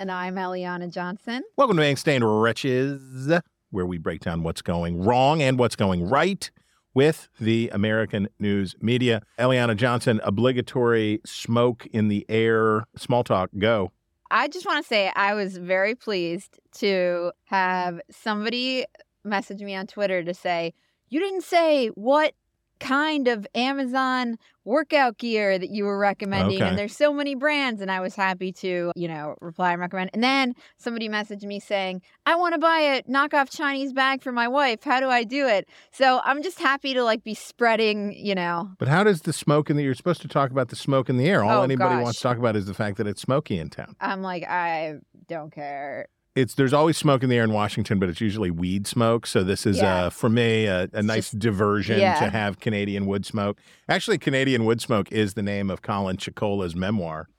And 0.00 0.10
I'm 0.10 0.36
Eliana 0.36 0.90
Johnson. 0.90 1.42
Welcome 1.58 1.76
to 1.76 1.86
Ink 1.86 1.98
Stained 1.98 2.24
Wretches, 2.24 3.30
where 3.68 3.84
we 3.84 3.98
break 3.98 4.22
down 4.22 4.42
what's 4.42 4.62
going 4.62 5.02
wrong 5.02 5.42
and 5.42 5.58
what's 5.58 5.76
going 5.76 6.08
right 6.08 6.50
with 6.94 7.28
the 7.38 7.68
American 7.74 8.26
news 8.38 8.74
media. 8.80 9.20
Eliana 9.38 9.76
Johnson, 9.76 10.18
obligatory 10.24 11.20
smoke 11.26 11.86
in 11.92 12.08
the 12.08 12.24
air, 12.30 12.86
small 12.96 13.22
talk, 13.22 13.50
go. 13.58 13.92
I 14.30 14.48
just 14.48 14.64
want 14.64 14.82
to 14.82 14.88
say 14.88 15.12
I 15.14 15.34
was 15.34 15.58
very 15.58 15.94
pleased 15.94 16.58
to 16.78 17.32
have 17.44 18.00
somebody 18.10 18.86
message 19.22 19.60
me 19.60 19.74
on 19.74 19.86
Twitter 19.86 20.24
to 20.24 20.32
say, 20.32 20.72
You 21.10 21.20
didn't 21.20 21.44
say 21.44 21.88
what 21.88 22.32
kind 22.80 23.28
of 23.28 23.46
Amazon 23.54 24.36
workout 24.64 25.16
gear 25.18 25.58
that 25.58 25.70
you 25.70 25.84
were 25.84 25.98
recommending. 25.98 26.56
Okay. 26.58 26.68
And 26.68 26.78
there's 26.78 26.96
so 26.96 27.12
many 27.12 27.34
brands. 27.34 27.80
And 27.80 27.90
I 27.90 28.00
was 28.00 28.14
happy 28.14 28.52
to, 28.52 28.92
you 28.94 29.08
know, 29.08 29.34
reply 29.40 29.72
and 29.72 29.80
recommend. 29.80 30.10
And 30.12 30.22
then 30.22 30.54
somebody 30.76 31.08
messaged 31.08 31.44
me 31.44 31.60
saying, 31.60 32.02
I 32.26 32.36
want 32.36 32.54
to 32.54 32.58
buy 32.58 32.78
a 32.78 33.02
knockoff 33.04 33.50
Chinese 33.50 33.92
bag 33.92 34.22
for 34.22 34.32
my 34.32 34.48
wife. 34.48 34.82
How 34.84 35.00
do 35.00 35.08
I 35.08 35.24
do 35.24 35.46
it? 35.46 35.68
So 35.92 36.20
I'm 36.24 36.42
just 36.42 36.58
happy 36.58 36.94
to 36.94 37.02
like 37.02 37.24
be 37.24 37.34
spreading, 37.34 38.12
you 38.14 38.34
know. 38.34 38.70
But 38.78 38.88
how 38.88 39.02
does 39.04 39.22
the 39.22 39.32
smoke 39.32 39.70
in 39.70 39.76
the 39.76 39.82
you're 39.82 39.94
supposed 39.94 40.22
to 40.22 40.28
talk 40.28 40.50
about 40.50 40.68
the 40.68 40.76
smoke 40.76 41.08
in 41.08 41.16
the 41.16 41.28
air? 41.28 41.42
All 41.42 41.60
Oh, 41.60 41.62
anybody 41.62 41.94
gosh. 41.96 42.02
wants 42.02 42.18
to 42.18 42.22
talk 42.22 42.36
about 42.36 42.54
is 42.56 42.66
the 42.66 42.74
fact 42.74 42.96
that 42.98 43.06
it's 43.06 43.22
smoky 43.22 43.58
in 43.58 43.70
town. 43.70 43.96
I'm 44.00 44.22
like, 44.22 44.44
I 44.44 44.96
don't 45.28 45.50
care. 45.52 46.06
It's 46.36 46.54
there's 46.54 46.72
always 46.72 46.96
smoke 46.96 47.22
in 47.24 47.28
the 47.28 47.36
air 47.36 47.44
in 47.44 47.52
Washington, 47.52 47.98
but 47.98 48.08
it's 48.08 48.20
usually 48.20 48.50
weed 48.52 48.86
smoke. 48.86 49.26
So 49.26 49.42
this 49.42 49.66
is 49.66 49.78
Yeah. 49.78 50.06
uh, 50.06 50.10
for 50.10 50.28
me 50.28 50.66
a, 50.66 50.88
a 50.92 51.02
nice 51.02 51.30
just- 51.32 51.40
diversion 51.40 51.98
yeah. 51.98 52.20
to 52.20 52.30
have 52.30 52.60
Canadian 52.60 53.06
wood 53.06 53.26
smoke. 53.26 53.58
Actually, 53.88 54.18
Canadian 54.18 54.64
wood 54.64 54.80
smoke 54.80 55.10
is 55.10 55.34
the 55.34 55.42
name 55.42 55.70
of 55.70 55.82
Colin 55.82 56.16
Chicola's 56.16 56.76
memoir. 56.76 57.28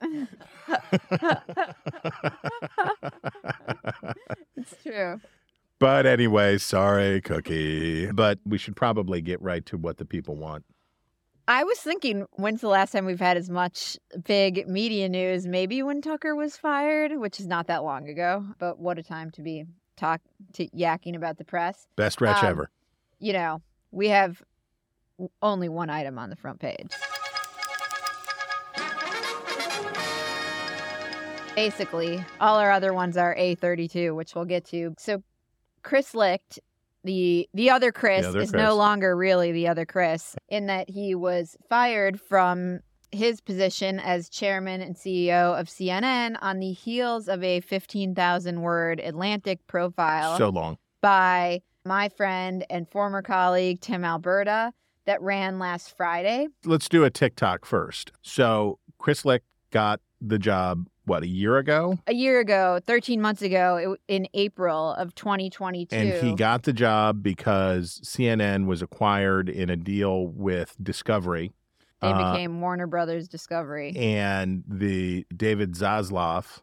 It's 4.56 4.74
true. 4.82 5.20
But 5.78 6.06
anyway, 6.06 6.58
sorry, 6.58 7.20
Cookie. 7.20 8.10
But 8.12 8.38
we 8.46 8.58
should 8.58 8.76
probably 8.76 9.20
get 9.20 9.42
right 9.42 9.64
to 9.66 9.76
what 9.76 9.96
the 9.96 10.04
people 10.04 10.36
want. 10.36 10.64
I 11.48 11.64
was 11.64 11.78
thinking, 11.78 12.26
when's 12.32 12.60
the 12.60 12.68
last 12.68 12.92
time 12.92 13.04
we've 13.04 13.18
had 13.18 13.36
as 13.36 13.50
much 13.50 13.98
big 14.24 14.68
media 14.68 15.08
news? 15.08 15.46
Maybe 15.46 15.82
when 15.82 16.00
Tucker 16.00 16.34
was 16.36 16.56
fired, 16.56 17.18
which 17.18 17.40
is 17.40 17.46
not 17.46 17.66
that 17.66 17.82
long 17.82 18.08
ago. 18.08 18.44
But 18.58 18.78
what 18.78 18.98
a 18.98 19.02
time 19.02 19.30
to 19.32 19.42
be 19.42 19.64
talk 19.96 20.20
to 20.54 20.68
yakking 20.68 21.16
about 21.16 21.38
the 21.38 21.44
press. 21.44 21.88
Best 21.96 22.20
wretch 22.20 22.42
Um, 22.42 22.48
ever. 22.50 22.70
You 23.18 23.32
know, 23.32 23.62
we 23.90 24.08
have 24.08 24.42
only 25.42 25.68
one 25.68 25.90
item 25.90 26.18
on 26.18 26.30
the 26.30 26.36
front 26.36 26.60
page. 26.60 26.90
Basically, 31.54 32.24
all 32.40 32.58
our 32.58 32.70
other 32.70 32.94
ones 32.94 33.16
are 33.16 33.34
A32, 33.36 34.14
which 34.16 34.34
we'll 34.34 34.46
get 34.46 34.64
to. 34.66 34.94
So, 34.98 35.22
Chris 35.82 36.14
Licht, 36.14 36.60
the 37.04 37.48
the 37.54 37.70
other 37.70 37.92
Chris, 37.92 38.26
other 38.26 38.40
is 38.40 38.50
Chris. 38.50 38.62
no 38.62 38.74
longer 38.74 39.16
really 39.16 39.52
the 39.52 39.68
other 39.68 39.84
Chris, 39.86 40.36
in 40.48 40.66
that 40.66 40.88
he 40.90 41.14
was 41.14 41.56
fired 41.68 42.20
from 42.20 42.80
his 43.10 43.40
position 43.40 44.00
as 44.00 44.28
chairman 44.30 44.80
and 44.80 44.96
CEO 44.96 45.58
of 45.60 45.66
CNN 45.68 46.36
on 46.40 46.60
the 46.60 46.72
heels 46.72 47.28
of 47.28 47.42
a 47.44 47.60
15,000 47.60 48.62
word 48.62 49.00
Atlantic 49.00 49.66
profile 49.66 50.38
So 50.38 50.48
long. 50.48 50.78
by 51.02 51.60
my 51.84 52.08
friend 52.08 52.64
and 52.70 52.88
former 52.88 53.20
colleague 53.20 53.80
Tim 53.82 54.02
Alberta 54.04 54.72
that 55.04 55.20
ran 55.20 55.58
last 55.58 55.94
Friday. 55.96 56.48
Let's 56.64 56.88
do 56.88 57.04
a 57.04 57.10
TikTok 57.10 57.66
first. 57.66 58.12
So 58.22 58.78
Chris 58.98 59.24
Licht 59.26 59.44
got 59.72 60.00
the 60.20 60.38
job, 60.38 60.86
what, 61.04 61.22
a 61.22 61.28
year 61.28 61.58
ago? 61.58 61.98
A 62.06 62.14
year 62.14 62.40
ago, 62.40 62.80
13 62.86 63.20
months 63.20 63.42
ago, 63.42 63.96
in 64.08 64.26
April 64.34 64.92
of 64.94 65.14
2022. 65.14 65.94
And 65.94 66.12
he 66.26 66.34
got 66.34 66.62
the 66.62 66.72
job 66.72 67.22
because 67.22 68.00
CNN 68.04 68.66
was 68.66 68.82
acquired 68.82 69.48
in 69.48 69.70
a 69.70 69.76
deal 69.76 70.26
with 70.28 70.76
Discovery. 70.82 71.52
they 72.00 72.08
uh, 72.08 72.32
became 72.32 72.60
Warner 72.60 72.86
Brothers 72.86 73.28
Discovery. 73.28 73.94
and 73.96 74.62
the 74.68 75.26
David 75.34 75.74
Zaslav, 75.74 76.62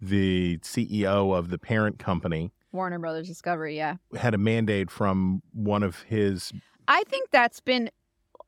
the 0.00 0.58
CEO 0.58 1.36
of 1.36 1.50
the 1.50 1.58
parent 1.58 1.98
company, 1.98 2.52
Warner 2.72 2.98
Brothers 2.98 3.26
Discovery, 3.26 3.76
yeah. 3.76 3.96
had 4.16 4.34
a 4.34 4.38
mandate 4.38 4.90
from 4.90 5.42
one 5.52 5.82
of 5.82 6.02
his. 6.02 6.52
I 6.86 7.02
think 7.04 7.30
that's 7.30 7.60
been 7.60 7.90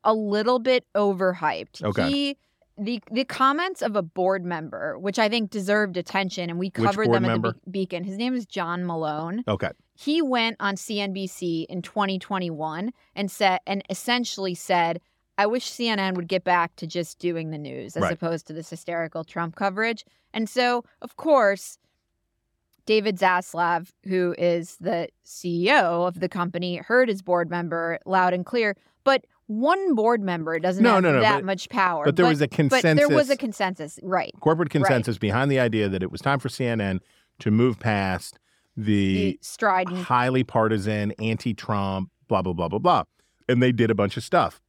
a 0.05 0.15
little 0.15 0.59
bit 0.59 0.85
overhyped. 0.95 1.83
Okay. 1.83 2.11
He 2.11 2.39
the 2.78 3.03
the 3.10 3.25
comments 3.25 3.83
of 3.83 3.97
a 3.97 4.03
board 4.03 4.44
member, 4.44 4.99
which 4.99 5.19
I 5.19 5.28
think 5.28 5.50
deserved 5.50 5.97
attention, 5.97 6.50
and 6.50 6.59
we 6.59 6.71
covered 6.71 7.12
them 7.12 7.22
member? 7.25 7.49
at 7.49 7.55
the 7.65 7.71
Be- 7.71 7.81
Beacon. 7.81 8.05
His 8.05 8.16
name 8.16 8.34
is 8.34 8.47
John 8.47 8.84
Malone. 8.87 9.44
Okay. 9.47 9.71
he 9.94 10.21
went 10.22 10.56
on 10.59 10.75
CNBC 10.77 11.66
in 11.69 11.82
2021 11.82 12.93
and 13.15 13.31
said 13.31 13.61
and 13.66 13.82
essentially 13.91 14.55
said, 14.55 15.00
"I 15.38 15.47
wish 15.47 15.71
CNN 15.71 16.15
would 16.15 16.28
get 16.28 16.44
back 16.44 16.75
to 16.77 16.87
just 16.87 17.19
doing 17.19 17.50
the 17.50 17.59
news 17.59 17.97
as 17.97 18.03
Right. 18.05 18.12
opposed 18.12 18.47
to 18.47 18.53
this 18.53 18.71
hysterical 18.71 19.22
Trump 19.25 19.55
coverage." 19.55 20.05
And 20.32 20.49
so, 20.49 20.84
of 21.03 21.16
course, 21.16 21.78
David 22.84 23.16
Zaslav, 23.19 23.91
who 24.05 24.34
is 24.38 24.77
the 24.78 25.09
CEO 25.25 26.06
of 26.06 26.19
the 26.21 26.28
company, 26.28 26.77
heard 26.78 27.09
his 27.09 27.22
board 27.22 27.49
member 27.50 27.99
loud 28.06 28.32
and 28.34 28.44
clear, 28.44 28.77
but 29.05 29.25
one 29.61 29.95
board 29.95 30.21
member 30.23 30.59
doesn't 30.59 30.83
No, 30.83 30.95
have 30.95 31.03
no, 31.03 31.13
no, 31.13 31.21
that 31.21 31.39
but- 31.39 31.45
much 31.45 31.69
power. 31.69 32.05
but 32.05 32.17
there 32.17 32.27
was 32.27 32.41
a 32.41 32.49
But 32.49 32.83
there 32.83 33.09
was 33.09 33.31
a 33.31 33.37
consensus- 33.37 33.39
consensus, 33.39 33.99
right? 34.03 34.33
Corporate 34.41 34.71
consensus 34.71 35.19
behind 35.19 35.51
the 35.51 35.59
idea 35.61 35.89
that 35.89 36.03
it 36.03 36.11
was 36.11 36.21
time 36.21 36.39
for 36.39 36.49
CNN 36.49 37.01
to 37.41 37.51
move 37.51 37.79
past 37.81 38.39
the 38.77 39.33
The 39.33 39.39
strident 39.43 39.99
highly 40.05 40.45
partisan, 40.45 41.12
anti 41.19 41.53
Trump, 41.55 42.11
blah, 42.29 42.41
blah, 42.43 42.53
blah, 42.55 42.69
blah, 42.69 42.79
blah. 42.79 43.05
And 43.49 43.62
they 43.62 43.73
did 43.73 43.91
a 43.91 43.95
bunch 43.95 44.17
of 44.17 44.23
stuff, 44.23 44.62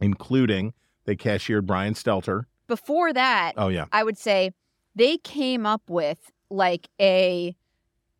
including 0.00 0.72
they 1.04 1.16
cashiered 1.16 1.66
Brian 1.66 1.94
Stelter. 1.94 2.44
before 2.66 3.12
that, 3.12 3.52
Oh, 3.56 3.68
yeah. 3.68 3.86
I 3.92 4.04
would 4.04 4.16
say 4.18 4.52
they 4.94 5.18
came 5.18 5.66
up 5.66 5.82
with 5.88 6.30
like 6.50 6.88
a, 7.00 7.54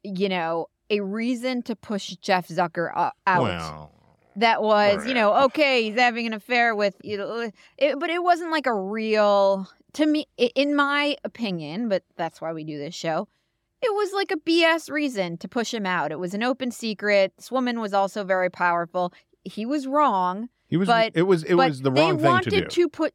you 0.03 0.28
know, 0.28 0.66
a 0.91 1.00
reason 1.00 1.62
to 1.62 1.75
push 1.77 2.10
Jeff 2.16 2.49
Zucker 2.49 2.91
uh, 2.94 3.10
out. 3.27 3.43
Well, 3.43 3.94
that 4.37 4.62
was, 4.62 5.06
you 5.06 5.15
know, 5.15 5.34
okay, 5.45 5.84
he's 5.84 5.99
having 5.99 6.27
an 6.27 6.33
affair 6.33 6.75
with, 6.75 6.97
you 7.03 7.17
know, 7.17 7.28
uh, 7.28 7.50
it, 7.78 7.99
but 7.99 8.11
it 8.11 8.22
wasn't 8.22 8.50
like 8.50 8.67
a 8.67 8.75
real, 8.75 9.69
to 9.95 10.06
me, 10.06 10.27
in 10.37 10.75
my 10.75 11.17
opinion, 11.25 11.89
but 11.89 12.03
that's 12.17 12.41
why 12.41 12.53
we 12.53 12.65
do 12.65 12.78
this 12.78 12.95
show. 12.95 13.28
It 13.83 13.93
was 13.95 14.12
like 14.12 14.31
a 14.31 14.37
BS 14.37 14.91
reason 14.91 15.37
to 15.39 15.49
push 15.49 15.72
him 15.75 15.84
out. 15.87 16.11
It 16.11 16.19
was 16.19 16.33
an 16.34 16.43
open 16.43 16.71
secret. 16.71 17.33
This 17.37 17.53
woman 17.53 17.81
was 17.81 17.93
also 17.93 18.25
very 18.25 18.50
powerful. 18.50 19.12
He 19.45 19.67
was 19.67 19.87
wrong. 19.87 20.49
he 20.69 20.77
was, 20.77 20.89
but- 20.89 21.12
it 21.15 21.22
was, 21.22 21.43
it 21.45 21.55
was 21.55 21.83
the 21.83 21.93
wrong 21.93 22.19
thing 22.19 22.41
to 22.41 22.51
do. 22.51 22.56
They 22.56 22.61
wanted 22.62 22.71
to 22.71 22.89
put 22.89 23.15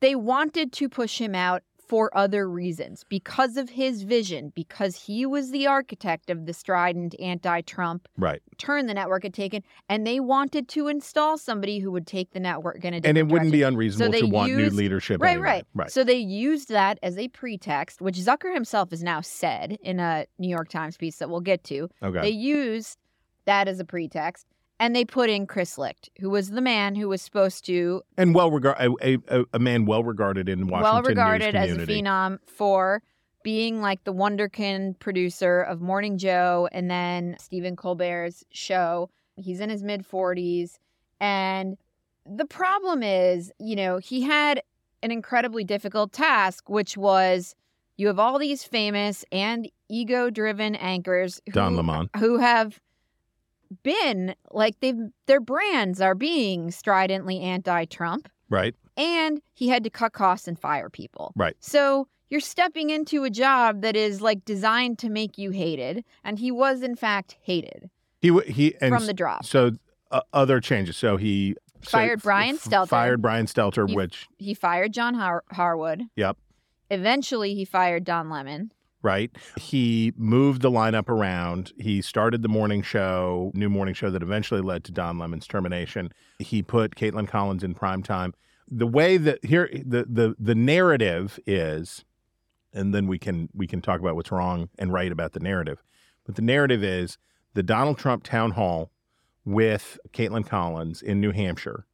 they 0.00 0.14
wanted 0.14 0.72
to 0.72 0.88
push 0.88 1.18
him 1.20 1.34
out 1.34 1.62
for 1.86 2.16
other 2.16 2.48
reasons 2.48 3.04
because 3.08 3.56
of 3.56 3.70
his 3.70 4.02
vision 4.02 4.52
because 4.54 4.96
he 4.96 5.24
was 5.24 5.50
the 5.50 5.66
architect 5.66 6.30
of 6.30 6.46
the 6.46 6.52
strident 6.52 7.14
anti-trump 7.20 8.08
right. 8.16 8.42
turn 8.58 8.86
the 8.86 8.94
network 8.94 9.22
had 9.22 9.34
taken 9.34 9.62
and 9.88 10.06
they 10.06 10.18
wanted 10.20 10.68
to 10.68 10.88
install 10.88 11.38
somebody 11.38 11.78
who 11.78 11.90
would 11.92 12.06
take 12.06 12.32
the 12.32 12.40
network 12.40 12.84
in 12.84 12.94
a 12.94 13.00
different 13.00 13.06
And 13.06 13.18
it 13.18 13.32
wouldn't 13.32 13.52
be 13.52 13.58
direction. 13.58 13.74
unreasonable 13.74 14.12
they 14.12 14.20
to 14.20 14.26
want 14.26 14.52
new 14.52 14.70
leadership. 14.70 15.22
Right, 15.22 15.32
anyway. 15.32 15.44
right, 15.44 15.66
Right. 15.74 15.90
So 15.90 16.02
they 16.04 16.16
used 16.16 16.68
that 16.70 16.98
as 17.02 17.16
a 17.18 17.28
pretext, 17.28 18.00
which 18.00 18.16
Zucker 18.16 18.52
himself 18.52 18.90
has 18.90 19.02
now 19.02 19.20
said 19.20 19.78
in 19.82 20.00
a 20.00 20.26
New 20.38 20.48
York 20.48 20.68
Times 20.68 20.96
piece 20.96 21.16
that 21.18 21.30
we'll 21.30 21.40
get 21.40 21.62
to. 21.64 21.88
okay. 22.02 22.20
They 22.20 22.30
used 22.30 22.98
that 23.44 23.68
as 23.68 23.78
a 23.78 23.84
pretext, 23.84 24.46
and 24.78 24.94
they 24.94 25.04
put 25.04 25.30
in 25.30 25.46
Chris 25.46 25.78
Licht, 25.78 26.10
who 26.18 26.30
was 26.30 26.50
the 26.50 26.60
man 26.60 26.94
who 26.94 27.08
was 27.08 27.22
supposed 27.22 27.64
to 27.66 28.02
and 28.16 28.34
well 28.34 28.50
regarded, 28.50 28.92
a, 29.00 29.40
a, 29.40 29.44
a 29.54 29.58
man 29.58 29.86
well 29.86 30.04
regarded 30.04 30.48
in 30.48 30.66
Washington 30.68 30.92
well 30.94 31.02
regarded 31.02 31.54
as 31.54 31.72
a 31.72 31.86
phenom 31.86 32.38
for 32.46 33.02
being 33.42 33.80
like 33.80 34.02
the 34.04 34.12
wonderkin 34.12 34.98
producer 34.98 35.60
of 35.60 35.80
Morning 35.80 36.18
Joe 36.18 36.68
and 36.72 36.90
then 36.90 37.36
Stephen 37.38 37.76
Colbert's 37.76 38.44
show. 38.50 39.08
He's 39.36 39.60
in 39.60 39.70
his 39.70 39.82
mid 39.84 40.06
40s. 40.06 40.78
And 41.20 41.76
the 42.26 42.44
problem 42.44 43.02
is, 43.02 43.52
you 43.58 43.76
know, 43.76 43.98
he 43.98 44.22
had 44.22 44.62
an 45.02 45.10
incredibly 45.12 45.62
difficult 45.62 46.12
task, 46.12 46.68
which 46.68 46.96
was 46.96 47.54
you 47.96 48.08
have 48.08 48.18
all 48.18 48.38
these 48.38 48.64
famous 48.64 49.24
and 49.30 49.70
ego-driven 49.88 50.74
anchors 50.74 51.40
who, 51.46 51.52
Don 51.52 51.76
Lemon. 51.76 52.10
who 52.18 52.38
have 52.38 52.80
been 53.82 54.34
like 54.50 54.78
they've 54.80 54.98
their 55.26 55.40
brands 55.40 56.00
are 56.00 56.14
being 56.14 56.70
stridently 56.70 57.40
anti-Trump, 57.40 58.28
Right. 58.48 58.74
and 58.96 59.40
he 59.54 59.68
had 59.68 59.84
to 59.84 59.90
cut 59.90 60.12
costs 60.12 60.46
and 60.48 60.58
fire 60.58 60.88
people. 60.90 61.32
Right. 61.36 61.56
So 61.60 62.08
you're 62.30 62.40
stepping 62.40 62.90
into 62.90 63.24
a 63.24 63.30
job 63.30 63.82
that 63.82 63.94
is 63.96 64.20
like 64.20 64.44
designed 64.44 64.98
to 65.00 65.08
make 65.08 65.38
you 65.38 65.50
hated, 65.50 66.04
and 66.24 66.38
he 66.38 66.50
was 66.50 66.82
in 66.82 66.96
fact 66.96 67.36
hated 67.42 67.90
He 68.20 68.36
he 68.46 68.74
and 68.80 68.94
from 68.94 69.06
the 69.06 69.14
drop. 69.14 69.44
So 69.44 69.72
uh, 70.10 70.20
other 70.32 70.60
changes. 70.60 70.96
So 70.96 71.16
he 71.16 71.56
so 71.82 71.90
Fired 71.90 72.22
Brian 72.22 72.56
f- 72.56 72.64
Stelter. 72.64 72.88
Fired 72.88 73.22
Brian 73.22 73.46
Stelter, 73.46 73.88
He- 73.88 73.94
which 73.94 74.26
He 74.38 74.54
fired 74.54 74.92
John 74.92 75.14
Har- 75.14 75.44
Harwood. 75.52 76.02
yep, 76.16 76.36
Eventually, 76.90 77.54
he 77.54 77.64
fired 77.64 78.04
Don 78.04 78.30
Lemon. 78.30 78.70
Right. 79.06 79.30
He 79.56 80.12
moved 80.16 80.62
the 80.62 80.70
lineup 80.70 81.08
around. 81.08 81.72
He 81.78 82.02
started 82.02 82.42
the 82.42 82.48
morning 82.48 82.82
show, 82.82 83.52
new 83.54 83.68
morning 83.68 83.94
show 83.94 84.10
that 84.10 84.20
eventually 84.20 84.60
led 84.60 84.82
to 84.82 84.90
Don 84.90 85.16
Lemon's 85.16 85.46
termination. 85.46 86.10
He 86.40 86.60
put 86.60 86.96
Kaitlan 86.96 87.28
Collins 87.28 87.62
in 87.62 87.72
prime 87.72 88.02
time. 88.02 88.34
The 88.68 88.88
way 88.88 89.16
that 89.16 89.44
here 89.44 89.70
the 89.72 90.06
the 90.08 90.34
the 90.40 90.56
narrative 90.56 91.38
is, 91.46 92.04
and 92.74 92.92
then 92.92 93.06
we 93.06 93.16
can 93.16 93.48
we 93.54 93.68
can 93.68 93.80
talk 93.80 94.00
about 94.00 94.16
what's 94.16 94.32
wrong 94.32 94.70
and 94.76 94.92
right 94.92 95.12
about 95.12 95.34
the 95.34 95.40
narrative. 95.40 95.84
But 96.24 96.34
the 96.34 96.42
narrative 96.42 96.82
is 96.82 97.16
the 97.54 97.62
Donald 97.62 97.98
Trump 97.98 98.24
town 98.24 98.50
hall 98.50 98.90
with 99.44 100.00
Kaitlan 100.12 100.48
Collins 100.48 101.00
in 101.00 101.20
New 101.20 101.30
Hampshire 101.30 101.86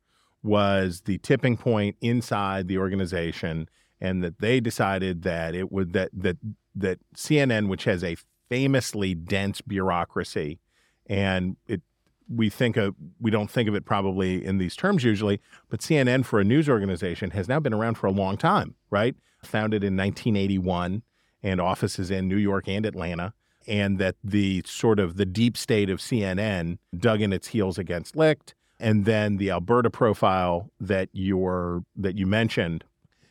was 0.42 1.02
the 1.02 1.18
tipping 1.18 1.58
point 1.58 1.96
inside 2.00 2.68
the 2.68 2.78
organization 2.78 3.68
and 4.00 4.24
that 4.24 4.40
they 4.40 4.60
decided 4.60 5.22
that 5.22 5.54
it 5.54 5.70
would 5.70 5.92
that 5.92 6.10
that 6.14 6.38
that 6.74 6.98
CNN 7.14 7.68
which 7.68 7.84
has 7.84 8.02
a 8.02 8.16
famously 8.48 9.14
dense 9.14 9.60
bureaucracy 9.60 10.60
and 11.06 11.56
it 11.66 11.82
we 12.28 12.48
think 12.48 12.76
of 12.76 12.94
we 13.20 13.30
don't 13.30 13.50
think 13.50 13.68
of 13.68 13.74
it 13.74 13.84
probably 13.84 14.44
in 14.44 14.58
these 14.58 14.76
terms 14.76 15.04
usually 15.04 15.40
but 15.68 15.80
CNN 15.80 16.24
for 16.24 16.40
a 16.40 16.44
news 16.44 16.68
organization 16.68 17.30
has 17.30 17.48
now 17.48 17.60
been 17.60 17.74
around 17.74 17.94
for 17.94 18.06
a 18.06 18.12
long 18.12 18.36
time 18.36 18.74
right? 18.90 19.14
Founded 19.42 19.82
in 19.82 19.96
1981 19.96 21.02
and 21.42 21.60
offices 21.60 22.10
in 22.10 22.28
New 22.28 22.36
York 22.36 22.68
and 22.68 22.86
Atlanta 22.86 23.34
and 23.66 23.98
that 23.98 24.16
the 24.22 24.62
sort 24.66 24.98
of 24.98 25.16
the 25.16 25.26
deep 25.26 25.56
state 25.56 25.90
of 25.90 25.98
CNN 25.98 26.78
dug 26.96 27.20
in 27.20 27.32
its 27.32 27.48
heels 27.48 27.78
against 27.78 28.16
Licht 28.16 28.54
and 28.78 29.04
then 29.04 29.36
the 29.36 29.50
Alberta 29.50 29.90
profile 29.90 30.70
that 30.80 31.08
you're 31.12 31.84
that 31.96 32.18
you 32.18 32.26
mentioned 32.26 32.84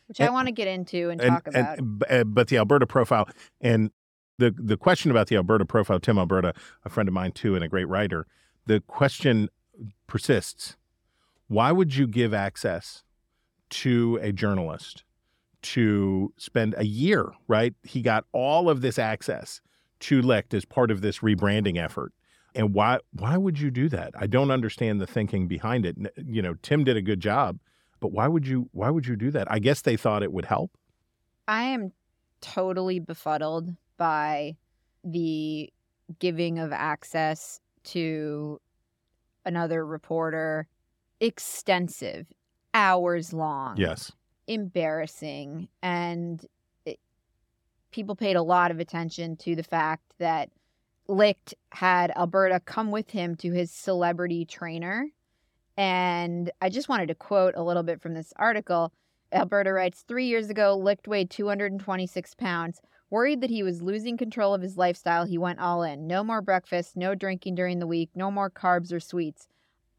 which 0.06 0.20
I 0.20 0.30
want 0.30 0.48
to 0.48 0.52
get 0.52 0.68
into 0.68 1.10
and, 1.10 1.20
and- 1.20 1.30
talk 1.30 1.46
and- 1.48 1.56
about. 1.56 1.98
b- 1.98 2.06
uh, 2.10 2.24
but 2.24 2.48
the 2.48 2.56
Alberta 2.58 2.86
profile 2.86 3.28
and 3.60 3.90
the 4.38 4.50
the 4.56 4.76
question 4.76 5.10
about 5.10 5.28
the 5.28 5.36
Alberta 5.36 5.64
profile, 5.64 6.00
Tim 6.00 6.18
Alberta, 6.18 6.54
a 6.84 6.88
friend 6.88 7.08
of 7.08 7.12
mine 7.14 7.32
too, 7.32 7.54
and 7.54 7.62
a 7.64 7.68
great 7.68 7.86
writer. 7.88 8.26
The 8.66 8.80
question 8.80 9.48
persists: 10.06 10.76
Why 11.48 11.72
would 11.72 11.94
you 11.96 12.06
give 12.06 12.32
access 12.34 13.04
to 13.70 14.18
a 14.22 14.32
journalist 14.32 15.04
to 15.62 16.32
spend 16.36 16.74
a 16.76 16.84
year? 16.86 17.32
Right, 17.48 17.74
he 17.82 18.02
got 18.02 18.24
all 18.32 18.68
of 18.68 18.80
this 18.80 18.98
access 18.98 19.60
to 20.00 20.20
Licht 20.22 20.52
as 20.54 20.64
part 20.64 20.90
of 20.90 21.00
this 21.00 21.18
rebranding 21.20 21.76
effort. 21.78 22.12
And 22.54 22.74
why 22.74 22.98
why 23.12 23.36
would 23.36 23.60
you 23.60 23.70
do 23.70 23.88
that? 23.90 24.12
I 24.16 24.26
don't 24.26 24.50
understand 24.50 25.00
the 25.00 25.06
thinking 25.06 25.46
behind 25.48 25.86
it. 25.86 25.96
You 26.16 26.42
know, 26.42 26.54
Tim 26.62 26.84
did 26.84 26.96
a 26.96 27.02
good 27.02 27.20
job, 27.20 27.58
but 28.02 28.12
why 28.12 28.28
would 28.28 28.46
you 28.46 28.68
why 28.72 28.90
would 28.90 29.06
you 29.06 29.16
do 29.16 29.30
that? 29.30 29.50
I 29.50 29.60
guess 29.60 29.80
they 29.80 29.96
thought 29.96 30.22
it 30.22 30.32
would 30.32 30.44
help. 30.44 30.76
I 31.48 31.62
am 31.62 31.92
totally 32.40 32.98
befuddled 32.98 33.70
by 33.96 34.56
the 35.04 35.72
giving 36.18 36.58
of 36.58 36.72
access 36.72 37.60
to 37.84 38.60
another 39.46 39.86
reporter, 39.86 40.66
extensive, 41.20 42.26
hours 42.74 43.32
long. 43.32 43.76
Yes. 43.76 44.12
embarrassing 44.48 45.68
and 45.82 46.44
it, 46.84 46.98
people 47.92 48.16
paid 48.16 48.34
a 48.34 48.42
lot 48.42 48.72
of 48.72 48.80
attention 48.80 49.36
to 49.36 49.54
the 49.54 49.62
fact 49.62 50.02
that 50.18 50.50
Licht 51.06 51.54
had 51.70 52.10
Alberta 52.16 52.60
come 52.60 52.90
with 52.90 53.10
him 53.10 53.36
to 53.36 53.52
his 53.52 53.70
celebrity 53.70 54.44
trainer 54.44 55.08
and 55.76 56.50
I 56.60 56.68
just 56.68 56.88
wanted 56.88 57.08
to 57.08 57.14
quote 57.14 57.54
a 57.56 57.62
little 57.62 57.82
bit 57.82 58.00
from 58.00 58.14
this 58.14 58.32
article. 58.36 58.92
Alberta 59.32 59.72
writes, 59.72 60.04
three 60.06 60.26
years 60.26 60.50
ago, 60.50 60.76
Licht 60.76 61.08
weighed 61.08 61.30
226 61.30 62.34
pounds. 62.34 62.80
Worried 63.10 63.40
that 63.40 63.50
he 63.50 63.62
was 63.62 63.82
losing 63.82 64.16
control 64.16 64.54
of 64.54 64.62
his 64.62 64.76
lifestyle, 64.76 65.24
he 65.24 65.38
went 65.38 65.60
all 65.60 65.82
in. 65.82 66.06
No 66.06 66.24
more 66.24 66.40
breakfast, 66.40 66.96
no 66.96 67.14
drinking 67.14 67.54
during 67.54 67.78
the 67.78 67.86
week, 67.86 68.10
no 68.14 68.30
more 68.30 68.50
carbs 68.50 68.92
or 68.92 69.00
sweets. 69.00 69.48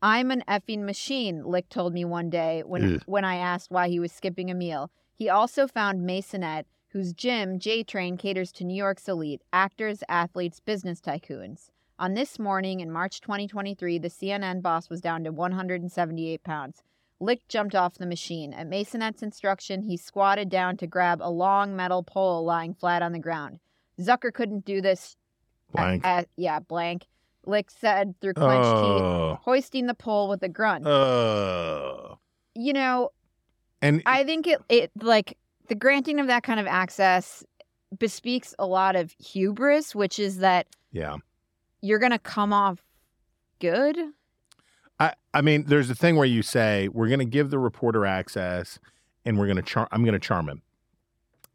I'm 0.02 0.31
an 0.31 0.44
effing 0.48 0.84
machine, 0.84 1.44
Licht 1.46 1.70
told 1.70 1.94
me 1.94 2.06
one 2.06 2.30
day 2.30 2.64
when 2.66 2.96
Ugh. 2.96 3.04
when 3.06 3.24
I 3.24 3.36
asked 3.38 3.72
why 3.72 3.88
he 3.88 4.00
was 4.00 4.12
skipping 4.12 4.52
a 4.52 4.56
meal. 4.56 4.92
He 5.16 5.30
also 5.30 5.68
found 5.68 6.08
Masonette, 6.08 6.66
whose 6.90 7.14
gym, 7.14 7.60
J 7.60 7.84
Train, 7.84 8.18
caters 8.18 8.52
to 8.54 8.64
New 8.64 8.75
York's 8.75 9.08
elite 9.08 9.42
actors, 9.54 10.04
athletes, 10.10 10.60
business 10.60 11.00
tycoons. 11.00 11.70
On 12.00 12.16
this 12.16 12.40
morning 12.40 12.80
in 12.80 12.92
March 12.92 13.22
2023, 13.22 14.00
the 14.00 14.10
CNN 14.10 14.62
boss 14.62 14.90
was 14.90 15.00
down 15.00 15.24
to 15.24 15.31
178 15.31 16.44
pounds. 16.44 16.81
Licht 17.19 17.48
jumped 17.48 17.75
off 17.75 17.95
the 17.95 18.06
machine. 18.06 18.51
At 18.54 18.68
Masonette's 18.68 19.22
instruction, 19.22 19.84
he 19.84 19.95
squatted 19.95 20.50
down 20.50 20.75
to 20.78 20.88
grab 20.88 21.19
a 21.22 21.30
long 21.30 21.75
metal 21.75 22.04
pole 22.04 22.44
lying 22.44 22.74
flat 22.74 23.01
on 23.01 23.12
the 23.13 23.19
ground. 23.19 23.60
Zucker 24.00 24.34
couldn't 24.34 24.66
do 24.66 24.81
this. 24.81 25.16
Blank. 25.72 26.06
Uh, 26.06 26.24
yeah, 26.36 26.60
blank. 26.60 27.06
Licht 27.45 27.72
said 27.80 28.16
through 28.22 28.34
clenched 28.34 28.63
teeth, 28.69 29.01
Oh. 29.01 29.39
hoisting 29.44 29.86
the 29.86 29.94
pole 29.94 30.30
with 30.30 30.42
a 30.44 30.50
grunt. 30.50 30.86
Oh. 30.88 32.18
you 32.56 32.74
know, 32.74 33.12
And 33.81 34.01
I 34.06 34.24
think 34.24 34.48
it 34.48 34.62
it 34.69 34.92
like 35.01 35.38
the 35.68 35.75
granting 35.75 36.19
of 36.19 36.28
that 36.28 36.44
kind 36.44 36.60
of 36.60 36.68
access 36.68 37.44
bespeaks 37.98 38.56
a 38.57 38.66
lot 38.66 38.96
of 38.96 39.12
hubris, 39.19 39.94
which 39.94 40.19
is 40.19 40.38
that 40.38 40.68
yeah. 40.92 41.18
You're 41.84 42.00
going 42.00 42.14
to 42.14 42.20
come 42.20 42.54
off 42.54 42.82
good. 43.60 43.98
I, 45.00 45.14
I 45.34 45.42
mean, 45.42 45.66
there's 45.68 45.90
a 45.90 45.96
thing 45.96 46.16
where 46.16 46.26
you 46.26 46.42
say 46.42 46.88
we're 46.88 47.10
going 47.10 47.20
to 47.20 47.26
give 47.26 47.50
the 47.50 47.60
reporter 47.60 48.06
access, 48.06 48.80
and 49.26 49.38
we're 49.38 49.48
going 49.48 49.58
to 49.58 49.62
charm. 49.62 49.88
I'm 49.92 50.04
going 50.04 50.14
to 50.14 50.20
charm 50.20 50.48
him. 50.48 50.62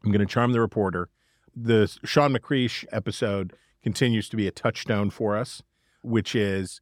I'm 0.05 0.11
going 0.11 0.25
to 0.25 0.31
charm 0.31 0.51
the 0.51 0.61
reporter. 0.61 1.09
The 1.55 1.93
Sean 2.05 2.33
McCreesh 2.33 2.85
episode 2.91 3.53
continues 3.81 4.29
to 4.29 4.37
be 4.37 4.47
a 4.47 4.51
touchstone 4.51 5.09
for 5.09 5.35
us, 5.35 5.63
which 6.03 6.35
is 6.35 6.79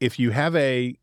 if 0.00 0.18
you 0.18 0.30
have 0.30 0.56
a 0.56 0.96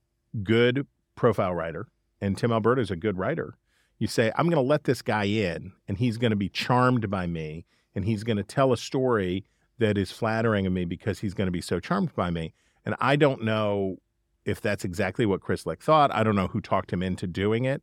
good 0.43 0.87
profile 1.15 1.53
writer, 1.53 1.87
and 2.19 2.37
Tim 2.37 2.51
Alberta 2.51 2.81
is 2.81 2.91
a 2.91 2.95
good 2.95 3.17
writer, 3.17 3.55
you 3.99 4.07
say 4.07 4.31
I'm 4.35 4.47
going 4.47 4.55
to 4.55 4.67
let 4.67 4.85
this 4.85 5.03
guy 5.03 5.25
in, 5.25 5.73
and 5.87 5.99
he's 5.99 6.17
going 6.17 6.31
to 6.31 6.35
be 6.35 6.49
charmed 6.49 7.09
by 7.11 7.27
me, 7.27 7.65
and 7.93 8.03
he's 8.03 8.23
going 8.23 8.37
to 8.37 8.43
tell 8.43 8.73
a 8.73 8.77
story 8.77 9.45
that 9.79 9.97
is 9.97 10.11
flattering 10.11 10.65
of 10.67 10.73
me 10.73 10.85
because 10.85 11.19
he's 11.19 11.33
going 11.33 11.47
to 11.47 11.51
be 11.51 11.61
so 11.61 11.79
charmed 11.79 12.13
by 12.15 12.29
me. 12.29 12.53
And 12.85 12.95
I 12.99 13.15
don't 13.15 13.43
know 13.43 13.97
if 14.45 14.59
that's 14.61 14.83
exactly 14.83 15.25
what 15.25 15.41
Chris 15.41 15.65
Licht 15.65 15.83
thought. 15.83 16.13
I 16.13 16.23
don't 16.23 16.35
know 16.35 16.47
who 16.47 16.61
talked 16.61 16.91
him 16.91 17.03
into 17.03 17.27
doing 17.27 17.65
it, 17.65 17.81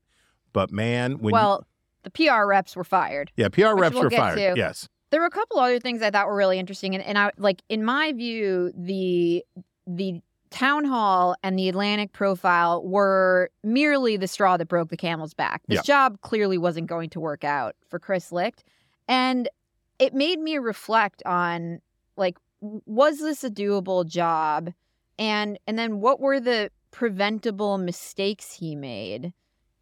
but 0.52 0.70
man, 0.72 1.18
when 1.18 1.30
you- 1.30 1.32
well, 1.32 1.66
the 2.02 2.10
PR 2.10 2.44
reps 2.46 2.74
were 2.76 2.84
fired. 2.84 3.30
yeah, 3.36 3.48
PR 3.48 3.74
reps 3.74 3.94
we'll 3.94 4.04
were 4.04 4.10
fired. 4.10 4.36
to. 4.36 4.54
Yes, 4.56 4.88
There 5.10 5.20
were 5.20 5.26
a 5.26 5.30
couple 5.30 5.58
other 5.58 5.80
things 5.80 6.02
I 6.02 6.10
thought 6.10 6.26
were 6.26 6.36
really 6.36 6.58
interesting, 6.58 6.94
and, 6.94 7.02
and 7.04 7.16
I 7.18 7.30
like 7.38 7.62
in 7.68 7.84
my 7.84 8.12
view 8.12 8.72
the 8.76 9.44
the 9.86 10.20
town 10.50 10.84
hall 10.84 11.34
and 11.42 11.58
the 11.58 11.68
Atlantic 11.68 12.12
profile 12.12 12.82
were 12.82 13.50
merely 13.62 14.16
the 14.16 14.26
straw 14.28 14.56
that 14.56 14.66
broke 14.66 14.88
the 14.88 14.96
camel's 14.96 15.34
back. 15.34 15.62
This 15.68 15.76
Yeah. 15.76 15.82
job 15.82 16.20
clearly 16.22 16.56
wasn't 16.58 16.86
going 16.86 17.10
to 17.10 17.20
work 17.20 17.44
out 17.44 17.74
for 17.88 17.98
Chris 17.98 18.32
Licht, 18.32 18.64
and 19.06 19.48
it 19.98 20.14
made 20.14 20.38
me 20.38 20.58
reflect 20.58 21.22
on 21.26 21.80
like 22.16 22.36
was 22.60 23.18
this 23.18 23.44
a 23.44 23.50
doable 23.50 24.06
job, 24.06 24.72
and 25.18 25.58
and 25.66 25.78
then 25.78 26.00
what 26.00 26.20
were 26.20 26.40
the 26.40 26.70
preventable 26.90 27.78
mistakes 27.78 28.54
he 28.54 28.74
made? 28.74 29.32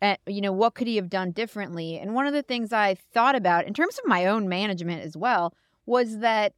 And 0.01 0.19
you 0.27 0.41
know 0.41 0.53
what 0.53 0.75
could 0.75 0.87
he 0.87 0.97
have 0.97 1.09
done 1.09 1.31
differently? 1.31 1.99
And 1.99 2.15
one 2.15 2.27
of 2.27 2.35
the 2.35 2.43
things 2.43 2.73
i 2.73 2.95
thought 2.95 3.35
about 3.35 3.67
in 3.67 3.75
terms 3.75 3.99
of 3.99 4.07
my 4.07 4.27
own 4.27 4.49
management 4.49 5.03
as 5.03 5.17
well 5.17 5.55
was 5.87 6.19
that 6.19 6.53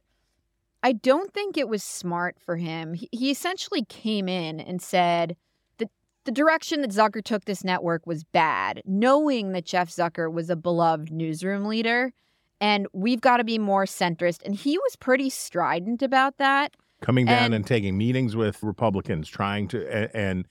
i 0.83 0.91
don't 0.91 1.33
think 1.33 1.57
it 1.57 1.69
was 1.69 1.83
smart 1.83 2.37
for 2.39 2.57
him. 2.57 2.93
He, 2.93 3.09
he 3.11 3.31
essentially 3.31 3.85
came 3.85 4.27
in 4.27 4.59
and 4.59 4.81
said 4.81 5.37
that 5.77 5.89
the 6.25 6.31
direction 6.31 6.81
that 6.81 6.91
zucker 6.91 7.23
took 7.23 7.45
this 7.45 7.63
network 7.63 8.05
was 8.05 8.23
bad 8.23 8.81
knowing 8.85 9.53
that 9.53 9.65
jeff 9.65 9.89
zucker 9.89 10.31
was 10.31 10.49
a 10.49 10.55
beloved 10.55 11.11
newsroom 11.11 11.65
leader 11.65 12.11
and 12.61 12.87
we've 12.93 13.21
got 13.21 13.37
to 13.37 13.43
be 13.43 13.57
more 13.57 13.85
centrist 13.85 14.43
and 14.43 14.55
he 14.55 14.77
was 14.77 14.95
pretty 14.95 15.29
strident 15.29 16.01
about 16.01 16.37
that 16.37 16.75
coming 17.01 17.25
down 17.25 17.45
and, 17.45 17.53
And- 17.55 17.67
taking 17.67 17.97
meetings 17.97 18.35
with 18.35 18.61
Republicans, 18.63 19.29
trying 19.29 19.67
to, 19.69 20.15
and 20.15 20.45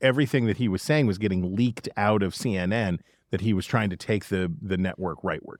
everything 0.00 0.46
that 0.46 0.58
he 0.58 0.68
was 0.68 0.82
saying 0.82 1.06
was 1.06 1.18
getting 1.18 1.56
leaked 1.56 1.88
out 1.96 2.22
of 2.22 2.34
CNN 2.34 2.98
that 3.30 3.40
he 3.40 3.54
was 3.54 3.66
trying 3.66 3.90
to 3.90 3.96
take 3.96 4.26
the 4.26 4.52
the 4.60 4.76
network 4.76 5.22
rightward. 5.22 5.56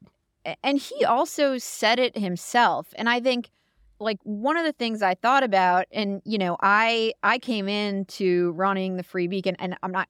And 0.62 0.78
he 0.78 1.04
also 1.04 1.58
said 1.58 1.98
it 1.98 2.16
himself. 2.16 2.88
And 2.96 3.08
I 3.08 3.18
think 3.18 3.50
like 3.98 4.18
one 4.22 4.56
of 4.56 4.64
the 4.64 4.72
things 4.74 5.02
I 5.02 5.14
thought 5.14 5.42
about 5.42 5.86
and 5.90 6.20
you 6.24 6.38
know, 6.38 6.56
I 6.62 7.14
I 7.22 7.38
came 7.38 7.68
into 7.68 8.52
running 8.52 8.96
the 8.96 9.02
Free 9.02 9.26
Beacon 9.26 9.56
and 9.58 9.76
I'm 9.82 9.90
not 9.90 10.08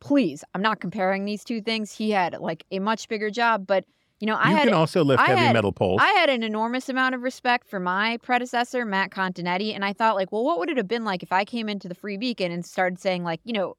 please, 0.00 0.44
I'm 0.54 0.62
not 0.62 0.80
comparing 0.80 1.24
these 1.24 1.44
two 1.44 1.60
things. 1.60 1.92
He 1.92 2.10
had 2.10 2.36
like 2.40 2.64
a 2.70 2.78
much 2.80 3.08
bigger 3.08 3.30
job, 3.30 3.66
but 3.66 3.84
you 4.20 4.26
know, 4.26 4.34
I 4.36 4.50
you 4.50 4.56
had 4.56 4.64
can 4.64 4.74
also 4.74 5.04
lift 5.04 5.22
I 5.22 5.26
heavy 5.26 5.40
had- 5.40 5.52
metal 5.52 5.72
poles. 5.72 6.00
I 6.02 6.08
had 6.12 6.28
an 6.28 6.42
enormous 6.42 6.88
amount 6.88 7.14
of 7.14 7.22
respect 7.22 7.68
for 7.68 7.78
my 7.78 8.18
predecessor, 8.22 8.84
Matt 8.84 9.10
Continetti, 9.10 9.74
and 9.74 9.84
I 9.84 9.92
thought, 9.92 10.16
like, 10.16 10.32
well, 10.32 10.44
what 10.44 10.58
would 10.58 10.70
it 10.70 10.76
have 10.76 10.88
been 10.88 11.04
like 11.04 11.22
if 11.22 11.32
I 11.32 11.44
came 11.44 11.68
into 11.68 11.88
the 11.88 11.94
Free 11.94 12.16
Beacon 12.16 12.50
and 12.50 12.64
started 12.64 12.98
saying, 12.98 13.22
like, 13.24 13.40
you 13.44 13.52
know, 13.52 13.76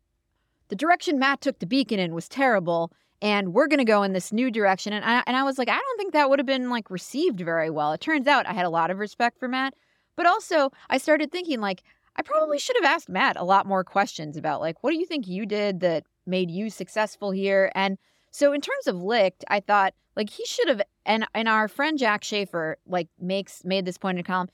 the 0.69 0.75
direction 0.75 1.19
Matt 1.19 1.41
took 1.41 1.59
the 1.59 1.65
Beacon 1.65 1.99
in 1.99 2.13
was 2.13 2.29
terrible, 2.29 2.91
and 3.21 3.53
we're 3.53 3.67
going 3.67 3.79
to 3.79 3.85
go 3.85 4.03
in 4.03 4.13
this 4.13 4.31
new 4.31 4.49
direction. 4.49 4.93
And 4.93 5.03
I, 5.03 5.23
and 5.27 5.35
I 5.35 5.43
was 5.43 5.57
like, 5.57 5.67
I 5.67 5.75
don't 5.77 5.97
think 5.97 6.13
that 6.13 6.29
would 6.29 6.39
have 6.39 6.45
been 6.45 6.69
like 6.69 6.89
received 6.89 7.41
very 7.41 7.69
well. 7.69 7.91
It 7.91 7.99
turns 8.01 8.27
out 8.27 8.47
I 8.47 8.53
had 8.53 8.65
a 8.65 8.69
lot 8.69 8.91
of 8.91 8.97
respect 8.99 9.39
for 9.39 9.47
Matt, 9.49 9.73
but 10.15 10.25
also 10.25 10.71
I 10.89 10.99
started 10.99 11.31
thinking, 11.31 11.59
like, 11.59 11.83
I 12.15 12.21
probably 12.21 12.59
should 12.59 12.75
have 12.81 12.85
asked 12.85 13.09
Matt 13.09 13.35
a 13.37 13.43
lot 13.43 13.65
more 13.65 13.83
questions 13.83 14.37
about, 14.37 14.61
like, 14.61 14.81
what 14.83 14.91
do 14.91 14.97
you 14.97 15.05
think 15.05 15.27
you 15.27 15.45
did 15.45 15.79
that 15.81 16.03
made 16.25 16.49
you 16.51 16.69
successful 16.69 17.31
here? 17.31 17.71
And 17.75 17.97
so 18.31 18.53
in 18.53 18.61
terms 18.61 18.87
of 18.87 19.01
Licht, 19.01 19.43
I 19.47 19.59
thought 19.59 19.93
like 20.15 20.29
he 20.29 20.45
should 20.45 20.67
have 20.67 20.81
and 21.05 21.25
and 21.33 21.47
our 21.47 21.67
friend 21.67 21.97
Jack 21.97 22.23
Shafer 22.23 22.77
like 22.85 23.07
makes 23.19 23.63
made 23.63 23.85
this 23.85 23.97
point 23.97 24.17
in 24.17 24.21
a 24.21 24.27
column. 24.27 24.49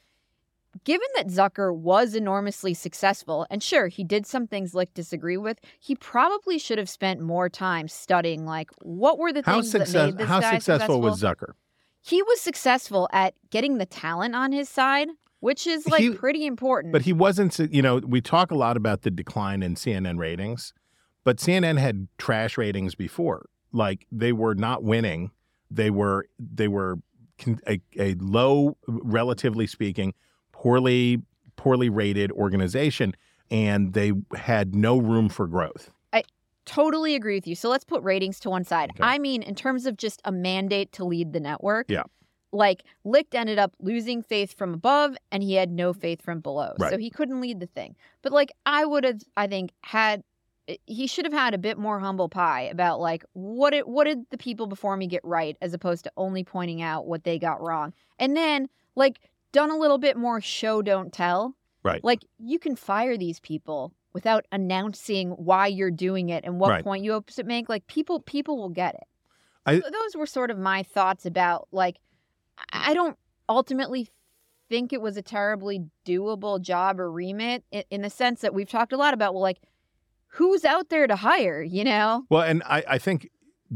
Given 0.84 1.08
that 1.16 1.28
Zucker 1.28 1.74
was 1.74 2.16
enormously 2.16 2.74
successful, 2.74 3.48
and 3.50 3.64
sure, 3.64 3.88
he 3.88 4.04
did 4.04 4.26
some 4.26 4.46
things 4.46 4.76
Licht 4.76 4.94
disagree 4.94 5.38
with, 5.38 5.58
he 5.80 5.96
probably 5.96 6.60
should 6.60 6.78
have 6.78 6.90
spent 6.90 7.22
more 7.22 7.48
time 7.48 7.88
studying 7.88 8.46
like 8.46 8.70
what 8.82 9.18
were 9.18 9.32
the 9.32 9.42
how 9.46 9.62
things 9.62 9.72
that 9.72 9.92
made 9.94 10.18
this 10.18 10.28
how 10.28 10.42
guy 10.42 10.56
successful 10.56 10.96
successful 10.96 11.02
was 11.02 11.22
Zucker? 11.22 11.54
He 12.02 12.22
was 12.22 12.42
successful 12.42 13.08
at 13.14 13.34
getting 13.50 13.78
the 13.78 13.86
talent 13.86 14.36
on 14.36 14.52
his 14.52 14.68
side, 14.68 15.08
which 15.40 15.66
is 15.66 15.88
like 15.88 16.02
He- 16.02 16.12
pretty 16.12 16.46
important. 16.46 16.92
But 16.92 17.04
he 17.04 17.14
wasn't, 17.14 17.58
you 17.58 17.82
know, 17.82 17.98
we 17.98 18.20
talk 18.22 18.52
a 18.52 18.56
lot 18.56 18.78
about 18.78 19.04
the 19.04 19.12
decline 19.12 19.64
in 19.64 19.76
CNN 19.76 20.18
ratings, 20.20 20.74
but 21.24 21.38
CNN 21.38 21.80
had 21.80 22.08
trash 22.18 22.58
ratings 22.58 22.96
before. 22.96 23.48
Like 23.76 24.08
they 24.12 24.32
were 24.32 24.56
not 24.56 24.84
winning. 24.84 25.32
They 25.70 25.90
were 25.90 26.28
they 26.40 26.68
were 26.68 26.98
a, 27.68 27.82
a 28.00 28.16
low, 28.16 28.78
relatively 28.88 29.68
speaking, 29.68 30.14
poorly 30.52 31.22
poorly 31.58 31.90
rated 31.90 32.32
organization, 32.32 33.16
and 33.52 33.94
they 33.94 34.14
had 34.36 34.76
no 34.76 34.98
room 34.98 35.30
for 35.30 35.48
growth. 35.48 35.92
I 36.14 36.24
totally 36.66 37.16
agree 37.16 37.36
with 37.36 37.48
you. 37.48 37.56
So 37.56 37.70
let's 37.70 37.84
put 37.84 38.02
ratings 38.04 38.40
to 38.42 38.50
one 38.50 38.64
side. 38.64 38.92
Okay. 38.92 39.04
I 39.04 39.20
mean, 39.20 39.44
in 39.44 39.56
terms 39.56 39.86
of 39.86 39.98
just 39.98 40.22
a 40.26 40.32
mandate 40.32 40.92
to 40.94 41.04
lead 41.06 41.34
the 41.34 41.40
network. 41.40 41.90
Yeah. 41.90 42.04
Like 42.52 42.84
Licht 43.04 43.36
ended 43.36 43.60
up 43.60 43.76
losing 43.82 44.24
faith 44.24 44.58
from 44.58 44.74
above 44.74 45.18
and 45.30 45.44
he 45.44 45.56
had 45.56 45.70
no 45.70 45.92
faith 45.92 46.22
from 46.22 46.40
below. 46.40 46.74
Right. 46.80 46.90
So 46.90 46.98
he 46.98 47.10
couldn't 47.10 47.42
lead 47.42 47.60
the 47.60 47.68
thing. 47.68 47.98
But 48.22 48.32
like 48.32 48.50
I 48.66 48.86
would 48.86 49.04
have 49.04 49.22
I 49.36 49.48
think 49.48 49.72
had 49.82 50.24
Eh, 50.68 50.78
he 50.86 51.08
should 51.08 51.26
have 51.26 51.34
had 51.34 51.54
a 51.54 51.58
bit 51.58 51.78
more 51.78 52.00
humble 52.00 52.30
pie 52.30 52.64
about 52.64 53.00
like 53.00 53.24
what 53.34 53.74
it 53.74 53.88
what 53.88 54.06
did 54.06 54.26
the 54.30 54.38
people 54.38 54.68
before 54.68 54.98
me 54.98 55.08
get 55.08 55.24
right 55.24 55.58
as 55.62 55.74
opposed 55.74 56.04
to 56.06 56.12
only 56.18 56.44
pointing 56.44 56.82
out 56.82 57.06
what 57.08 57.24
they 57.24 57.38
got 57.40 57.62
wrong. 57.62 57.94
And 58.20 58.36
then 58.36 58.68
like 58.96 59.20
done 59.52 59.70
a 59.72 59.78
little 59.78 59.98
bit 59.98 60.18
more 60.18 60.42
show 60.42 60.82
don't 60.82 61.14
tell. 61.14 61.56
Right. 61.84 62.04
Like 62.04 62.26
you 62.40 62.60
can 62.60 62.76
fire 62.76 63.18
these 63.18 63.40
people 63.40 63.94
without 64.14 64.46
announcing 64.52 65.32
why 65.32 65.68
you're 65.68 65.92
doing 65.92 66.30
it 66.30 66.44
and 66.46 66.60
what 66.60 66.70
Right. 66.70 66.84
point 66.84 67.04
you 67.04 67.12
hope 67.12 67.28
to 67.32 67.44
make. 67.44 67.70
Like 67.70 67.86
people 67.88 68.20
people 68.22 68.58
will 68.58 68.70
get 68.70 68.96
it. 68.96 69.04
I- 69.66 69.80
So 69.80 69.90
those 69.90 70.16
were 70.16 70.26
sort 70.26 70.52
of 70.52 70.58
my 70.58 70.84
thoughts 70.84 71.26
about 71.26 71.68
like 71.72 71.98
I 72.74 72.92
I 72.92 72.94
don't 72.94 73.18
ultimately 73.50 74.08
think 74.70 74.92
it 74.94 75.02
was 75.02 75.16
a 75.18 75.22
terribly 75.22 75.86
doable 76.06 76.60
job 76.60 77.00
or 77.00 77.12
remit 77.12 77.64
in, 77.72 77.84
in 77.92 78.02
the 78.02 78.10
sense 78.10 78.42
that 78.42 78.54
we've 78.54 78.70
talked 78.70 78.94
a 78.94 78.98
lot 78.98 79.14
about 79.14 79.34
well 79.36 79.44
like 79.44 79.62
who's 80.36 80.66
out 80.66 80.90
there 80.90 81.08
to 81.08 81.16
hire, 81.16 81.62
you 81.62 81.84
know? 81.84 82.26
Well, 82.30 82.42
and 82.42 82.62
I, 82.66 82.84
I 82.88 82.98
think 82.98 83.30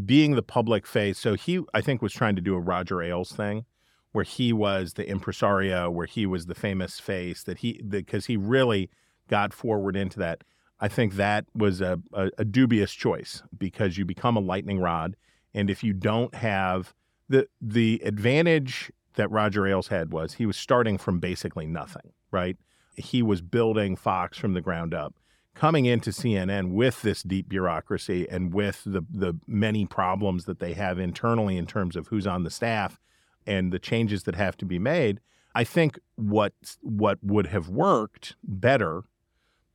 being 0.06 0.36
the 0.36 0.44
public 0.44 0.86
face, 0.86 1.18
so 1.18 1.36
he, 1.36 1.62
I 1.74 1.82
think, 1.82 2.02
was 2.02 2.14
trying 2.14 2.36
to 2.36 2.42
do 2.42 2.54
a 2.56 2.60
Roger 2.60 3.02
Ailes 3.02 3.32
thing 3.32 3.66
where 4.12 4.26
he 4.26 4.52
was 4.52 4.94
the 4.94 5.08
impresario, 5.08 5.90
where 5.90 6.08
he 6.08 6.26
was 6.26 6.48
the 6.48 6.56
famous 6.56 7.00
face 7.00 7.44
that 7.44 7.60
he, 7.60 7.82
because 7.88 8.26
he 8.26 8.36
really 8.36 8.90
got 9.28 9.54
forward 9.54 9.96
into 9.96 10.20
that. 10.20 10.44
I 10.82 10.88
think 10.88 11.14
that 11.16 11.46
was 11.54 11.82
a, 11.82 12.00
a, 12.14 12.30
a 12.40 12.46
dubious 12.46 12.94
choice 12.94 13.44
because 13.58 13.98
you 13.98 14.06
become 14.06 14.36
a 14.36 14.42
lightning 14.42 14.80
rod. 14.80 15.16
And 15.54 15.70
if 15.70 15.84
you 15.84 15.94
don't 15.94 16.34
have 16.36 16.94
the, 17.28 17.48
the 17.62 18.02
advantage 18.04 18.92
that 19.16 19.32
Roger 19.32 19.68
Ailes 19.68 19.88
had 19.88 20.12
was 20.12 20.34
he 20.34 20.46
was 20.46 20.58
starting 20.58 20.98
from 20.98 21.20
basically 21.20 21.68
nothing, 21.68 22.14
right? 22.32 22.58
He 22.96 23.22
was 23.22 23.42
building 23.42 23.96
Fox 23.96 24.38
from 24.38 24.54
the 24.54 24.62
ground 24.62 24.94
up 24.94 25.16
coming 25.56 25.86
into 25.86 26.12
CNN 26.12 26.72
with 26.72 27.02
this 27.02 27.24
deep 27.24 27.50
bureaucracy 27.50 28.28
and 28.30 28.54
with 28.54 28.82
the 28.86 29.02
the 29.14 29.34
many 29.48 29.86
problems 29.86 30.46
that 30.46 30.60
they 30.60 30.74
have 30.74 31.00
internally 31.00 31.58
in 31.58 31.66
terms 31.66 31.96
of 31.96 32.08
who's 32.08 32.28
on 32.28 32.44
the 32.44 32.50
staff 32.50 33.00
and 33.46 33.72
the 33.74 33.80
changes 33.80 34.24
that 34.24 34.36
have 34.36 34.56
to 34.58 34.66
be 34.66 34.80
made, 34.80 35.20
I 35.56 35.64
think 35.64 36.00
what 36.16 36.54
what 36.82 37.20
would 37.24 37.48
have 37.48 37.70
worked 37.70 38.36
better 38.44 39.04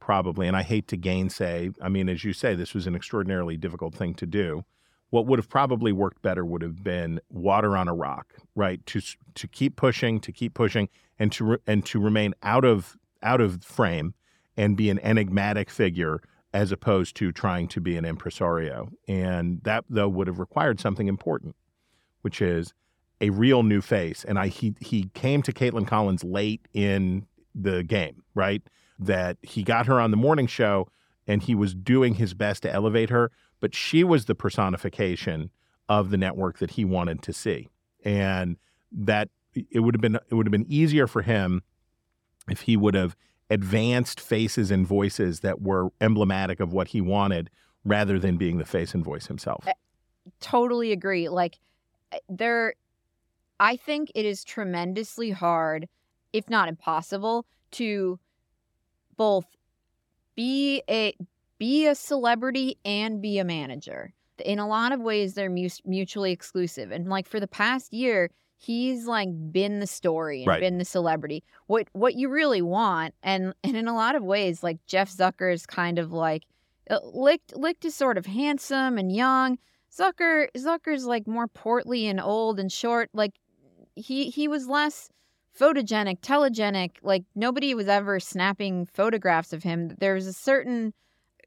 probably 0.01 0.47
and 0.47 0.57
I 0.57 0.63
hate 0.63 0.89
to 0.89 0.97
gainsay, 0.97 1.71
I 1.81 1.89
mean 1.89 2.09
as 2.09 2.25
you 2.25 2.33
say 2.33 2.55
this 2.55 2.75
was 2.75 2.87
an 2.87 2.95
extraordinarily 2.95 3.57
difficult 3.57 3.95
thing 3.95 4.15
to 4.15 4.27
do. 4.27 4.65
What 5.11 5.27
would 5.27 5.39
have 5.39 5.49
probably 5.49 5.93
worked 5.93 6.23
better 6.23 6.45
would 6.45 6.63
have 6.63 6.83
been 6.83 7.21
water 7.29 7.77
on 7.77 7.89
a 7.89 7.95
rock, 7.95 8.35
right? 8.55 8.85
To 8.87 9.01
to 9.35 9.49
keep 9.49 9.77
pushing, 9.77 10.21
to 10.21 10.33
keep 10.33 10.55
pushing 10.55 10.89
and 11.19 11.31
to 11.33 11.45
re- 11.45 11.59
and 11.67 11.85
to 11.87 12.01
remain 12.01 12.35
out 12.43 12.65
of 12.65 12.97
out 13.23 13.41
of 13.41 13.63
frame 13.65 14.15
and 14.57 14.77
be 14.77 14.91
an 14.91 14.99
enigmatic 15.01 15.71
figure 15.71 16.21
as 16.53 16.71
opposed 16.71 17.17
to 17.17 17.33
trying 17.33 17.67
to 17.67 17.81
be 17.81 17.97
an 17.97 18.05
impresario. 18.05 18.91
And 19.09 19.61
that, 19.65 19.85
though, 19.91 20.09
would 20.09 20.29
have 20.29 20.39
required 20.39 20.79
something 20.79 21.09
important, 21.09 21.57
which 22.23 22.41
is 22.41 22.73
a 23.21 23.31
real 23.31 23.63
new 23.63 23.81
face. 23.81 24.25
And 24.25 24.39
I 24.39 24.49
he 24.49 24.75
he 24.81 25.11
came 25.15 25.43
to 25.43 25.53
Kaitlan 25.53 25.87
Collins 25.87 26.23
late 26.23 26.67
in 26.73 27.27
the 27.55 27.83
game, 27.83 28.23
right? 28.35 28.63
That 28.99 29.37
he 29.43 29.63
got 29.63 29.87
her 29.87 30.01
on 30.01 30.11
the 30.11 30.17
morning 30.17 30.47
show 30.47 30.89
and 31.27 31.43
he 31.43 31.55
was 31.55 31.75
doing 31.75 32.15
his 32.15 32.35
best 32.35 32.63
to 32.63 32.73
elevate 32.73 33.11
her, 33.11 33.31
but 33.61 33.75
she 33.75 34.05
was 34.05 34.27
the 34.27 34.35
personification 34.35 35.51
of 35.89 36.11
the 36.11 36.17
network 36.17 36.59
that 36.59 36.73
he 36.73 36.85
wanted 36.85 37.23
to 37.23 37.33
see. 37.33 37.69
And 38.05 38.59
that 38.93 39.31
it 39.55 39.81
would 39.81 39.95
have 39.95 40.01
been 40.01 40.17
it 40.17 40.35
would 40.35 40.47
have 40.47 40.53
been 40.53 40.71
easier 40.71 41.07
for 41.07 41.23
him 41.23 41.63
if 42.49 42.63
he 42.63 42.77
would 42.77 42.95
have 42.95 43.17
advanced 43.51 44.21
faces 44.21 44.71
and 44.71 44.87
voices 44.87 45.41
that 45.41 45.61
were 45.61 45.91
emblematic 46.01 46.61
of 46.61 46.73
what 46.73 46.89
he 46.89 47.01
wanted 47.01 47.51
rather 47.85 48.19
than 48.19 48.37
being 48.37 48.59
the 48.59 48.65
face 48.65 48.95
and 48.95 49.05
voice 49.05 49.27
himself. 49.27 49.65
totally 50.41 50.93
agree. 50.93 51.29
Like 51.29 51.59
eh, 52.13 52.19
there 52.29 52.75
I 53.61 53.77
think 53.77 54.11
it 54.15 54.25
is 54.25 54.45
tremendously 54.45 55.31
hard, 55.31 55.89
if 56.33 56.49
not 56.49 56.69
impossible, 56.69 57.47
to 57.73 58.19
both 59.17 59.47
be 60.35 60.83
a 60.89 61.15
be 61.59 61.87
a 61.87 61.95
celebrity 61.95 62.79
and 62.85 63.23
be 63.23 63.39
a 63.39 63.45
manager. 63.45 64.13
In 64.45 64.59
a 64.59 64.67
lot 64.67 64.93
of 64.93 65.01
ways 65.01 65.35
they're 65.35 65.51
mu- 65.51 65.69
mutually 65.85 66.33
exclusive. 66.33 66.91
And 66.91 67.09
like 67.09 67.29
for 67.29 67.39
the 67.39 67.47
past 67.47 67.93
year, 67.93 68.31
he's 68.65 69.07
like 69.07 69.29
been 69.53 69.81
the 69.81 69.87
story 69.87 70.41
and 70.41 70.49
Right. 70.49 70.61
been 70.61 70.79
the 70.79 70.85
celebrity. 70.85 71.43
What 71.67 71.89
what 71.93 72.15
you 72.15 72.29
really 72.29 72.63
want 72.63 73.15
and 73.23 73.55
and 73.65 73.77
in 73.77 73.89
a 73.89 73.95
lot 73.95 74.15
of 74.17 74.23
ways 74.23 74.63
like 74.63 74.79
Jeff 74.87 75.11
Zucker 75.11 75.53
is 75.53 75.67
kind 75.67 75.99
of 75.99 76.13
like 76.13 76.45
uh, 76.91 76.99
Licht 77.03 77.57
Licht 77.57 77.85
is 77.85 77.95
sort 77.95 78.19
of 78.19 78.27
handsome 78.27 78.99
and 78.99 79.15
young. 79.15 79.59
Zucker 79.97 80.49
Zucker's 80.57 81.07
like 81.07 81.27
more 81.27 81.49
portly 81.49 82.07
and 82.07 82.21
old 82.21 82.59
and 82.59 82.71
short. 82.73 83.11
Like 83.13 83.35
he 83.97 84.31
he 84.31 84.49
was 84.49 84.67
less 84.67 85.09
photogenic, 85.59 86.21
telegenic. 86.21 86.97
Like 87.03 87.25
nobody 87.35 87.75
was 87.75 87.89
ever 87.89 88.19
snapping 88.19 88.87
photographs 88.87 89.53
of 89.53 89.63
him. 89.63 89.95
There 89.99 90.15
was 90.15 90.27
a 90.27 90.33
certain 90.33 90.93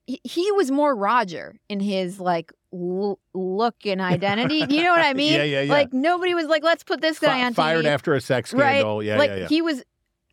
he, 0.08 0.20
he 0.24 0.52
was 0.54 0.72
more 0.72 0.96
Roger 0.96 1.56
in 1.70 1.80
his 1.80 2.20
like 2.20 2.52
l- 2.74 3.20
look 3.36 3.76
and 3.86 4.02
identity. 4.02 4.66
You 4.70 4.82
know 4.84 4.92
what 4.92 5.06
I 5.06 5.14
mean? 5.24 5.34
Yeah, 5.34 5.44
yeah, 5.44 5.62
yeah. 5.62 5.72
Like 5.72 5.94
nobody 5.94 6.34
was 6.34 6.48
like, 6.48 6.64
let's 6.64 6.84
put 6.84 7.02
this 7.02 7.20
guy 7.20 7.40
Fi- 7.40 7.46
on 7.46 7.54
fired 7.54 7.86
TV. 7.86 7.90
after 7.90 8.14
a 8.16 8.22
sex 8.22 8.54
Right. 8.54 8.78
scandal. 8.80 9.04
Yeah, 9.04 9.18
like 9.20 9.30
yeah, 9.30 9.36
yeah. 9.36 9.48
he 9.48 9.62
was 9.62 9.84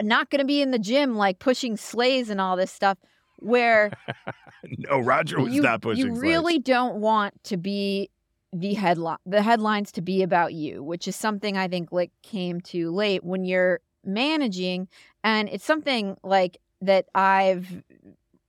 not 0.02 0.30
going 0.30 0.38
to 0.40 0.46
be 0.46 0.62
in 0.62 0.70
the 0.70 0.78
gym 0.78 1.14
like 1.16 1.38
pushing 1.38 1.76
sleighs 1.76 2.30
and 2.30 2.40
all 2.40 2.56
this 2.56 2.70
stuff. 2.72 2.96
Where 3.40 3.92
no, 4.78 5.00
Roger 5.00 5.40
was 5.40 5.52
you, 5.52 5.60
not 5.60 5.82
pushing. 5.82 6.06
you 6.06 6.10
slaves. 6.12 6.20
really 6.22 6.58
don't 6.58 6.96
want 6.96 7.34
to 7.44 7.56
be 7.58 8.08
the 8.52 8.74
headline 8.74 9.18
the 9.26 9.42
headlines 9.42 9.90
to 9.90 10.00
be 10.00 10.22
about 10.22 10.54
you 10.54 10.80
which 10.80 11.08
is 11.08 11.16
something 11.16 11.56
i 11.56 11.66
think 11.66 11.90
like 11.90 12.12
came 12.22 12.60
too 12.60 12.92
late 12.92 13.24
when 13.24 13.44
you're 13.44 13.80
managing 14.04 14.86
and 15.24 15.48
it's 15.48 15.64
something 15.64 16.16
like 16.22 16.58
that 16.80 17.04
i've 17.16 17.82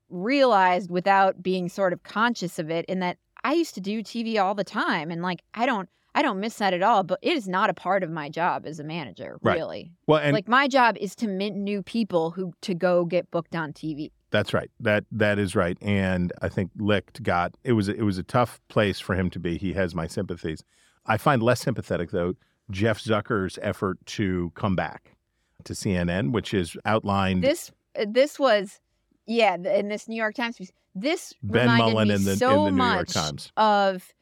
realized 0.09 0.89
without 0.89 1.41
being 1.41 1.69
sort 1.69 1.93
of 1.93 2.03
conscious 2.03 2.59
of 2.59 2.69
it 2.69 2.85
in 2.85 3.00
that 3.00 3.17
i 3.43 3.53
used 3.53 3.74
to 3.75 3.81
do 3.81 4.01
tv 4.01 4.39
all 4.41 4.55
the 4.55 4.63
time 4.63 5.12
and 5.12 5.21
like 5.21 5.41
i 5.53 5.65
don't 5.65 5.89
I 6.17 6.21
don't 6.21 6.39
miss 6.39 6.55
that 6.59 6.74
at 6.74 6.81
all, 6.81 7.03
but 7.03 7.19
it 7.21 7.35
is 7.35 7.45
not 7.45 7.69
a 7.69 7.74
part 7.74 8.01
of 8.01 8.09
my 8.09 8.29
job 8.29 8.65
as 8.65 8.79
a 8.79 8.85
manager, 8.85 9.38
Right. 9.41 9.55
really. 9.57 9.91
Well, 10.07 10.21
and 10.21 10.31
like 10.31 10.47
my 10.47 10.69
job 10.69 10.95
is 10.97 11.13
to 11.17 11.27
mint 11.27 11.57
new 11.57 11.83
people 11.83 12.31
who 12.31 12.53
to 12.62 12.74
go 12.74 13.03
get 13.03 13.29
booked 13.31 13.53
on 13.53 13.74
TV. 13.74 14.12
That's 14.31 14.53
right. 14.53 14.71
That 14.79 15.03
that 15.12 15.39
is 15.39 15.57
right. 15.57 15.77
And 15.81 16.31
I 16.41 16.47
think 16.47 16.71
Licht 16.77 17.21
got 17.21 17.57
it 17.65 17.74
was 17.74 17.89
it 17.89 18.03
was 18.03 18.17
a 18.17 18.24
tough 18.24 18.62
place 18.69 19.01
for 19.01 19.13
him 19.13 19.29
to 19.31 19.39
be. 19.39 19.57
He 19.57 19.74
has 19.74 19.93
my 19.93 20.07
sympathies. 20.07 20.63
I 21.05 21.17
find 21.17 21.43
less 21.43 21.59
sympathetic 21.59 22.12
though 22.12 22.35
Jeff 22.71 23.03
Zucker's 23.03 23.59
effort 23.62 23.97
to 24.05 24.53
come 24.55 24.74
back 24.77 25.17
to 25.65 25.74
CNN, 25.74 26.31
which 26.31 26.53
is 26.53 26.77
outlined 26.85 27.43
This 27.43 27.74
this 28.07 28.39
was 28.39 28.79
yeah, 29.25 29.55
in 29.55 29.88
this 29.89 30.08
New 30.08 30.15
York 30.17 30.36
Times 30.36 30.58
piece. 30.58 30.72
This 30.94 31.34
Ben 31.44 31.62
reminded 31.70 31.94
Mullin 31.94 32.08
me 32.10 32.13
in 32.15 32.24
the- 32.24 32.36
so 32.38 32.67
in 32.67 32.75
the 32.77 32.84
New 32.84 32.89
York 32.91 33.08
much 33.08 33.13
Times. 33.13 33.51
of 33.58 34.13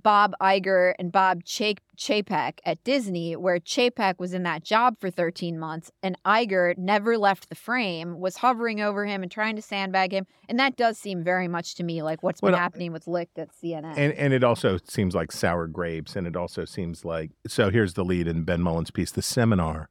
Bob 0.00 0.32
Iger 0.40 0.92
and 1.00 1.10
Bob 1.10 1.42
Chap- 1.42 1.80
Chapek 1.96 2.58
at 2.64 2.84
Disney, 2.84 3.34
where 3.34 3.58
Chapek 3.58 4.20
was 4.20 4.32
in 4.32 4.44
that 4.44 4.62
job 4.62 4.94
for 5.00 5.10
13 5.10 5.58
months 5.58 5.90
and 6.04 6.16
Iger 6.24 6.78
never 6.78 7.18
left 7.18 7.48
the 7.48 7.56
frame, 7.56 8.20
was 8.20 8.36
hovering 8.36 8.80
over 8.80 9.06
him 9.06 9.22
and 9.24 9.32
trying 9.32 9.56
to 9.56 9.62
sandbag 9.62 10.12
him. 10.12 10.24
And 10.48 10.56
that 10.60 10.76
does 10.76 10.98
seem 10.98 11.24
very 11.24 11.48
much 11.48 11.74
to 11.76 11.82
me 11.82 12.02
like 12.02 12.22
what's 12.22 12.40
been 12.40 12.52
Well, 12.52 12.60
happening 12.60 12.92
with 12.92 13.08
Licht 13.08 13.38
at 13.40 13.48
CNN. 13.52 13.94
and 13.96 14.12
and 14.12 14.32
it 14.32 14.44
also 14.44 14.78
seems 14.86 15.16
like 15.16 15.32
sour 15.32 15.66
grapes 15.66 16.14
and 16.14 16.28
it 16.28 16.36
also 16.36 16.64
seems 16.64 17.04
like 17.04 17.32
so 17.48 17.70
here's 17.70 17.94
the 17.94 18.04
lead 18.04 18.28
in 18.28 18.44
Ben 18.44 18.62
Mullin's 18.62 18.92
piece. 18.92 19.10
The 19.10 19.22
seminar 19.22 19.88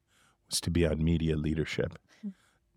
was 0.50 0.62
to 0.62 0.72
be 0.72 0.86
on 0.86 1.04
media 1.04 1.36
leadership. 1.36 1.98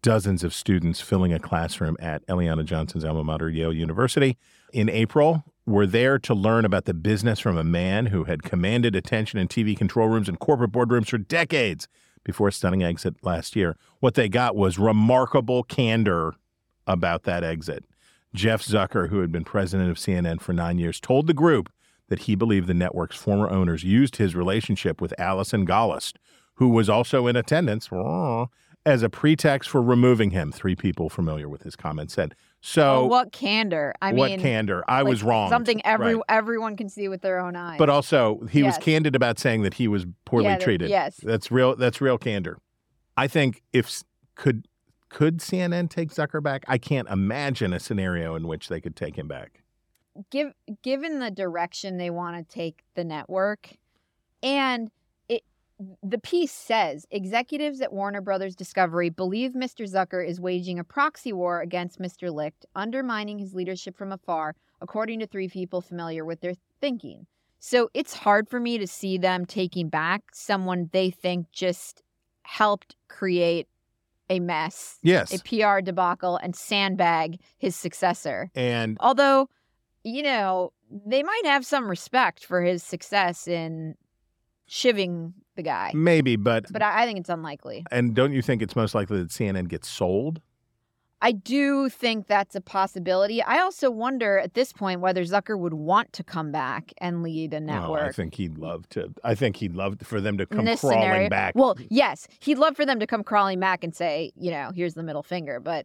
Dozens 0.02 0.42
of 0.42 0.54
students 0.54 1.02
filling 1.02 1.32
a 1.32 1.38
classroom 1.38 1.96
at 2.00 2.26
Eliana 2.26 2.64
Johnson's 2.64 3.04
alma 3.04 3.22
mater, 3.22 3.50
Yale 3.50 3.72
University, 3.72 4.38
in 4.72 4.88
April 4.88 5.44
were 5.66 5.86
there 5.86 6.18
to 6.18 6.34
learn 6.34 6.64
about 6.64 6.86
the 6.86 6.94
business 6.94 7.38
from 7.38 7.58
a 7.58 7.64
man 7.64 8.06
who 8.06 8.24
had 8.24 8.42
commanded 8.42 8.96
attention 8.96 9.38
in 9.38 9.46
TV 9.46 9.76
control 9.76 10.08
rooms 10.08 10.28
and 10.28 10.38
corporate 10.38 10.72
boardrooms 10.72 11.10
for 11.10 11.18
decades 11.18 11.86
before 12.24 12.48
a 12.48 12.52
stunning 12.52 12.82
exit 12.82 13.14
last 13.22 13.54
year. 13.54 13.76
What 13.98 14.14
they 14.14 14.28
got 14.28 14.56
was 14.56 14.78
remarkable 14.78 15.64
candor 15.64 16.34
about 16.86 17.24
that 17.24 17.44
exit. 17.44 17.84
Jeff 18.34 18.62
Zucker, 18.62 19.10
who 19.10 19.20
had 19.20 19.30
been 19.30 19.44
president 19.44 19.90
of 19.90 19.98
CNN 19.98 20.40
for 20.40 20.54
nine 20.54 20.78
years, 20.78 20.98
told 20.98 21.26
the 21.26 21.34
group 21.34 21.70
that 22.08 22.20
he 22.20 22.34
believed 22.34 22.66
the 22.66 22.74
network's 22.74 23.16
former 23.16 23.50
owners 23.50 23.84
used 23.84 24.16
his 24.16 24.34
relationship 24.34 25.00
with 25.00 25.18
Allison 25.18 25.66
Gollust, 25.66 26.14
who 26.54 26.68
was 26.70 26.88
also 26.88 27.26
in 27.26 27.36
attendance, 27.36 27.90
as 28.86 29.02
a 29.02 29.08
pretext 29.10 29.68
for 29.70 29.82
removing 29.82 30.30
him. 30.30 30.52
Three 30.52 30.74
people 30.74 31.08
familiar 31.08 31.48
with 31.48 31.62
his 31.62 31.76
comments 31.76 32.14
said. 32.14 32.34
So, 32.62 33.00
oh, 33.02 33.06
what 33.06 33.32
candor! 33.32 33.94
I 34.02 34.12
what 34.12 34.30
mean, 34.30 34.38
what 34.38 34.42
candor? 34.42 34.84
I 34.88 35.02
was 35.02 35.22
wrong. 35.22 35.48
Something 35.50 35.80
every 35.84 36.14
Right. 36.14 36.24
everyone 36.28 36.76
can 36.76 36.88
see 36.88 37.08
with 37.08 37.22
their 37.22 37.38
own 37.38 37.56
eyes. 37.56 37.78
But 37.78 37.88
also, 37.88 38.40
he 38.50 38.62
was 38.62 38.76
candid 38.78 39.16
about 39.16 39.38
saying 39.38 39.62
that 39.62 39.74
he 39.74 39.88
was 39.88 40.04
poorly 40.26 40.46
Yeah, 40.46 40.56
that- 40.58 40.60
treated. 40.64 40.90
yes. 40.90 41.16
that's 41.22 41.50
real. 41.50 41.74
That's 41.76 42.00
real 42.00 42.18
candor. 42.18 42.58
I 43.16 43.28
think 43.28 43.62
if 43.72 44.02
could 44.34 44.66
could 45.08 45.38
CNN 45.38 45.88
take 45.90 46.10
Zucker 46.10 46.42
back? 46.42 46.64
I 46.68 46.78
can't 46.78 47.08
imagine 47.08 47.72
a 47.72 47.80
scenario 47.80 48.34
in 48.36 48.46
which 48.46 48.68
they 48.68 48.80
could 48.80 48.94
take 48.96 49.16
him 49.16 49.26
back. 49.28 49.62
give 50.30 50.52
given 50.82 51.18
the 51.20 51.30
direction 51.30 51.96
they 51.96 52.10
want 52.10 52.36
to 52.36 52.54
take 52.54 52.82
the 52.94 53.04
network 53.04 53.70
and 54.42 54.90
the 56.02 56.18
piece 56.18 56.52
says 56.52 57.06
executives 57.10 57.80
at 57.80 57.92
Warner 57.92 58.20
Brothers 58.20 58.54
Discovery 58.54 59.08
believe 59.10 59.52
Mr. 59.52 59.88
Zucker 59.90 60.26
is 60.26 60.40
waging 60.40 60.78
a 60.78 60.84
proxy 60.84 61.32
war 61.32 61.60
against 61.60 62.00
Mr. 62.00 62.32
Licht, 62.32 62.66
undermining 62.74 63.38
his 63.38 63.54
leadership 63.54 63.96
from 63.96 64.12
afar, 64.12 64.54
according 64.80 65.20
to 65.20 65.26
three 65.26 65.48
people 65.48 65.80
familiar 65.80 66.24
with 66.24 66.40
their 66.40 66.54
thinking. 66.80 67.26
So 67.58 67.90
it's 67.94 68.14
hard 68.14 68.48
for 68.48 68.60
me 68.60 68.78
to 68.78 68.86
see 68.86 69.18
them 69.18 69.44
taking 69.46 69.88
back 69.88 70.22
someone 70.32 70.88
they 70.92 71.10
think 71.10 71.50
just 71.52 72.02
helped 72.42 72.96
create 73.08 73.68
a 74.28 74.40
mess, 74.40 74.98
Yes, 75.02 75.34
a 75.34 75.38
PR 75.42 75.80
debacle, 75.80 76.36
and 76.36 76.54
sandbag 76.54 77.38
his 77.58 77.74
successor. 77.74 78.50
and 78.54 78.96
Although, 79.00 79.48
you 80.04 80.22
know, 80.22 80.72
they 81.06 81.22
might 81.22 81.42
have 81.44 81.66
some 81.66 81.88
respect 81.88 82.44
for 82.44 82.62
his 82.62 82.82
success 82.82 83.46
in 83.48 83.94
shivving 84.70 85.32
the 85.56 85.62
guy. 85.62 85.90
maybe, 85.94 86.36
but 86.36 86.66
But 86.72 86.80
I, 86.82 87.02
I 87.02 87.06
think 87.06 87.18
it's 87.18 87.28
unlikely. 87.28 87.84
and 87.90 88.14
don't 88.14 88.32
you 88.32 88.40
think 88.40 88.62
it's 88.62 88.76
most 88.76 88.94
likely 88.94 89.18
that 89.18 89.28
CNN 89.30 89.68
gets 89.68 89.88
sold? 89.88 90.40
I 91.22 91.32
do 91.32 91.90
think 91.90 92.28
that's 92.28 92.54
a 92.54 92.62
possibility. 92.62 93.42
I 93.42 93.58
also 93.58 93.90
wonder 93.90 94.38
at 94.38 94.54
this 94.54 94.72
point 94.72 95.00
whether 95.02 95.22
Zucker 95.22 95.58
would 95.58 95.74
want 95.74 96.14
to 96.14 96.24
come 96.24 96.50
back 96.50 96.94
and 96.96 97.22
lead 97.22 97.52
a 97.52 97.58
Oh, 97.58 97.92
I 97.92 98.10
think 98.10 98.36
he'd 98.36 98.56
love 98.56 98.88
to. 98.90 99.12
I 99.22 99.34
think 99.34 99.56
he'd 99.56 99.74
love 99.74 99.98
for 100.02 100.18
them 100.22 100.38
to 100.38 100.46
come 100.46 100.64
crawling 100.64 100.78
scenario. 100.78 101.28
back. 101.28 101.54
Well, 101.56 101.76
yes, 101.90 102.26
he'd 102.40 102.56
love 102.56 102.74
for 102.74 102.86
them 102.86 103.00
to 103.00 103.06
come 103.06 103.22
crawling 103.22 103.60
back 103.60 103.84
and 103.84 103.94
say, 103.94 104.32
you 104.34 104.50
know, 104.50 104.70
here's 104.74 104.94
the 104.94 105.02
middle 105.02 105.22
finger. 105.22 105.60
But 105.60 105.84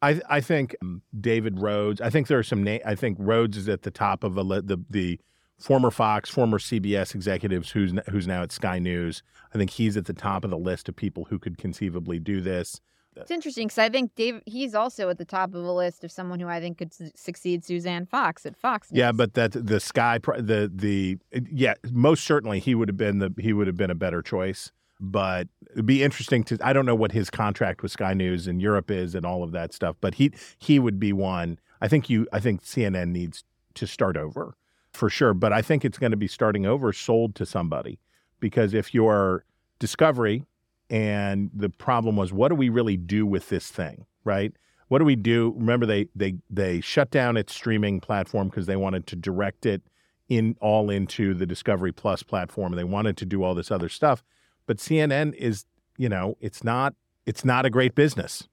I 0.00 0.22
I 0.30 0.40
think 0.40 0.74
um, 0.80 1.02
David 1.20 1.60
Rhodes. 1.60 2.00
I 2.00 2.08
think 2.08 2.28
there 2.28 2.38
are 2.38 2.42
some. 2.42 2.64
Na- 2.64 2.78
I 2.86 2.94
think 2.94 3.18
Rhodes 3.20 3.58
is 3.58 3.68
at 3.68 3.82
the 3.82 3.90
top 3.90 4.24
of 4.24 4.38
a 4.38 4.42
the 4.62 4.82
the 4.88 5.20
former 5.60 5.90
Fox, 5.90 6.30
former 6.30 6.58
CBS 6.58 7.14
executives 7.14 7.70
who's 7.70 7.92
who's 8.10 8.26
now 8.26 8.42
at 8.42 8.50
Sky 8.50 8.78
News. 8.78 9.22
I 9.54 9.58
think 9.58 9.70
he's 9.70 9.96
at 9.96 10.06
the 10.06 10.12
top 10.12 10.44
of 10.44 10.50
the 10.50 10.58
list 10.58 10.88
of 10.88 10.96
people 10.96 11.26
who 11.26 11.38
could 11.38 11.58
conceivably 11.58 12.18
do 12.18 12.40
this. 12.40 12.80
it's 13.16 13.30
interesting 13.30 13.66
because 13.66 13.78
I 13.78 13.88
think 13.88 14.14
Dave, 14.14 14.40
he's 14.46 14.74
also 14.74 15.10
at 15.10 15.18
the 15.18 15.24
top 15.24 15.54
of 15.54 15.62
a 15.62 15.72
list 15.72 16.04
of 16.04 16.10
someone 16.10 16.40
who 16.40 16.48
I 16.48 16.60
think 16.60 16.78
could 16.78 16.94
su- 16.94 17.10
succeed 17.14 17.64
Suzanne 17.64 18.06
Fox 18.06 18.46
at 18.46 18.56
Fox. 18.56 18.88
Yeah, 18.90 19.12
but 19.12 19.34
that 19.34 19.52
the 19.52 19.80
Sky 19.80 20.18
the 20.18 20.70
the 20.74 21.18
yeah 21.50 21.74
most 21.92 22.24
certainly 22.24 22.58
he 22.58 22.74
would 22.74 22.88
have 22.88 22.96
been 22.96 23.18
the 23.18 23.34
he 23.38 23.52
would 23.52 23.66
have 23.66 23.76
been 23.76 23.90
a 23.90 23.96
better 23.96 24.22
choice. 24.22 24.72
But 25.02 25.48
it'd 25.72 25.86
be 25.86 26.02
interesting 26.02 26.44
to 26.44 26.58
I 26.62 26.72
don't 26.72 26.86
know 26.86 26.94
what 26.94 27.12
his 27.12 27.30
contract 27.30 27.82
with 27.82 27.92
Sky 27.92 28.14
News 28.14 28.46
in 28.46 28.60
Europe 28.60 28.90
is 28.90 29.14
and 29.14 29.24
all 29.24 29.42
of 29.42 29.52
that 29.52 29.72
stuff. 29.72 29.96
But 30.00 30.14
he 30.14 30.32
he 30.58 30.78
would 30.78 30.98
be 30.98 31.12
one. 31.12 31.58
I 31.80 31.88
think 31.88 32.08
you 32.08 32.26
I 32.32 32.40
think 32.40 32.62
CNN 32.62 33.08
needs 33.08 33.44
to 33.74 33.86
start 33.86 34.16
over 34.16 34.56
for 35.00 35.10
sure. 35.10 35.34
But 35.34 35.52
I 35.52 35.62
think 35.62 35.84
it's 35.84 35.98
going 35.98 36.12
to 36.12 36.16
be 36.16 36.28
starting 36.28 36.66
over 36.66 36.92
sold 36.92 37.34
to 37.36 37.46
somebody 37.46 37.98
because 38.38 38.74
if 38.74 38.94
you're 38.94 39.44
Discovery 39.80 40.44
and 40.90 41.50
the 41.54 41.70
problem 41.70 42.16
was 42.16 42.34
what 42.34 42.48
do 42.48 42.54
we 42.54 42.68
really 42.68 42.98
do 42.98 43.24
with 43.24 43.48
this 43.48 43.70
thing, 43.70 44.04
right? 44.24 44.52
What 44.88 44.98
do 44.98 45.06
we 45.06 45.16
do? 45.16 45.54
Remember 45.56 45.86
they 45.86 46.08
they 46.14 46.34
they 46.50 46.82
shut 46.82 47.10
down 47.10 47.38
its 47.38 47.54
streaming 47.54 47.98
platform 48.00 48.48
because 48.48 48.66
they 48.66 48.76
wanted 48.76 49.06
to 49.06 49.16
direct 49.16 49.64
it 49.64 49.80
in 50.28 50.54
all 50.60 50.90
into 50.90 51.32
the 51.32 51.46
Discovery 51.46 51.92
Plus 51.92 52.22
platform. 52.22 52.74
They 52.74 52.84
wanted 52.84 53.16
to 53.16 53.24
do 53.24 53.42
all 53.42 53.54
this 53.54 53.70
other 53.70 53.88
stuff. 53.88 54.22
But 54.66 54.76
CNN 54.76 55.34
is, 55.34 55.64
you 55.96 56.10
know, 56.10 56.36
it's 56.40 56.62
not 56.62 56.94
it's 57.24 57.44
not 57.44 57.64
a 57.64 57.70
great 57.70 57.94
business. 57.94 58.48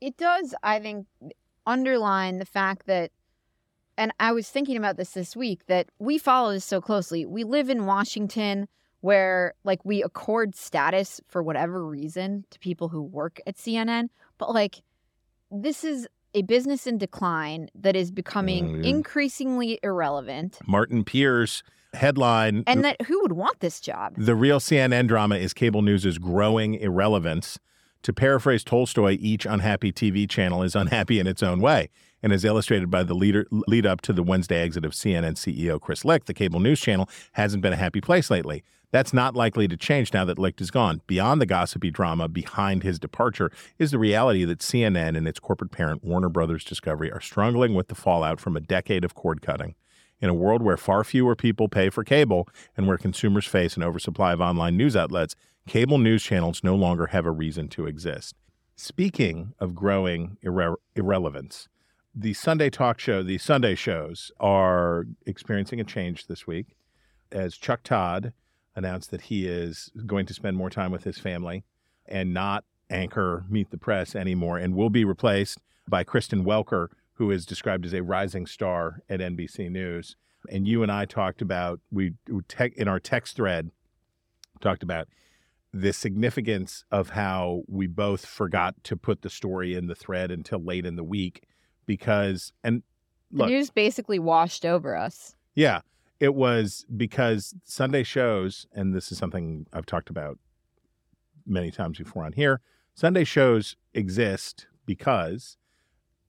it 0.00 0.16
does 0.16 0.52
i 0.64 0.80
think 0.80 1.06
underline 1.64 2.38
the 2.38 2.44
fact 2.58 2.86
that 2.86 3.12
and 3.98 4.12
i 4.20 4.32
was 4.32 4.48
thinking 4.48 4.76
about 4.76 4.96
this 4.96 5.10
this 5.10 5.34
week 5.36 5.66
that 5.66 5.88
we 5.98 6.18
follow 6.18 6.52
this 6.52 6.64
so 6.64 6.80
closely 6.80 7.24
we 7.26 7.44
live 7.44 7.68
in 7.70 7.86
washington 7.86 8.66
where 9.00 9.54
like 9.64 9.84
we 9.84 10.02
accord 10.02 10.54
status 10.54 11.20
for 11.28 11.42
whatever 11.42 11.84
reason 11.86 12.44
to 12.50 12.58
people 12.58 12.88
who 12.88 13.02
work 13.02 13.40
at 13.46 13.56
cnn 13.56 14.08
but 14.38 14.52
like 14.52 14.82
this 15.50 15.84
is 15.84 16.06
a 16.34 16.42
business 16.42 16.86
in 16.86 16.96
decline 16.96 17.68
that 17.74 17.94
is 17.94 18.10
becoming 18.10 18.64
Oh, 18.76 18.78
yeah. 18.78 18.88
increasingly 18.90 19.78
irrelevant 19.82 20.58
Martin 20.66 21.04
Peers 21.04 21.62
headline 21.94 22.64
and 22.66 22.80
uh, 22.80 22.82
that 22.82 23.02
who 23.02 23.20
would 23.20 23.32
want 23.32 23.60
this 23.60 23.78
job 23.80 24.14
The 24.16 24.34
real 24.34 24.58
CNN 24.58 25.08
drama 25.08 25.36
is 25.36 25.52
cable 25.52 25.82
news's 25.82 26.16
growing 26.18 26.74
irrelevance. 26.74 27.58
To 28.04 28.12
paraphrase 28.14 28.64
Tolstoy, 28.64 29.18
each 29.20 29.44
unhappy 29.46 29.92
TV 29.92 30.28
channel 30.28 30.62
is 30.62 30.74
unhappy 30.74 31.20
in 31.20 31.26
its 31.26 31.42
own 31.42 31.60
way. 31.60 31.90
And 32.22 32.32
as 32.32 32.44
illustrated 32.44 32.90
by 32.90 33.02
the 33.02 33.14
leader, 33.14 33.46
lead 33.50 33.84
up 33.84 34.00
to 34.02 34.12
the 34.12 34.22
Wednesday 34.22 34.62
exit 34.62 34.84
of 34.84 34.92
CNN 34.92 35.34
CEO 35.34 35.80
Chris 35.80 36.04
Licht, 36.04 36.26
the 36.26 36.34
cable 36.34 36.60
news 36.60 36.80
channel 36.80 37.08
hasn't 37.32 37.62
been 37.62 37.72
a 37.72 37.76
happy 37.76 38.00
place 38.00 38.30
lately. 38.30 38.62
That's 38.92 39.14
not 39.14 39.34
likely 39.34 39.66
to 39.68 39.76
change 39.76 40.12
now 40.12 40.26
that 40.26 40.38
Licht 40.38 40.60
is 40.60 40.70
gone. 40.70 41.00
Beyond 41.06 41.40
the 41.40 41.46
gossipy 41.46 41.90
drama 41.90 42.28
behind 42.28 42.82
his 42.82 42.98
departure 42.98 43.50
is 43.78 43.90
the 43.90 43.98
reality 43.98 44.44
that 44.44 44.58
CNN 44.58 45.16
and 45.16 45.26
its 45.26 45.40
corporate 45.40 45.72
parent, 45.72 46.04
Warner 46.04 46.28
Brothers 46.28 46.62
Discovery, 46.62 47.10
are 47.10 47.20
struggling 47.20 47.74
with 47.74 47.88
the 47.88 47.94
fallout 47.94 48.38
from 48.38 48.54
a 48.54 48.60
decade 48.60 49.02
of 49.02 49.14
cord 49.14 49.40
cutting. 49.40 49.74
In 50.20 50.28
a 50.28 50.34
world 50.34 50.62
where 50.62 50.76
far 50.76 51.02
fewer 51.04 51.34
people 51.34 51.68
pay 51.68 51.88
for 51.88 52.04
cable 52.04 52.46
and 52.76 52.86
where 52.86 52.98
consumers 52.98 53.46
face 53.46 53.76
an 53.76 53.82
oversupply 53.82 54.34
of 54.34 54.42
online 54.42 54.76
news 54.76 54.94
outlets, 54.94 55.34
cable 55.66 55.98
news 55.98 56.22
channels 56.22 56.62
no 56.62 56.76
longer 56.76 57.06
have 57.06 57.24
a 57.24 57.30
reason 57.30 57.68
to 57.68 57.86
exist. 57.86 58.36
Speaking 58.76 59.54
of 59.58 59.74
growing 59.74 60.36
irre- 60.44 60.76
irrelevance, 60.94 61.68
the 62.14 62.34
Sunday 62.34 62.70
talk 62.70 62.98
show, 62.98 63.22
the 63.22 63.38
Sunday 63.38 63.74
shows 63.74 64.30
are 64.38 65.06
experiencing 65.26 65.80
a 65.80 65.84
change 65.84 66.26
this 66.26 66.46
week 66.46 66.76
as 67.30 67.56
Chuck 67.56 67.82
Todd 67.82 68.32
announced 68.76 69.10
that 69.10 69.22
he 69.22 69.46
is 69.46 69.90
going 70.06 70.26
to 70.26 70.34
spend 70.34 70.56
more 70.56 70.70
time 70.70 70.92
with 70.92 71.04
his 71.04 71.18
family 71.18 71.64
and 72.06 72.34
not 72.34 72.64
anchor 72.90 73.44
Meet 73.48 73.70
the 73.70 73.78
Press 73.78 74.14
anymore 74.14 74.58
and 74.58 74.74
will 74.74 74.90
be 74.90 75.04
replaced 75.04 75.58
by 75.88 76.04
Kristen 76.04 76.44
Welker, 76.44 76.88
who 77.14 77.30
is 77.30 77.46
described 77.46 77.86
as 77.86 77.94
a 77.94 78.02
rising 78.02 78.46
star 78.46 79.02
at 79.08 79.20
NBC 79.20 79.70
News. 79.70 80.16
and 80.50 80.66
you 80.66 80.82
and 80.82 80.90
I 80.90 81.04
talked 81.04 81.40
about 81.40 81.80
we 81.90 82.14
in 82.76 82.88
our 82.88 82.98
text 83.00 83.36
thread 83.36 83.70
talked 84.60 84.82
about 84.82 85.08
the 85.72 85.92
significance 85.92 86.84
of 86.90 87.10
how 87.10 87.62
we 87.68 87.86
both 87.86 88.26
forgot 88.26 88.74
to 88.84 88.96
put 88.96 89.22
the 89.22 89.30
story 89.30 89.74
in 89.74 89.86
the 89.86 89.94
thread 89.94 90.30
until 90.30 90.62
late 90.62 90.84
in 90.84 90.96
the 90.96 91.04
week 91.04 91.44
because 91.86 92.52
and 92.62 92.82
The 93.30 93.46
news 93.46 93.70
basically 93.70 94.18
washed 94.18 94.64
over 94.64 94.96
us. 94.96 95.34
yeah 95.54 95.80
it 96.20 96.34
was 96.34 96.86
because 96.96 97.54
Sunday 97.64 98.02
shows 98.04 98.66
and 98.72 98.94
this 98.94 99.10
is 99.10 99.18
something 99.18 99.66
I've 99.72 99.86
talked 99.86 100.10
about 100.10 100.38
many 101.46 101.70
times 101.70 101.98
before 101.98 102.24
on 102.24 102.32
here 102.32 102.60
Sunday 102.94 103.24
shows 103.24 103.76
exist 103.94 104.66
because 104.86 105.56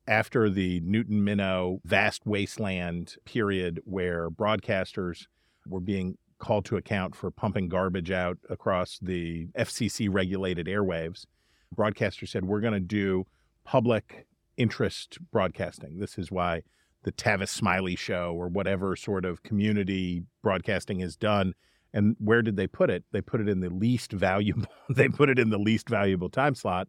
after 0.07 0.49
the 0.49 0.79
Newton 0.81 1.21
Minow 1.23 1.79
vast 1.85 2.25
wasteland 2.25 3.15
period 3.25 3.81
where 3.85 4.29
broadcasters 4.29 5.27
were 5.67 5.79
being 5.79 6.17
called 6.39 6.65
to 6.65 6.75
account 6.75 7.15
for 7.15 7.31
pumping 7.31 7.69
garbage 7.69 8.11
out 8.11 8.37
across 8.49 8.99
the 9.01 9.47
FCC 9.57 10.09
regulated 10.11 10.67
airwaves, 10.67 11.25
broadcasters 11.73 12.29
said, 12.29 12.43
We're 12.43 12.59
going 12.59 12.73
to 12.73 12.79
do 12.81 13.25
public 13.63 14.27
interest 14.57 15.17
broadcasting. 15.31 15.99
This 15.99 16.17
is 16.17 16.31
why 16.31 16.63
the 17.03 17.11
Tavis 17.11 17.49
Smiley 17.49 17.95
show 17.95 18.33
or 18.33 18.47
whatever 18.47 18.95
sort 18.95 19.25
of 19.25 19.43
community 19.43 20.23
broadcasting 20.41 21.01
is 21.01 21.15
done. 21.15 21.53
And 21.93 22.15
where 22.19 22.41
did 22.41 22.55
they 22.55 22.67
put 22.67 22.89
it? 22.89 23.03
They 23.11 23.21
put 23.21 23.41
it 23.41 23.49
in 23.49 23.59
the 23.59 23.69
least 23.69 24.11
valuable. 24.11 24.67
they 24.89 25.09
put 25.09 25.29
it 25.29 25.37
in 25.37 25.49
the 25.49 25.57
least 25.57 25.89
valuable 25.89 26.29
time 26.29 26.55
slot, 26.55 26.87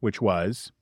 which 0.00 0.20
was 0.20 0.72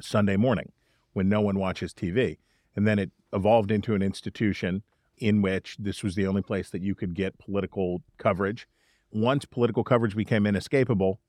Sunday 0.00 0.36
morning 0.36 0.72
when 1.12 1.28
no 1.28 1.40
one 1.40 1.58
watches 1.58 1.92
TV. 1.92 2.38
And 2.76 2.86
then 2.86 2.98
it 2.98 3.10
evolved 3.32 3.70
into 3.70 3.94
an 3.94 4.02
institution 4.02 4.82
in 5.16 5.42
which 5.42 5.76
this 5.78 6.02
was 6.02 6.14
the 6.14 6.26
only 6.26 6.42
place 6.42 6.70
that 6.70 6.82
you 6.82 6.94
could 6.94 7.14
get 7.14 7.38
political 7.38 8.02
coverage. 8.18 8.68
Once 9.10 9.44
political 9.44 9.82
coverage 9.82 10.14
became 10.14 10.46
inescapable, 10.46 11.20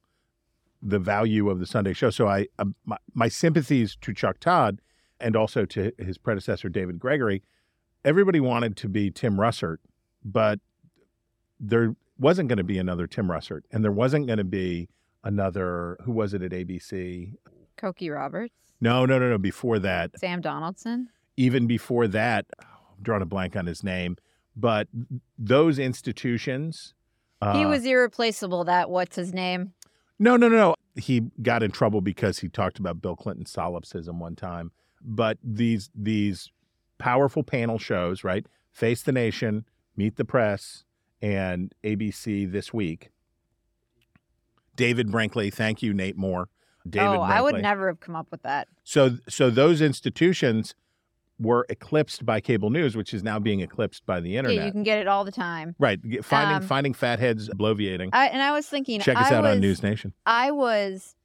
the 0.82 1.00
value 1.00 1.50
of 1.50 1.60
the 1.60 1.66
Sunday 1.66 1.94
show. 1.94 2.10
So 2.10 2.28
I, 2.28 2.48
um, 2.58 2.76
my, 2.86 2.98
my 3.14 3.28
sympathies 3.28 3.98
to 4.02 4.14
Chuck 4.14 4.40
Todd 4.40 4.80
and 5.20 5.36
also 5.36 5.66
to 5.66 5.92
his 5.98 6.18
predecessor 6.18 6.70
David 6.70 7.00
Gregory. 7.00 7.44
Everybody 8.06 8.40
wanted 8.40 8.78
to 8.78 8.88
be 8.90 9.12
Tim 9.12 9.38
Russert, 9.38 9.78
but 10.24 10.60
there 11.60 11.96
wasn't 12.18 12.48
going 12.50 12.58
to 12.58 12.64
be 12.64 12.78
another 12.78 13.08
Tim 13.08 13.28
Russert, 13.28 13.62
and 13.72 13.84
there 13.84 13.92
wasn't 13.92 14.28
going 14.28 14.38
to 14.38 14.46
be 14.46 14.90
another. 15.24 15.98
Who 16.06 16.14
was 16.14 16.34
it 16.34 16.42
at 16.42 16.52
ABC? 16.52 17.34
Cokie 17.78 18.14
Roberts, 18.14 18.54
No, 18.82 19.06
no, 19.06 19.20
no, 19.20 19.30
no. 19.30 19.38
Before 19.38 19.80
that, 19.80 20.18
Sam 20.20 20.42
Donaldson. 20.42 21.10
even 21.38 21.68
before 21.68 22.08
that, 22.08 22.46
I'm 22.60 23.02
drawing 23.02 23.22
a 23.22 23.26
blank 23.26 23.56
on 23.56 23.66
his 23.66 23.84
name, 23.84 24.18
but 24.56 24.88
those 25.38 25.80
institutions. 25.80 26.94
he 27.42 27.48
uh, 27.48 27.70
was 27.70 27.86
irreplaceable. 27.86 28.64
That 28.66 28.90
what's 28.90 29.16
his 29.16 29.34
name? 29.34 29.74
No, 30.20 30.36
no, 30.36 30.50
no, 30.50 30.58
no. 30.58 30.76
He 30.96 31.32
got 31.42 31.64
in 31.64 31.72
trouble 31.72 32.02
because 32.02 32.40
he 32.40 32.50
talked 32.50 32.78
about 32.78 33.02
Bill 33.02 33.16
Clinton's 33.16 33.52
solipsism 33.52 34.20
one 34.20 34.36
time. 34.36 34.72
But 35.02 35.38
these 35.42 35.90
these 35.96 36.52
powerful 36.98 37.44
panel 37.44 37.80
shows, 37.80 38.24
right? 38.24 38.46
Face 38.72 39.02
the 39.02 39.14
Nation, 39.14 39.66
Meet 39.96 40.18
the 40.18 40.26
Press, 40.26 40.84
and 41.22 41.74
ABC 41.84 42.52
this 42.52 42.74
week. 42.74 43.12
David 44.76 45.12
Brinkley, 45.12 45.50
thank 45.50 45.82
you, 45.82 45.94
Nate 45.94 46.18
Moore. 46.18 46.50
David 46.88 47.08
oh, 47.18 47.22
I 47.22 47.42
would 47.42 47.62
never 47.62 47.88
have 47.88 48.00
come 48.00 48.16
up 48.16 48.28
with 48.32 48.44
that. 48.44 48.68
So 48.84 49.18
so 49.28 49.50
those 49.50 49.82
institutions 49.82 50.76
were 51.40 51.66
eclipsed 51.70 52.26
by 52.26 52.42
cable 52.42 52.70
news, 52.70 52.96
which 52.98 53.14
is 53.14 53.24
now 53.24 53.40
being 53.40 53.62
eclipsed 53.62 54.06
by 54.06 54.20
the 54.20 54.36
internet. 54.38 54.58
Yeah, 54.58 54.66
you 54.66 54.72
can 54.72 54.84
get 54.84 55.00
it 55.00 55.08
all 55.08 55.24
the 55.24 55.32
time. 55.32 55.76
right. 55.80 56.00
Finding 56.24 56.58
Um, 56.58 56.64
finding 56.64 56.94
fatheads 56.94 57.50
bloviating. 57.50 58.10
I, 58.14 58.28
and 58.28 58.42
I 58.42 58.52
was 58.52 58.68
thinking, 58.68 59.00
Check 59.00 59.18
us 59.18 59.32
I 59.32 59.36
out 59.36 59.44
was, 59.44 59.52
on 59.56 59.60
News 59.62 59.82
Nation. 59.84 60.14
I 60.26 60.52
was 60.52 61.16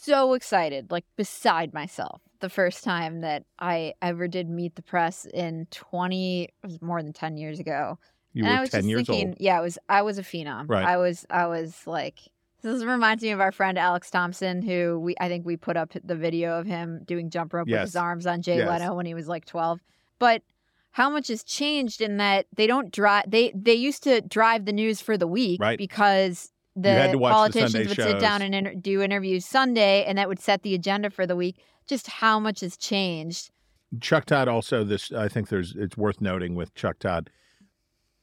so 0.00 0.34
excited, 0.34 0.90
like 0.90 1.04
beside 1.16 1.72
myself, 1.72 2.20
the 2.40 2.48
first 2.48 2.82
time 2.84 3.20
that 3.20 3.44
I 3.58 3.94
ever 4.02 4.26
did 4.28 4.48
meet 4.48 4.74
the 4.74 4.82
press 4.82 5.26
in 5.32 5.66
20, 5.70 6.42
it 6.44 6.50
was 6.62 6.82
more 6.82 7.02
than 7.02 7.12
10 7.12 7.36
years 7.36 7.60
ago. 7.60 7.98
You 8.34 8.44
and 8.44 8.52
I 8.52 8.56
were 8.56 8.60
was 8.62 8.70
ten 8.70 8.88
years 8.88 9.06
thinking, 9.06 9.28
old. 9.28 9.36
yeah, 9.40 9.58
I 9.58 9.60
was, 9.60 9.78
I 9.90 10.02
was 10.02 10.16
a 10.18 10.22
phenom. 10.22 10.64
Right. 10.66 10.84
I 10.86 10.96
was, 10.96 11.26
I 11.28 11.46
was 11.48 11.76
like, 11.86 12.18
this 12.62 12.84
reminds 12.84 13.22
me 13.22 13.30
of 13.30 13.40
our 13.40 13.52
friend 13.52 13.78
Alex 13.78 14.10
Thompson, 14.10 14.62
who 14.62 14.98
we, 15.00 15.14
I 15.20 15.28
think 15.28 15.44
we 15.44 15.56
put 15.56 15.76
up 15.76 15.92
the 16.04 16.14
video 16.16 16.58
of 16.58 16.66
him 16.66 17.02
doing 17.04 17.30
jump 17.30 17.52
rope 17.52 17.68
with 17.68 17.80
his 17.80 17.96
arms 17.96 18.26
on 18.26 18.42
Jay 18.42 18.58
Yes. 18.58 18.68
Leno 18.68 18.94
when 18.94 19.06
he 19.06 19.14
was 19.14 19.28
like 19.28 19.44
12. 19.44 19.80
But 20.18 20.42
how 20.92 21.10
much 21.10 21.28
has 21.28 21.42
changed 21.42 22.00
in 22.00 22.18
that 22.18 22.46
they 22.54 22.66
don't 22.66 22.90
drive, 22.92 23.24
they, 23.28 23.52
they 23.54 23.74
used 23.74 24.02
to 24.04 24.20
drive 24.20 24.64
the 24.64 24.72
news 24.72 25.00
for 25.00 25.16
the 25.16 25.26
week 25.26 25.60
Right. 25.60 25.78
because 25.78 26.50
the 26.76 26.90
had 26.90 27.12
to 27.12 27.18
watch 27.18 27.30
the 27.30 27.34
politicians 27.34 27.72
Sunday 27.72 27.88
would 27.88 27.96
sit 27.96 28.20
down 28.20 28.42
and 28.42 28.54
inter- 28.54 28.74
do 28.74 29.02
interviews 29.02 29.44
Sunday, 29.44 30.04
and 30.04 30.16
that 30.16 30.28
would 30.28 30.40
set 30.40 30.62
the 30.62 30.74
agenda 30.74 31.10
for 31.10 31.26
the 31.26 31.36
week. 31.36 31.56
Just 31.86 32.06
how 32.06 32.38
much 32.38 32.60
has 32.60 32.76
changed. 32.76 33.50
Chuck 34.00 34.24
Todd 34.24 34.48
also 34.48 34.82
this 34.84 35.12
I 35.12 35.28
think 35.28 35.48
there's 35.50 35.74
it's 35.76 35.98
worth 35.98 36.20
noting 36.22 36.54
with 36.54 36.74
Chuck 36.74 36.98
Todd 36.98 37.28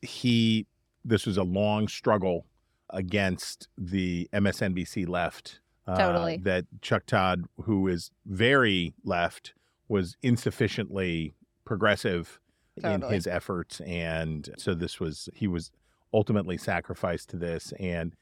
he 0.02 0.66
this 1.06 1.26
was 1.26 1.38
a 1.38 1.44
long 1.44 1.88
struggle 1.88 2.46
against 2.92 3.68
the 3.78 4.30
MSNBC 4.34 5.08
left 5.08 5.60
uh, 5.88 5.98
Totally. 5.98 6.38
that 6.38 6.66
Chuck 6.82 7.06
Todd 7.06 7.46
who 7.64 7.88
is 7.88 8.12
very 8.26 8.94
left 9.04 9.54
was 9.88 10.16
insufficiently 10.22 11.34
progressive 11.66 12.40
in 12.84 13.02
his 13.02 13.28
efforts 13.28 13.82
and 13.82 14.50
so 14.58 14.74
this 14.74 15.00
was 15.00 15.28
he 15.34 15.48
was 15.48 15.70
ultimately 16.14 16.58
sacrificed 16.58 17.30
to 17.30 17.38
this 17.38 17.74
and 17.80 18.16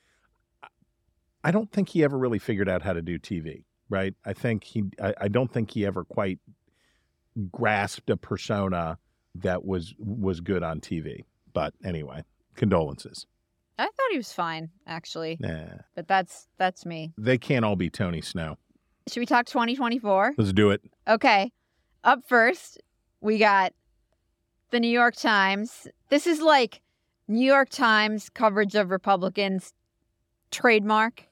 I 1.43 1.51
don't 1.51 1.71
think 1.71 1.89
he 1.89 2.03
ever 2.03 2.17
really 2.17 2.39
figured 2.39 2.67
out 2.67 2.81
how 2.81 2.93
to 2.93 3.01
do 3.01 3.19
TV 3.19 3.65
right 3.89 4.15
I 4.25 4.33
think 4.33 4.63
he 4.63 4.85
I, 5.01 5.13
I 5.21 5.27
don't 5.27 5.51
think 5.51 5.71
he 5.71 5.85
ever 5.85 6.03
quite 6.03 6.39
grasped 7.51 8.09
a 8.09 8.17
persona 8.17 8.97
that 9.35 9.65
was 9.65 9.93
was 9.99 10.41
good 10.41 10.63
on 10.63 10.79
TV. 10.79 11.25
But 11.53 11.73
anyway, 11.83 12.23
condolences. 12.55 13.25
I 13.79 13.85
thought 13.85 14.11
he 14.11 14.17
was 14.17 14.33
fine, 14.33 14.69
actually, 14.87 15.37
Nah, 15.39 15.65
but 15.95 16.07
that's 16.07 16.47
that's 16.57 16.85
me. 16.85 17.13
they 17.17 17.37
can't 17.37 17.63
all 17.63 17.75
be 17.75 17.89
Tony 17.89 18.21
Snow. 18.21 18.57
Should 19.07 19.19
we 19.19 19.25
talk 19.25 19.45
2024? 19.45 20.33
Let's 20.37 20.51
do 20.53 20.71
it. 20.71 20.81
Okay. 21.07 21.51
Up 22.03 22.27
first, 22.27 22.81
we 23.21 23.37
got 23.37 23.73
the 24.71 24.79
New 24.79 24.89
York 24.89 25.15
Times. 25.15 25.87
This 26.09 26.27
is 26.27 26.41
like 26.41 26.81
New 27.27 27.45
York 27.45 27.69
Times 27.69 28.29
coverage 28.29 28.75
of 28.75 28.89
Republicans 28.91 29.73
trademark. 30.51 31.23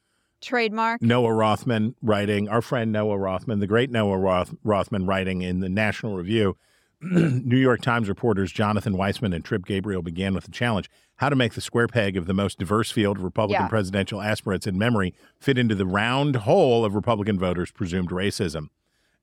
Trademark. 0.41 1.01
Noah 1.01 1.33
Rothman 1.33 1.95
writing, 2.03 2.47
our 2.49 2.61
friend 2.61 2.91
Noah 2.91 3.17
Rothman, 3.17 3.59
the 3.59 3.67
great 3.67 3.89
Noah 3.89 4.17
Roth, 4.17 4.53
Rothman 4.63 5.07
writing 5.07 5.41
in 5.41 5.59
the 5.59 5.69
National 5.69 6.15
Review. 6.15 6.55
New 7.01 7.57
York 7.57 7.81
Times 7.81 8.07
reporters 8.09 8.51
Jonathan 8.51 8.93
Weisman 8.93 9.35
and 9.35 9.43
Trip 9.43 9.65
Gabriel 9.65 10.01
began 10.01 10.33
with 10.33 10.47
a 10.47 10.51
challenge 10.51 10.89
how 11.17 11.29
to 11.29 11.35
make 11.35 11.53
the 11.53 11.61
square 11.61 11.87
peg 11.87 12.17
of 12.17 12.25
the 12.25 12.33
most 12.33 12.59
diverse 12.59 12.91
field 12.91 13.17
of 13.17 13.23
Republican 13.23 13.63
Yeah. 13.65 13.69
presidential 13.69 14.21
aspirants 14.21 14.67
in 14.67 14.77
memory 14.77 15.13
fit 15.39 15.57
into 15.57 15.75
the 15.75 15.85
round 15.85 16.35
hole 16.37 16.83
of 16.83 16.93
Republican 16.95 17.39
voters' 17.39 17.71
presumed 17.71 18.09
racism. 18.09 18.67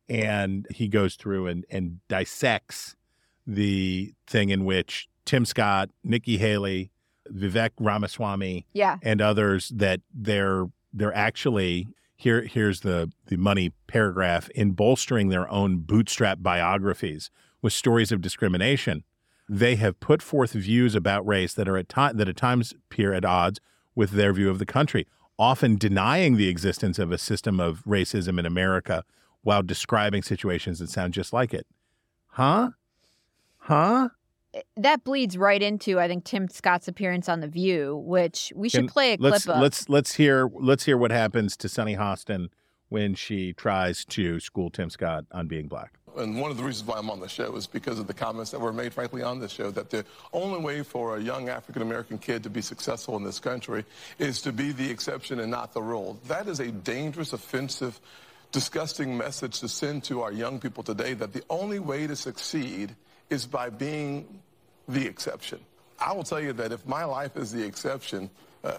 And 0.08 0.66
he 0.70 0.88
goes 0.88 1.14
through 1.16 1.46
and, 1.46 1.64
and 1.70 2.00
dissects 2.08 2.96
the 3.46 4.14
thing 4.26 4.50
in 4.50 4.64
which 4.64 5.08
Tim 5.24 5.44
Scott, 5.44 5.90
Nikki 6.02 6.38
Haley, 6.38 6.90
Vivek 7.32 7.70
Ramaswamy, 7.78 8.66
Yeah. 8.72 8.96
and 9.02 9.20
others 9.20 9.70
that 9.74 10.00
they're 10.14 10.66
they're 10.94 11.14
actually 11.14 11.88
here 12.16 12.42
here's 12.42 12.80
the 12.80 13.10
the 13.26 13.36
money 13.36 13.72
paragraph 13.86 14.48
in 14.50 14.72
bolstering 14.72 15.28
their 15.28 15.48
own 15.50 15.78
bootstrap 15.78 16.38
biographies 16.42 17.30
with 17.62 17.72
stories 17.72 18.12
of 18.12 18.20
discrimination 18.20 19.04
they 19.48 19.76
have 19.76 19.98
put 20.00 20.22
forth 20.22 20.52
views 20.52 20.94
about 20.94 21.26
race 21.26 21.52
that 21.54 21.68
are 21.68 21.76
at 21.76 21.88
that 21.88 22.28
at 22.28 22.36
times 22.36 22.72
appear 22.72 23.12
at 23.12 23.24
odds 23.24 23.60
with 23.94 24.10
their 24.10 24.32
view 24.32 24.50
of 24.50 24.58
the 24.58 24.66
country 24.66 25.06
often 25.38 25.76
denying 25.76 26.36
the 26.36 26.48
existence 26.48 26.98
of 26.98 27.10
a 27.10 27.18
system 27.18 27.58
of 27.58 27.82
racism 27.84 28.38
in 28.38 28.46
America 28.46 29.04
while 29.42 29.62
describing 29.62 30.22
situations 30.22 30.78
that 30.78 30.88
sound 30.88 31.12
just 31.12 31.32
like 31.32 31.52
it 31.52 31.66
huh 32.28 32.70
huh 33.58 34.08
eh, 34.54 34.60
That 34.76 35.04
bleeds 35.04 35.36
right 35.36 35.62
into, 35.62 35.98
I 35.98 36.08
think, 36.08 36.24
Tim 36.24 36.48
Scott's 36.48 36.88
appearance 36.88 37.28
on 37.28 37.40
The 37.40 37.48
View, 37.48 37.96
which 37.96 38.52
we 38.54 38.68
should 38.68 38.80
Can- 38.80 38.88
play 38.88 39.12
a 39.12 39.18
clip 39.18 39.32
let's 39.32 39.48
of. 39.48 39.60
let's 39.60 39.88
let's 39.88 40.14
hear 40.14 40.48
let's 40.54 40.84
hear 40.84 40.96
what 40.96 41.10
happens 41.10 41.56
to 41.58 41.68
Sunny 41.68 41.96
Hostin 41.96 42.48
when 42.88 43.14
she 43.14 43.52
tries 43.54 44.04
to 44.04 44.38
school 44.38 44.70
Tim 44.70 44.90
Scott 44.90 45.24
on 45.32 45.48
being 45.48 45.66
black. 45.66 45.98
And 46.16 46.40
one 46.40 46.50
of 46.50 46.56
the 46.56 46.62
reasons 46.62 46.86
why 46.88 46.98
I'm 46.98 47.10
on 47.10 47.20
the 47.20 47.28
show 47.28 47.54
is 47.56 47.66
because 47.66 47.98
of 47.98 48.06
the 48.06 48.14
comments 48.14 48.50
that 48.50 48.60
were 48.60 48.72
made, 48.72 48.92
frankly, 48.92 49.22
on 49.22 49.40
this 49.40 49.52
show, 49.52 49.70
that 49.70 49.90
the 49.90 50.04
only 50.32 50.60
way 50.60 50.82
for 50.82 51.16
a 51.16 51.20
young 51.20 51.48
African 51.48 51.82
American 51.82 52.18
kid 52.18 52.42
to 52.42 52.50
be 52.50 52.62
successful 52.62 53.16
in 53.16 53.24
this 53.24 53.38
country 53.38 53.84
is 54.18 54.42
to 54.42 54.52
be 54.52 54.72
the 54.72 54.90
exception 54.90 55.40
and 55.40 55.50
not 55.50 55.72
the 55.72 55.82
rule. 55.82 56.18
That 56.28 56.48
is 56.48 56.60
a 56.60 56.70
dangerous, 56.70 57.32
offensive, 57.32 57.98
disgusting 58.50 59.16
message 59.16 59.60
to 59.60 59.68
send 59.68 60.04
to 60.04 60.22
our 60.22 60.32
young 60.32 60.60
people 60.60 60.82
today 60.82 61.14
that 61.14 61.32
the 61.32 61.42
only 61.48 61.78
way 61.78 62.06
to 62.06 62.16
succeed 62.16 62.94
is 63.30 63.46
by 63.46 63.70
being 63.70 64.40
the 64.88 65.06
exception. 65.06 65.58
I 65.98 66.12
will 66.12 66.24
tell 66.24 66.40
you 66.40 66.52
that 66.54 66.72
if 66.72 66.86
my 66.86 67.04
life 67.04 67.36
is 67.36 67.52
the 67.52 67.64
exception, 67.64 68.28
uh, 68.64 68.78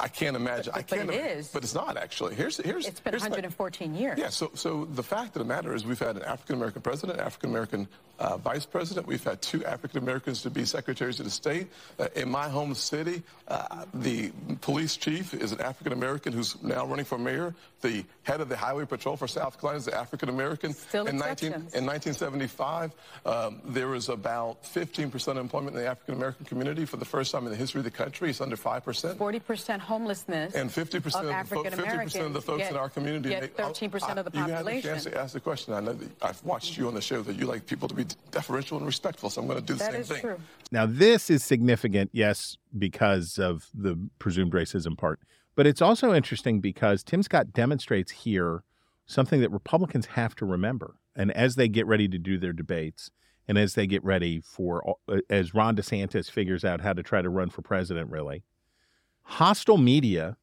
I 0.00 0.08
can't 0.08 0.36
imagine. 0.36 0.72
But, 0.74 0.78
I 0.78 0.82
can't. 0.82 1.06
but 1.06 1.14
it 1.14 1.38
is. 1.38 1.48
But 1.48 1.62
it's 1.62 1.74
not 1.74 1.96
actually. 1.96 2.34
Here's 2.34 2.56
here's. 2.58 2.86
It's 2.86 3.00
been 3.00 3.12
here's 3.12 3.22
the 3.22 3.30
fact. 3.30 3.42
114 3.42 3.94
years. 3.94 4.18
Yeah. 4.18 4.28
So 4.28 4.50
so 4.54 4.84
the 4.86 5.02
fact 5.02 5.36
of 5.36 5.40
the 5.40 5.44
matter 5.44 5.74
is, 5.74 5.84
we've 5.84 5.98
had 5.98 6.16
an 6.16 6.22
African 6.22 6.56
American 6.56 6.82
president, 6.82 7.18
African 7.20 7.50
American 7.50 7.88
uh, 8.18 8.36
vice 8.36 8.66
president. 8.66 9.06
We've 9.06 9.22
had 9.22 9.42
two 9.42 9.64
African 9.64 9.98
Americans 9.98 10.42
to 10.42 10.50
be 10.50 10.64
secretaries 10.64 11.18
of 11.20 11.26
the 11.26 11.30
state. 11.30 11.68
Uh, 11.98 12.08
in 12.14 12.30
my 12.30 12.48
home 12.48 12.74
city, 12.74 13.22
uh, 13.48 13.84
the 13.94 14.30
police 14.60 14.96
chief 14.96 15.34
is 15.34 15.52
an 15.52 15.60
African 15.60 15.92
American 15.92 16.32
who's 16.32 16.60
now 16.62 16.86
running 16.86 17.04
for 17.04 17.18
mayor. 17.18 17.54
The 17.80 18.04
head 18.22 18.40
of 18.40 18.48
the 18.48 18.56
highway 18.56 18.86
patrol 18.86 19.16
for 19.16 19.28
South 19.28 19.60
Carolina 19.60 19.78
is 19.78 19.88
an 19.88 19.94
African 19.94 20.28
American. 20.30 20.72
Still 20.72 21.06
in 21.06 21.18
19, 21.18 21.52
in 21.52 21.84
1975, 21.84 22.92
um, 23.26 23.60
there 23.66 23.88
was 23.88 24.08
about 24.08 24.62
15% 24.64 25.36
employment 25.36 25.76
in 25.76 25.82
the 25.82 25.88
African 25.88 26.14
American 26.14 26.46
community 26.46 26.86
for 26.86 26.96
the 26.96 27.04
first 27.04 27.32
time 27.32 27.44
in 27.44 27.50
the 27.50 27.56
history 27.56 27.80
of 27.80 27.84
the 27.84 27.90
country. 27.90 28.30
It's 28.30 28.40
under 28.40 28.56
5%. 28.56 29.16
40% 29.16 29.78
homelessness. 29.80 30.54
And 30.54 30.70
50% 30.70 30.96
of, 30.96 31.04
of 31.04 31.04
the, 31.04 31.12
fo- 31.12 31.30
African 31.32 31.72
50% 31.72 32.26
of 32.26 32.32
the 32.32 32.40
folks 32.40 32.68
in 32.68 32.76
our 32.76 32.88
community. 32.88 33.30
Get 33.30 33.56
13% 33.56 34.16
of 34.16 34.24
the 34.24 34.30
population. 34.30 34.34
You 34.34 34.40
had 34.40 34.56
population. 34.56 34.90
chance 34.90 35.04
to 35.04 35.18
ask 35.18 35.32
the 35.34 35.40
question. 35.40 35.74
I 35.74 35.80
know 35.80 35.92
that 35.92 36.22
I've 36.22 36.42
watched 36.44 36.78
you 36.78 36.88
on 36.88 36.94
the 36.94 37.02
show 37.02 37.22
that 37.22 37.36
you 37.36 37.46
like 37.46 37.66
people 37.66 37.88
to 37.88 37.94
be 37.94 38.03
deferential 38.30 38.78
and 38.78 38.86
respectful, 38.86 39.30
so 39.30 39.40
I'm 39.40 39.46
going 39.48 39.60
to 39.60 39.64
do 39.64 39.74
the 39.74 39.78
That 39.80 39.92
same 39.92 40.00
is 40.00 40.08
thing. 40.08 40.20
true. 40.20 40.36
Now, 40.70 40.86
this 40.86 41.30
is 41.30 41.44
significant, 41.44 42.10
yes, 42.12 42.56
because 42.76 43.38
of 43.38 43.68
the 43.74 43.98
presumed 44.18 44.52
racism 44.52 44.96
part, 44.96 45.20
but 45.54 45.66
it's 45.66 45.82
also 45.82 46.12
interesting 46.12 46.60
because 46.60 47.02
Tim 47.02 47.22
Scott 47.22 47.52
demonstrates 47.52 48.10
here 48.10 48.64
something 49.06 49.40
that 49.40 49.50
Republicans 49.50 50.06
have 50.06 50.34
to 50.36 50.46
remember. 50.46 50.96
And 51.16 51.30
as 51.32 51.54
they 51.54 51.68
get 51.68 51.86
ready 51.86 52.08
to 52.08 52.18
do 52.18 52.38
their 52.38 52.52
debates, 52.52 53.10
and 53.46 53.58
as 53.58 53.74
they 53.74 53.86
get 53.86 54.02
ready 54.02 54.40
for, 54.40 54.96
uh, 55.08 55.18
as 55.28 55.54
Ron 55.54 55.76
DeSantis 55.76 56.30
figures 56.30 56.64
out 56.64 56.80
how 56.80 56.92
to 56.92 57.02
try 57.02 57.22
to 57.22 57.28
run 57.28 57.50
for 57.50 57.62
president, 57.62 58.10
really, 58.10 58.42
hostile 59.22 59.76
media 59.78 60.36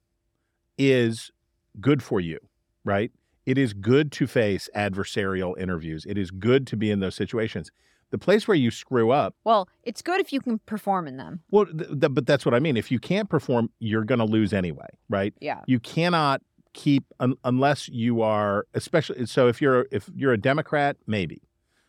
is 0.77 1.31
good 1.79 2.01
for 2.01 2.19
you, 2.19 2.39
right? 2.85 3.11
It 3.51 3.57
is 3.57 3.73
good 3.73 4.13
to 4.13 4.27
face 4.27 4.69
adversarial 4.73 5.59
interviews. 5.59 6.05
It 6.07 6.17
is 6.17 6.31
good 6.31 6.65
to 6.67 6.77
be 6.77 6.89
in 6.89 7.01
those 7.01 7.15
situations. 7.15 7.69
The 8.11 8.17
place 8.17 8.47
where 8.47 8.55
you 8.55 8.71
screw 8.71 9.11
up 9.11 9.35
Well, 9.43 9.67
it's 9.83 10.01
good 10.01 10.21
if 10.21 10.31
you 10.31 10.39
can 10.39 10.59
perform 10.59 11.05
in 11.05 11.17
them. 11.17 11.41
well, 11.51 11.65
th- 11.65 11.89
th- 11.99 12.13
but 12.13 12.25
that's 12.25 12.45
what 12.45 12.53
I 12.53 12.59
mean. 12.59 12.77
If 12.77 12.91
you 12.91 12.97
can't 12.99 13.29
perform, 13.29 13.69
you're 13.79 14.05
going 14.05 14.19
to 14.19 14.25
lose 14.25 14.53
anyway, 14.53 14.87
right? 15.09 15.33
Yeah. 15.41 15.59
You 15.67 15.81
cannot 15.81 16.41
keep 16.71 17.03
un- 17.19 17.35
unless 17.43 17.89
you 17.89 18.21
are, 18.21 18.67
especially. 18.73 19.25
So 19.25 19.49
if 19.49 19.61
you're 19.61 19.85
if 19.91 20.09
you're 20.15 20.31
a 20.31 20.37
Democrat, 20.39 20.95
maybe, 21.05 21.41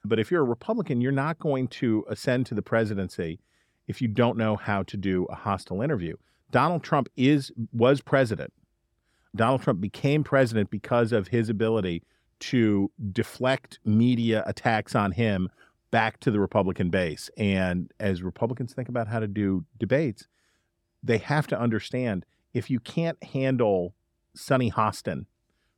but 0.04 0.18
if 0.18 0.32
you're 0.32 0.40
a 0.42 0.50
Republican, 0.56 1.00
you're 1.00 1.12
not 1.12 1.38
going 1.38 1.68
to 1.82 2.04
ascend 2.08 2.46
to 2.46 2.56
the 2.56 2.62
presidency 2.62 3.38
if 3.86 4.02
you 4.02 4.08
don't 4.08 4.36
know 4.36 4.56
how 4.56 4.82
to 4.82 4.96
do 4.96 5.26
a 5.30 5.36
hostile 5.36 5.80
interview. 5.80 6.16
Donald 6.50 6.82
Trump 6.82 7.08
is 7.16 7.52
was 7.72 8.00
president. 8.00 8.52
Donald 9.34 9.62
Trump 9.62 9.80
became 9.80 10.24
president 10.24 10.70
because 10.70 11.12
of 11.12 11.28
his 11.28 11.48
ability 11.48 12.02
to 12.40 12.90
deflect 13.12 13.78
media 13.84 14.42
attacks 14.46 14.94
on 14.94 15.12
him 15.12 15.48
back 15.90 16.18
to 16.20 16.30
the 16.30 16.40
Republican 16.40 16.90
base. 16.90 17.30
And 17.36 17.92
as 18.00 18.22
Republicans 18.22 18.74
think 18.74 18.88
about 18.88 19.08
how 19.08 19.20
to 19.20 19.28
do 19.28 19.64
debates, 19.78 20.26
they 21.02 21.18
have 21.18 21.46
to 21.48 21.58
understand 21.58 22.26
if 22.52 22.68
you 22.68 22.80
can't 22.80 23.22
handle 23.22 23.94
Sunny 24.34 24.70
Hostin, 24.70 25.26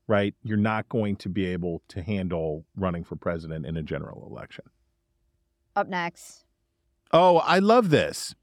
right, 0.07 0.35
you're 0.43 0.57
not 0.57 0.89
going 0.89 1.17
to 1.17 1.29
be 1.29 1.47
able 1.47 1.83
to 1.89 2.03
handle 2.03 2.65
running 2.77 3.05
for 3.05 3.17
president 3.17 3.67
in 3.67 3.77
a 3.77 3.83
general 3.83 4.27
election. 4.31 4.65
Up 5.77 5.89
next. 5.89 6.45
Oh, 7.13 7.39
I 7.39 7.59
love 7.59 7.91
this. 7.91 8.35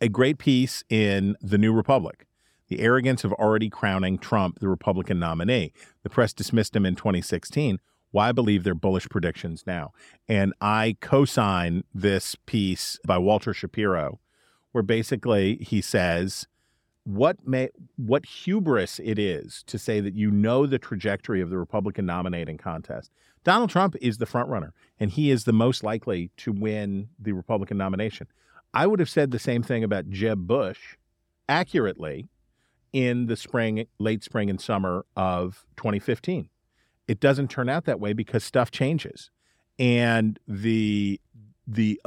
A 0.00 0.08
great 0.08 0.38
piece 0.38 0.84
in 0.88 1.36
The 1.40 1.58
New 1.58 1.72
Republic. 1.72 2.25
The 2.68 2.80
arrogance 2.80 3.24
of 3.24 3.32
already 3.34 3.70
crowning 3.70 4.18
Trump 4.18 4.58
the 4.58 4.68
Republican 4.68 5.18
nominee. 5.18 5.72
The 6.02 6.10
press 6.10 6.32
dismissed 6.32 6.74
him 6.74 6.86
in 6.86 6.96
2016. 6.96 7.78
Why 8.10 8.32
believe 8.32 8.64
their 8.64 8.74
bullish 8.74 9.08
predictions 9.08 9.64
now? 9.66 9.92
And 10.28 10.54
I 10.60 10.96
co 11.00 11.24
sign 11.24 11.84
this 11.94 12.34
piece 12.46 12.98
by 13.06 13.18
Walter 13.18 13.52
Shapiro, 13.52 14.20
where 14.72 14.82
basically 14.82 15.56
he 15.56 15.80
says, 15.80 16.46
what 17.06 17.46
may 17.46 17.68
what 17.94 18.26
hubris 18.26 18.98
it 18.98 19.16
is 19.16 19.62
to 19.68 19.78
say 19.78 20.00
that 20.00 20.14
you 20.14 20.28
know 20.30 20.66
the 20.66 20.78
trajectory 20.78 21.40
of 21.40 21.50
the 21.50 21.58
Republican 21.58 22.04
nominating 22.04 22.58
contest. 22.58 23.12
Donald 23.44 23.70
Trump 23.70 23.94
is 24.02 24.18
the 24.18 24.26
front 24.26 24.48
runner 24.48 24.72
and 24.98 25.12
he 25.12 25.30
is 25.30 25.44
the 25.44 25.52
most 25.52 25.84
likely 25.84 26.30
to 26.36 26.50
win 26.50 27.08
the 27.16 27.30
Republican 27.30 27.78
nomination. 27.78 28.26
I 28.74 28.88
would 28.88 28.98
have 28.98 29.08
said 29.08 29.30
the 29.30 29.38
same 29.38 29.62
thing 29.62 29.84
about 29.84 30.10
Jeb 30.10 30.48
Bush 30.48 30.96
accurately 31.48 32.26
in 32.96 33.26
the 33.26 33.36
spring, 33.36 33.86
late 33.98 34.24
spring 34.24 34.48
and 34.48 34.58
summer 34.58 35.04
of 35.14 35.66
2015. 35.76 36.48
It 37.06 37.20
doesn't 37.20 37.50
turn 37.50 37.68
out 37.68 37.84
that 37.84 38.00
way 38.00 38.14
because 38.14 38.42
stuff 38.42 38.70
changes. 38.70 39.30
And 39.78 40.40
the 40.48 41.20
the 41.66 42.00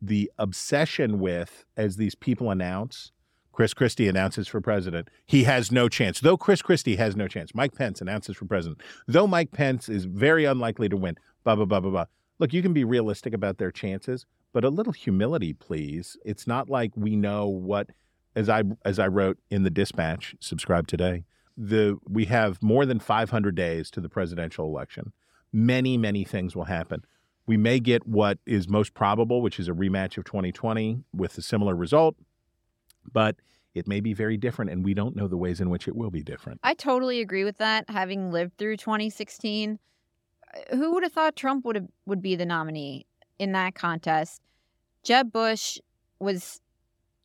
the 0.00 0.30
obsession 0.38 1.18
with 1.18 1.64
as 1.76 1.96
these 1.96 2.14
people 2.14 2.52
announce 2.52 3.10
Chris 3.50 3.74
Christie 3.74 4.06
announces 4.06 4.46
for 4.46 4.60
president. 4.60 5.08
He 5.26 5.42
has 5.42 5.72
no 5.72 5.88
chance. 5.88 6.20
Though 6.20 6.36
Chris 6.36 6.62
Christie 6.62 6.94
has 6.94 7.16
no 7.16 7.26
chance. 7.26 7.52
Mike 7.52 7.74
Pence 7.74 8.00
announces 8.00 8.36
for 8.36 8.44
president. 8.44 8.80
Though 9.08 9.26
Mike 9.26 9.50
Pence 9.50 9.88
is 9.88 10.04
very 10.04 10.44
unlikely 10.44 10.88
to 10.90 10.96
win. 10.96 11.16
Blah, 11.42 11.56
blah, 11.56 11.64
blah, 11.64 11.80
blah, 11.80 11.90
blah. 11.90 12.04
Look, 12.38 12.52
you 12.52 12.62
can 12.62 12.72
be 12.72 12.84
realistic 12.84 13.34
about 13.34 13.58
their 13.58 13.72
chances, 13.72 14.24
but 14.52 14.64
a 14.64 14.68
little 14.70 14.92
humility, 14.92 15.52
please. 15.54 16.16
It's 16.24 16.46
not 16.46 16.70
like 16.70 16.92
we 16.94 17.16
know 17.16 17.48
what 17.48 17.90
as 18.38 18.48
I 18.48 18.62
as 18.84 18.98
I 18.98 19.08
wrote 19.08 19.38
in 19.50 19.62
the 19.62 19.70
dispatch, 19.70 20.34
subscribe 20.40 20.86
today. 20.86 21.24
The 21.56 21.98
we 22.08 22.26
have 22.26 22.62
more 22.62 22.86
than 22.86 23.00
500 23.00 23.54
days 23.54 23.90
to 23.90 24.00
the 24.00 24.08
presidential 24.08 24.66
election. 24.66 25.12
Many, 25.52 25.96
many 25.96 26.24
things 26.24 26.54
will 26.54 26.64
happen. 26.64 27.04
We 27.46 27.56
may 27.56 27.80
get 27.80 28.06
what 28.06 28.38
is 28.46 28.68
most 28.68 28.94
probable, 28.94 29.40
which 29.40 29.58
is 29.58 29.68
a 29.68 29.72
rematch 29.72 30.18
of 30.18 30.24
2020 30.24 31.04
with 31.12 31.36
a 31.38 31.42
similar 31.42 31.74
result 31.74 32.16
but 33.12 33.36
it 33.74 33.86
may 33.86 34.00
be 34.00 34.12
very 34.12 34.36
different, 34.36 34.70
and 34.70 34.84
we 34.84 34.94
don't 34.94 35.14
know 35.14 35.28
the 35.28 35.36
ways 35.36 35.60
in 35.60 35.70
which 35.70 35.86
it 35.86 35.94
will 35.94 36.10
be 36.10 36.22
different. 36.22 36.60
I 36.62 36.74
totally 36.74 37.20
agree 37.20 37.44
with 37.44 37.58
that. 37.58 37.88
Having 37.88 38.32
lived 38.32 38.56
through 38.58 38.76
2016, 38.76 39.78
Uh, 40.54 40.76
who 40.76 40.94
would 40.94 41.02
have 41.02 41.12
thought 41.12 41.36
Trump 41.36 41.64
would 41.66 41.76
have 41.76 41.88
would 42.06 42.22
be 42.22 42.34
the 42.34 42.46
nominee 42.46 43.06
in 43.38 43.52
that 43.52 43.74
contest? 43.74 44.40
Jeb 45.02 45.30
Bush 45.30 45.78
was 46.18 46.60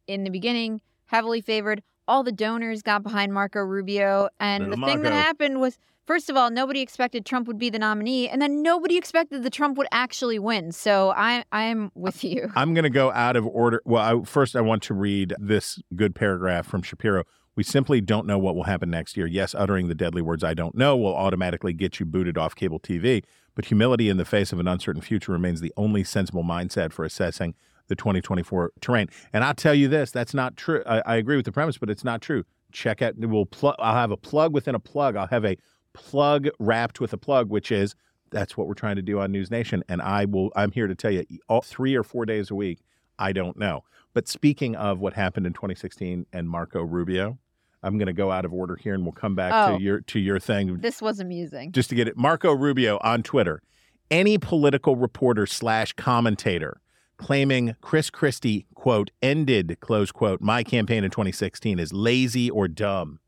in 0.07 0.25
the 0.25 0.29
beginning 0.29 0.81
heavily 1.07 1.41
favored. 1.41 1.81
All 2.07 2.23
the 2.23 2.31
donors 2.31 2.81
got 2.81 3.03
behind 3.03 3.33
Marco 3.33 3.59
Rubio, 3.59 4.29
and 4.39 4.69
Little 4.69 4.85
the 4.85 4.91
thing 4.91 5.01
that 5.03 5.13
happened 5.13 5.61
was, 5.61 5.77
first 6.05 6.29
of 6.29 6.35
all, 6.35 6.49
nobody 6.49 6.81
expected 6.81 7.25
Trump 7.25 7.47
would 7.47 7.57
be 7.57 7.69
the 7.69 7.79
nominee, 7.79 8.27
and 8.27 8.41
then 8.41 8.61
nobody 8.61 8.97
expected 8.97 9.43
that 9.43 9.53
Trump 9.53 9.77
would 9.77 9.87
actually 9.91 10.37
win. 10.37 10.73
So 10.73 11.11
I 11.15 11.45
I 11.51 11.63
am 11.63 11.91
with 11.95 12.23
you. 12.23 12.51
I'm 12.55 12.73
going 12.73 12.83
to 12.83 12.89
go 12.89 13.11
out 13.11 13.37
of 13.37 13.47
order. 13.47 13.81
Well, 13.85 14.21
I, 14.21 14.25
first, 14.25 14.55
I 14.55 14.61
want 14.61 14.83
to 14.83 14.93
read 14.93 15.33
this 15.39 15.79
good 15.95 16.13
paragraph 16.13 16.67
from 16.67 16.81
Shapiro. 16.81 17.23
We 17.55 17.63
simply 17.63 18.01
don't 18.01 18.25
know 18.25 18.39
what 18.39 18.55
will 18.55 18.63
happen 18.63 18.89
next 18.89 19.15
year. 19.15 19.27
Yes, 19.27 19.55
uttering 19.55 19.87
the 19.87 19.95
deadly 19.95 20.21
words 20.21 20.43
"I 20.43 20.53
don't 20.53 20.75
know" 20.75 20.97
will 20.97 21.15
automatically 21.15 21.71
get 21.71 22.01
you 22.01 22.05
booted 22.05 22.37
off 22.37 22.53
cable 22.53 22.81
TV, 22.81 23.23
but 23.55 23.65
humility 23.65 24.09
in 24.09 24.17
the 24.17 24.25
face 24.25 24.51
of 24.51 24.59
an 24.59 24.67
uncertain 24.67 25.01
future 25.01 25.31
remains 25.31 25.61
the 25.61 25.71
only 25.77 26.03
sensible 26.03 26.43
mindset 26.43 26.91
for 26.91 27.05
assessing 27.05 27.55
the 27.87 27.95
2024 27.95 28.71
terrain. 28.81 29.07
And 29.33 29.43
I'll 29.43 29.53
tell 29.53 29.73
you 29.75 29.87
this: 29.87 30.11
that's 30.11 30.33
not 30.33 30.55
true. 30.57 30.83
I, 30.85 31.01
I 31.05 31.15
agree 31.17 31.35
with 31.35 31.45
the 31.45 31.51
premise, 31.51 31.77
but 31.77 31.89
it's 31.89 32.03
not 32.03 32.21
true. 32.21 32.43
Check 32.71 33.01
out. 33.01 33.15
We'll 33.17 33.45
plug. 33.45 33.75
I'll 33.79 33.95
have 33.95 34.11
a 34.11 34.17
plug 34.17 34.53
within 34.53 34.75
a 34.75 34.79
plug. 34.79 35.15
I'll 35.15 35.27
have 35.27 35.45
a 35.45 35.57
plug 35.93 36.47
wrapped 36.59 36.99
with 36.99 37.13
a 37.13 37.17
plug, 37.17 37.49
which 37.49 37.71
is 37.71 37.95
that's 38.31 38.57
what 38.57 38.67
we're 38.67 38.73
trying 38.73 38.95
to 38.95 39.01
do 39.03 39.19
on 39.19 39.31
News 39.31 39.51
Nation. 39.51 39.83
And 39.87 40.01
I 40.01 40.25
will. 40.25 40.51
I'm 40.55 40.71
here 40.71 40.87
to 40.87 40.95
tell 40.95 41.11
you, 41.11 41.23
all 41.47 41.61
three 41.61 41.95
or 41.95 42.03
four 42.03 42.25
days 42.25 42.49
a 42.49 42.55
week. 42.55 42.79
I 43.19 43.31
don't 43.31 43.57
know. 43.57 43.83
But 44.13 44.27
speaking 44.27 44.75
of 44.75 44.99
what 44.99 45.13
happened 45.13 45.45
in 45.45 45.53
2016 45.53 46.25
and 46.33 46.49
Marco 46.49 46.81
Rubio, 46.81 47.37
I'm 47.83 47.97
going 47.97 48.07
to 48.07 48.13
go 48.13 48.31
out 48.31 48.45
of 48.45 48.53
order 48.53 48.75
here, 48.75 48.93
and 48.93 49.03
we'll 49.03 49.11
come 49.11 49.35
back 49.35 49.51
Oh. 49.53 49.77
to 49.77 49.83
your 49.83 50.01
to 50.01 50.19
your 50.19 50.39
thing 50.39 50.77
This 50.79 51.01
was 51.01 51.19
amusing. 51.19 51.71
just 51.71 51.89
to 51.89 51.95
get 51.95 52.07
it. 52.07 52.17
Marco 52.17 52.51
Rubio 52.53 52.97
on 53.03 53.21
Twitter. 53.23 53.61
Any 54.09 54.37
political 54.37 54.95
reporter 54.95 55.45
slash 55.45 55.93
commentator 55.93 56.79
claiming 57.17 57.75
Chris 57.81 58.09
Christie, 58.09 58.65
quote, 58.75 59.11
ended, 59.21 59.77
close 59.79 60.11
quote, 60.11 60.41
my 60.41 60.63
campaign 60.63 61.03
in 61.03 61.11
2016 61.11 61.79
is 61.79 61.93
lazy 61.93 62.49
or 62.49 62.67
dumb. 62.67 63.19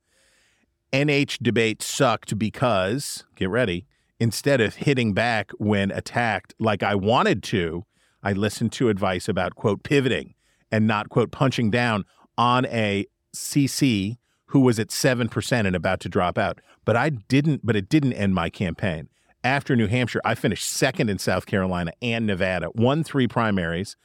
NH 0.92 1.40
debate 1.42 1.82
sucked 1.82 2.38
because, 2.38 3.26
get 3.36 3.50
ready, 3.50 3.86
instead 4.20 4.62
of 4.62 4.76
hitting 4.76 5.14
back 5.14 5.52
when 5.58 5.92
attacked 5.92 6.54
like 6.60 6.84
I 6.84 6.96
wanted 6.96 7.44
to, 7.44 7.86
I 8.24 8.34
listened 8.34 8.72
to 8.74 8.90
advice 8.90 9.28
about, 9.28 9.56
quote, 9.56 9.84
pivoting 9.84 10.36
and 10.72 10.88
not, 10.88 11.10
quote, 11.10 11.32
punching 11.32 11.70
down 11.70 12.06
on 12.38 12.66
a 12.66 13.06
CC 13.36 14.18
who 14.48 14.62
was 14.62 14.80
at 14.80 14.90
7% 14.90 15.68
and 15.68 15.76
about 15.76 16.00
to 16.02 16.10
drop 16.10 16.38
out. 16.38 16.60
But 16.86 16.96
I 16.96 17.10
didn't, 17.10 17.66
but 17.66 17.76
it 17.76 17.90
didn't 17.90 18.14
end 18.14 18.34
my 18.34 18.50
campaign. 18.50 19.10
After 19.46 19.76
New 19.76 19.86
Hampshire, 19.86 20.22
I 20.26 20.34
finished 20.34 20.68
second 20.68 21.08
in 21.08 21.20
South 21.20 21.46
Carolina 21.46 21.92
and 22.02 22.26
Nevada, 22.26 22.72
won 22.74 23.04
three 23.04 23.28
primaries, 23.28 23.96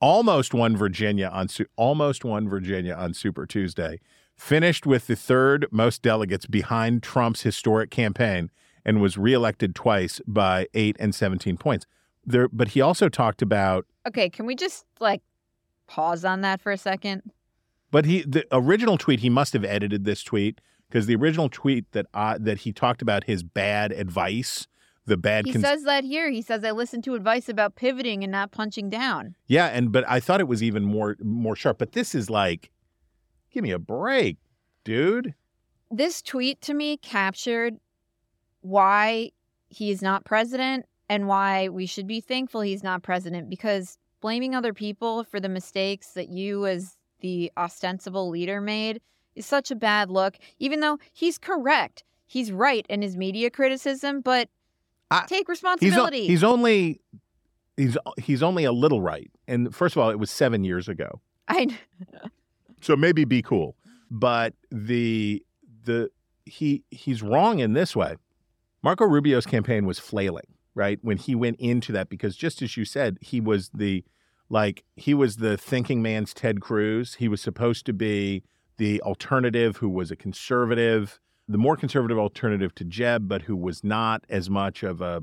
almost 0.00 0.52
won 0.52 0.76
Virginia 0.76 1.30
on 1.32 1.46
almost 1.76 2.24
won 2.24 2.48
Virginia 2.48 2.94
on 2.94 3.14
Super 3.14 3.46
Tuesday, 3.46 4.00
finished 4.36 4.86
with 4.86 5.06
the 5.06 5.14
third 5.14 5.68
most 5.70 6.02
delegates 6.02 6.46
behind 6.46 7.04
Trump's 7.04 7.42
historic 7.42 7.92
campaign, 7.92 8.50
and 8.84 9.00
was 9.00 9.16
reelected 9.16 9.76
twice 9.76 10.20
by 10.26 10.66
eight 10.74 10.96
and 10.98 11.14
seventeen 11.14 11.56
points. 11.56 11.86
There, 12.24 12.48
but 12.48 12.68
he 12.68 12.80
also 12.80 13.08
talked 13.08 13.42
about. 13.42 13.86
Okay, 14.08 14.28
can 14.28 14.44
we 14.44 14.56
just 14.56 14.86
like 14.98 15.22
pause 15.86 16.24
on 16.24 16.40
that 16.40 16.60
for 16.60 16.72
a 16.72 16.76
second? 16.76 17.30
But 17.92 18.06
he, 18.06 18.22
the 18.22 18.44
original 18.50 18.98
tweet, 18.98 19.20
he 19.20 19.30
must 19.30 19.52
have 19.52 19.64
edited 19.64 20.04
this 20.04 20.24
tweet 20.24 20.60
because 20.88 21.06
the 21.06 21.14
original 21.14 21.48
tweet 21.48 21.92
that 21.92 22.06
uh, 22.12 22.38
that 22.40 22.58
he 22.58 22.72
talked 22.72 23.02
about 23.02 23.22
his 23.24 23.44
bad 23.44 23.92
advice, 23.92 24.66
the 25.10 25.18
bad. 25.18 25.44
He 25.44 25.52
cons- 25.52 25.64
says 25.64 25.82
that 25.82 26.04
here. 26.04 26.30
He 26.30 26.40
says 26.40 26.64
I 26.64 26.70
listened 26.70 27.04
to 27.04 27.14
advice 27.14 27.50
about 27.50 27.74
pivoting 27.74 28.24
and 28.24 28.30
not 28.30 28.52
punching 28.52 28.88
down. 28.88 29.34
Yeah, 29.46 29.66
and 29.66 29.92
but 29.92 30.08
I 30.08 30.20
thought 30.20 30.40
it 30.40 30.48
was 30.48 30.62
even 30.62 30.84
more 30.84 31.18
more 31.22 31.54
sharp. 31.54 31.78
But 31.78 31.92
this 31.92 32.14
is 32.14 32.30
like, 32.30 32.70
give 33.50 33.62
me 33.62 33.72
a 33.72 33.78
break, 33.78 34.38
dude. 34.84 35.34
This 35.90 36.22
tweet 36.22 36.62
to 36.62 36.72
me 36.72 36.96
captured 36.96 37.76
why 38.62 39.32
he 39.68 39.90
is 39.90 40.00
not 40.00 40.24
president 40.24 40.86
and 41.08 41.26
why 41.26 41.68
we 41.68 41.86
should 41.86 42.06
be 42.06 42.20
thankful 42.20 42.60
he's 42.60 42.84
not 42.84 43.02
president 43.02 43.50
because 43.50 43.98
blaming 44.20 44.54
other 44.54 44.72
people 44.72 45.24
for 45.24 45.40
the 45.40 45.48
mistakes 45.48 46.12
that 46.12 46.28
you 46.28 46.66
as 46.66 46.96
the 47.20 47.50
ostensible 47.56 48.28
leader 48.28 48.60
made 48.60 49.00
is 49.34 49.46
such 49.46 49.70
a 49.70 49.76
bad 49.76 50.10
look 50.10 50.36
even 50.58 50.80
though 50.80 50.98
he's 51.12 51.38
correct 51.38 52.04
he's 52.26 52.52
right 52.52 52.86
in 52.88 53.02
his 53.02 53.16
media 53.16 53.50
criticism 53.50 54.20
but 54.20 54.48
I- 55.10 55.26
take 55.26 55.46
He's 55.46 55.46
o- 55.48 55.52
responsibility 55.52 56.26
he's 56.26 56.44
only 56.44 57.00
he's 57.76 57.96
he's 58.18 58.42
only 58.42 58.64
a 58.64 58.72
little 58.72 59.00
right. 59.02 59.30
And 59.48 59.74
first 59.74 59.96
of 59.96 60.02
all, 60.02 60.10
it 60.10 60.18
was 60.18 60.30
seven 60.30 60.64
years 60.64 60.88
ago, 60.88 61.20
I 61.48 61.76
so 62.80 62.96
maybe 62.96 63.24
be 63.24 63.42
cool. 63.42 63.76
But 64.10 64.54
the 64.70 65.42
the 65.84 66.10
he 66.44 66.82
he's 66.90 67.22
wrong 67.22 67.58
in 67.60 67.72
this 67.74 67.94
way. 67.94 68.16
Marco 68.82 69.04
Rubio's 69.04 69.46
campaign 69.46 69.84
was 69.86 69.98
flailing, 69.98 70.46
right? 70.74 70.98
When 71.02 71.16
he 71.18 71.34
went 71.34 71.60
into 71.60 71.92
that, 71.92 72.08
because 72.08 72.34
just 72.36 72.62
as 72.62 72.76
you 72.76 72.84
said, 72.84 73.18
he 73.20 73.40
was 73.40 73.70
the 73.74 74.04
like 74.48 74.84
he 74.96 75.14
was 75.14 75.36
the 75.36 75.56
thinking 75.56 76.02
man's 76.02 76.32
Ted 76.34 76.60
Cruz. 76.60 77.14
He 77.14 77.28
was 77.28 77.40
supposed 77.40 77.86
to 77.86 77.92
be 77.92 78.42
the 78.78 79.00
alternative 79.02 79.76
who 79.78 79.88
was 79.88 80.10
a 80.10 80.16
conservative, 80.16 81.20
the 81.50 81.58
more 81.58 81.76
conservative 81.76 82.18
alternative 82.18 82.74
to 82.76 82.84
Jeb, 82.84 83.28
but 83.28 83.42
who 83.42 83.56
was 83.56 83.82
not 83.82 84.24
as 84.28 84.48
much 84.48 84.82
of 84.82 85.00
a 85.00 85.22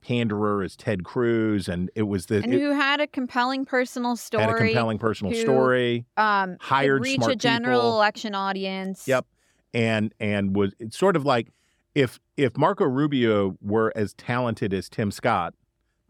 panderer 0.00 0.62
as 0.62 0.76
Ted 0.76 1.02
Cruz. 1.04 1.68
And 1.68 1.90
it 1.94 2.02
was 2.02 2.26
the 2.26 2.36
and 2.42 2.52
who 2.52 2.70
had 2.70 3.00
a 3.00 3.06
compelling 3.06 3.64
personal 3.64 4.14
story 4.16 4.42
had 4.44 4.50
a 4.50 4.56
compelling 4.58 4.98
personal 4.98 5.32
who- 5.32 5.40
story. 5.40 6.06
um 6.16 6.56
hired 6.60 7.02
reach 7.02 7.16
smart 7.16 7.32
a 7.32 7.36
general 7.36 7.80
people. 7.80 7.94
election 7.96 8.34
audience 8.34 9.08
Yep. 9.08 9.26
And 9.74 10.14
and 10.20 10.54
was 10.54 10.72
it's 10.78 10.96
sort 10.96 11.16
of 11.16 11.24
like 11.24 11.48
if 11.94 12.20
if 12.36 12.56
Marco 12.56 12.84
Rubio 12.84 13.56
were 13.60 13.92
as 13.96 14.14
talented 14.14 14.72
as 14.72 14.88
Tim 14.88 15.10
Scott, 15.10 15.54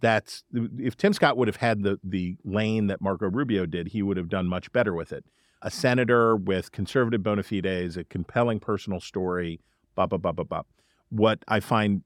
that's 0.01 0.45
if 0.53 0.97
Tim 0.97 1.13
Scott 1.15 1.37
would 1.39 1.49
have 1.49 1.57
had 1.57 1.83
the 1.83 1.99
the 2.05 2.37
lane 2.45 2.89
that 2.89 3.01
Marco 3.01 3.31
Rubio 3.31 3.65
did, 3.65 3.89
he 3.89 4.03
would 4.03 4.19
have 4.19 4.29
done 4.29 4.47
much 4.47 4.71
better 4.73 4.93
with 4.95 5.11
it. 5.13 5.25
A 5.67 5.71
senator 5.71 6.37
with 6.37 6.71
conservative 6.71 7.25
bona 7.25 7.43
fides, 7.43 7.97
a 7.97 8.05
compelling 8.05 8.61
personal 8.61 9.01
story, 9.01 9.61
blah 9.97 10.07
blah 10.07 10.17
blah 10.17 10.31
blah 10.31 10.45
blah. 10.45 10.63
What 11.09 11.41
I 11.49 11.59
find 11.59 12.03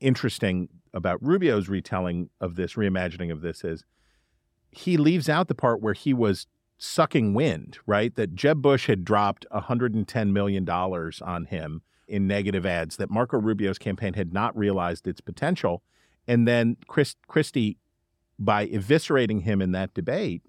interesting 0.00 0.70
about 0.94 1.22
Rubio's 1.22 1.68
retelling 1.68 2.30
of 2.40 2.56
this, 2.56 2.72
reimagining 2.72 3.30
of 3.30 3.42
this 3.42 3.64
is 3.64 3.84
he 4.70 4.96
leaves 4.96 5.28
out 5.28 5.48
the 5.48 5.54
part 5.54 5.82
where 5.82 5.92
he 5.92 6.14
was 6.14 6.46
sucking 6.78 7.34
wind, 7.34 7.78
right? 7.84 8.14
That 8.14 8.34
Jeb 8.34 8.62
Bush 8.62 8.86
had 8.86 9.04
dropped 9.04 9.44
$110 9.52 10.32
million 10.32 10.66
on 10.66 11.44
him 11.44 11.82
in 12.08 12.26
negative 12.26 12.64
ads, 12.64 12.96
that 12.96 13.10
Marco 13.10 13.38
Rubio's 13.38 13.78
campaign 13.78 14.14
had 14.14 14.32
not 14.32 14.56
realized 14.56 15.06
its 15.06 15.20
potential. 15.20 15.82
And 16.26 16.48
then 16.48 16.78
Chris, 16.86 17.14
Christie, 17.28 17.76
by 18.38 18.68
eviscerating 18.68 19.42
him 19.42 19.60
in 19.60 19.72
that 19.72 19.92
debate, 19.92 20.42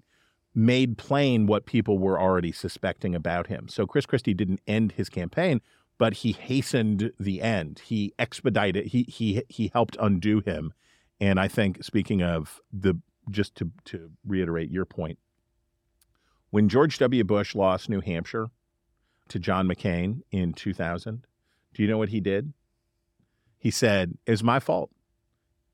made 0.54 0.96
plain 0.96 1.46
what 1.46 1.66
people 1.66 1.98
were 1.98 2.20
already 2.20 2.52
suspecting 2.52 3.14
about 3.14 3.48
him. 3.48 3.68
So 3.68 3.86
Chris 3.86 4.06
Christie 4.06 4.34
didn't 4.34 4.60
end 4.66 4.92
his 4.92 5.08
campaign, 5.08 5.60
but 5.98 6.14
he 6.14 6.32
hastened 6.32 7.12
the 7.18 7.42
end. 7.42 7.80
He 7.84 8.14
expedited, 8.18 8.86
he, 8.86 9.02
he, 9.04 9.42
he 9.48 9.70
helped 9.72 9.96
undo 10.00 10.40
him. 10.40 10.72
And 11.20 11.40
I 11.40 11.48
think, 11.48 11.82
speaking 11.82 12.22
of 12.22 12.60
the, 12.72 12.94
just 13.30 13.54
to, 13.56 13.70
to 13.86 14.10
reiterate 14.26 14.70
your 14.70 14.84
point, 14.84 15.18
when 16.50 16.68
George 16.68 16.98
W. 16.98 17.24
Bush 17.24 17.54
lost 17.54 17.88
New 17.88 18.00
Hampshire 18.00 18.48
to 19.28 19.38
John 19.38 19.66
McCain 19.68 20.20
in 20.30 20.52
2000, 20.52 21.26
do 21.72 21.82
you 21.82 21.88
know 21.88 21.98
what 21.98 22.10
he 22.10 22.20
did? 22.20 22.52
He 23.58 23.70
said, 23.70 24.18
It's 24.26 24.42
my 24.42 24.60
fault. 24.60 24.90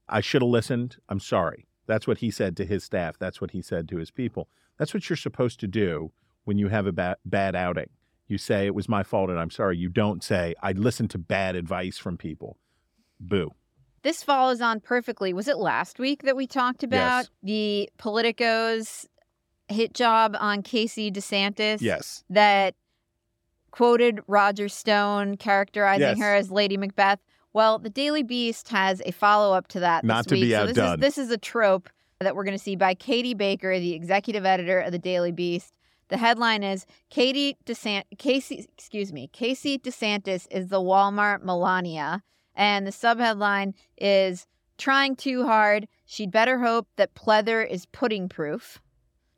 I 0.09 0.21
should 0.21 0.43
have 0.43 0.51
listened. 0.51 0.97
I'm 1.09 1.21
sorry. 1.21 1.67
That's 1.87 2.07
what 2.07 2.19
he 2.19 2.31
said 2.31 2.57
to 2.57 2.65
his 2.65 2.85
staff. 2.85 3.19
That's 3.19 3.41
what 3.41 3.51
he 3.51 3.61
said 3.63 3.89
to 3.89 3.99
his 3.99 4.11
people. 4.11 4.49
That's 4.81 4.95
what 4.95 5.11
you're 5.11 5.17
supposed 5.19 5.61
to 5.61 5.67
do 5.69 6.11
when 6.45 6.57
you 6.57 6.69
have 6.69 6.87
a 6.87 6.93
ba- 6.93 7.19
bad 7.27 7.55
outing. 7.55 7.91
You 8.29 8.39
say, 8.39 8.65
It 8.67 8.75
was 8.75 8.89
my 8.89 9.03
fault 9.03 9.29
and 9.29 9.39
I'm 9.39 9.51
sorry. 9.51 9.77
You 9.77 9.91
don't 9.91 10.25
say, 10.25 10.55
I 10.63 10.73
listened 10.73 11.11
to 11.11 11.19
bad 11.19 11.55
advice 11.55 11.99
from 11.99 12.17
people. 12.17 12.57
Boo. 13.21 13.51
This 14.03 14.23
follows 14.23 14.63
on 14.63 14.81
perfectly. 14.81 15.35
Was 15.35 15.49
it 15.49 15.59
last 15.59 15.99
week 15.99 16.23
that 16.23 16.35
we 16.35 16.47
talked 16.47 16.83
about 16.83 17.25
Yes. 17.25 17.31
the 17.43 17.91
Politico's 17.99 19.07
hit 19.69 19.93
job 19.93 20.35
on 20.41 20.63
Casey 20.63 21.11
DeSantis? 21.13 21.83
Yes. 21.83 22.25
That 22.31 22.75
quoted 23.71 24.21
Roger 24.27 24.71
Stone 24.71 25.37
characterizing 25.37 26.01
Yes. 26.17 26.19
her 26.19 26.35
as 26.35 26.51
Lady 26.51 26.79
Macbeth. 26.79 27.19
Well, 27.53 27.79
the 27.79 27.91
Daily 27.91 28.23
Beast 28.23 28.69
has 28.71 29.03
a 29.05 29.11
follow 29.13 29.55
up 29.55 29.69
to 29.69 29.81
that. 29.81 30.05
Not 30.05 30.25
this 30.25 30.27
to 30.29 30.35
be 30.37 30.41
week. 30.43 30.53
so 30.53 30.67
this 30.69 30.79
outdone. 30.79 30.95
is, 30.95 31.01
this 31.01 31.19
is 31.19 31.31
a 31.31 31.37
trope 31.39 31.91
that 32.21 32.37
we're 32.37 32.45
going 32.45 32.57
to 32.57 32.63
see 32.63 32.77
by 32.77 32.93
Katie 32.93 33.33
Baker, 33.33 33.79
the 33.79 33.95
executive 33.95 34.45
editor 34.45 34.79
of 34.79 34.93
the 34.93 34.99
Daily 34.99 35.33
Beast. 35.33 35.73
The 36.09 36.19
headline 36.19 36.63
is 36.63 36.85
Katie 37.09 37.57
DeSant 37.65 38.03
Casey, 38.19 38.67
excuse 38.77 39.11
me, 39.11 39.29
Casey 39.29 39.79
DeSantis 39.79 40.47
is 40.51 40.69
the 40.69 40.81
Walmart 40.81 41.43
Melania, 41.43 42.23
and 42.55 42.87
the 42.87 42.91
subheadline 42.91 43.73
is 43.97 44.47
trying 44.77 45.17
too 45.17 45.47
hard. 45.47 45.89
She'd 46.05 46.31
better 46.31 46.59
hope 46.59 46.89
that 46.97 47.15
pleather 47.15 47.67
is 47.67 47.87
pudding 47.87 48.29
proof. 48.29 48.83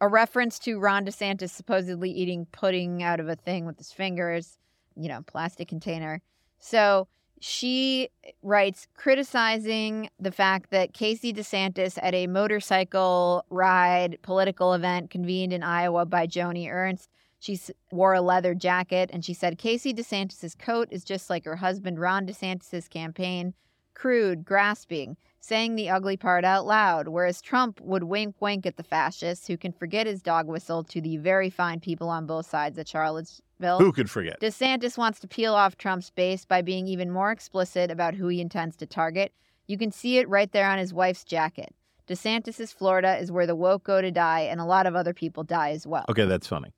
A 0.01 0.09
reference 0.09 0.59
to 0.61 0.81
Ron 0.81 1.07
DeSantis 1.07 1.51
supposedly 1.51 2.11
eating 2.11 2.47
pudding 2.51 3.05
out 3.05 3.21
of 3.21 3.29
a 3.29 3.37
thing 3.37 3.65
with 3.65 3.79
his 3.79 3.93
fingers, 3.93 4.59
you 4.97 5.09
know, 5.09 5.23
plastic 5.29 5.69
container. 5.69 6.21
So 6.59 7.07
she 7.43 8.09
writes 8.41 8.87
criticizing 8.95 10.09
the 10.21 10.31
fact 10.31 10.71
that 10.71 10.95
Casey 10.95 11.33
DeSantis 11.33 11.99
at 12.01 12.15
a 12.15 12.29
motorcycle 12.29 13.45
ride 13.51 14.17
political 14.23 14.75
event 14.75 15.11
convened 15.11 15.53
in 15.53 15.65
Iowa 15.65 16.07
by 16.07 16.29
Joni 16.29 16.71
Ernst. 16.71 17.11
She 17.41 17.59
wore 17.91 18.15
a 18.15 18.21
leather 18.21 18.55
jacket 18.55 19.11
and 19.13 19.25
she 19.25 19.35
said 19.35 19.59
Casey 19.59 19.93
DeSantis's 19.93 20.55
coat 20.55 20.87
is 20.93 21.03
just 21.03 21.29
like 21.29 21.45
her 21.45 21.57
husband 21.57 21.99
Ron 21.99 22.29
DeSantis's 22.29 22.87
campaign, 22.87 23.55
crude, 23.95 24.45
grasping, 24.45 25.17
saying 25.41 25.75
the 25.75 25.91
ugly 25.91 26.17
part 26.17 26.45
out 26.45 26.67
loud, 26.67 27.09
whereas 27.09 27.43
Trump 27.43 27.81
would 27.81 28.05
wink 28.05 28.37
wink 28.41 28.65
at 28.65 28.77
the 28.77 28.83
fascists 28.83 29.47
who 29.47 29.57
can 29.57 29.73
forget 29.73 30.07
his 30.07 30.23
dog 30.23 30.47
whistle 30.47 30.85
to 30.85 31.01
the 31.01 31.17
very 31.17 31.51
fine 31.51 31.81
people 31.81 32.09
on 32.09 32.27
both 32.27 32.47
sides 32.47 32.79
at 32.79 32.89
Charlottesville. 32.89 33.79
Who 33.79 33.93
could 33.93 34.11
forget? 34.11 34.41
DeSantis 34.41 34.97
wants 34.97 35.19
to 35.21 35.29
peel 35.29 35.55
off 35.55 35.77
Trump's 35.77 36.11
base 36.11 36.45
by 36.45 36.63
being 36.63 36.87
even 36.87 37.11
more 37.11 37.33
explicit 37.33 37.91
about 37.91 38.15
who 38.15 38.29
he 38.29 38.41
intends 38.41 38.77
to 38.77 38.87
target. 38.87 39.33
You 39.67 39.79
can 39.79 39.91
see 39.91 40.19
it 40.19 40.29
right 40.29 40.51
there 40.53 40.69
on 40.69 40.79
his 40.79 40.95
wife's 40.95 41.25
jacket. 41.25 41.75
DeSantis's 42.09 42.73
Florida 42.73 43.17
is 43.19 43.33
where 43.33 43.47
the 43.47 43.57
woke 43.57 43.85
go 43.85 44.01
to 44.01 44.11
die, 44.11 44.41
and 44.41 44.61
a 44.61 44.65
lot 44.65 44.87
of 44.87 44.95
other 44.95 45.15
people 45.15 45.45
die 45.45 45.71
as 45.71 45.87
well. 45.87 46.05
Okay, 46.09 46.27
that's 46.27 46.47
funny. 46.47 46.73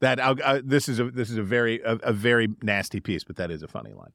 That 0.00 0.18
I'll, 0.18 0.36
uh, 0.42 0.60
this 0.64 0.88
is 0.88 0.98
a 0.98 1.10
this 1.10 1.30
is 1.30 1.36
a 1.36 1.42
very 1.42 1.80
a, 1.82 1.96
a 1.96 2.12
very 2.12 2.48
nasty 2.62 3.00
piece, 3.00 3.22
but 3.22 3.36
that 3.36 3.50
is 3.50 3.62
a 3.62 3.68
funny 3.68 3.92
line. 3.92 4.12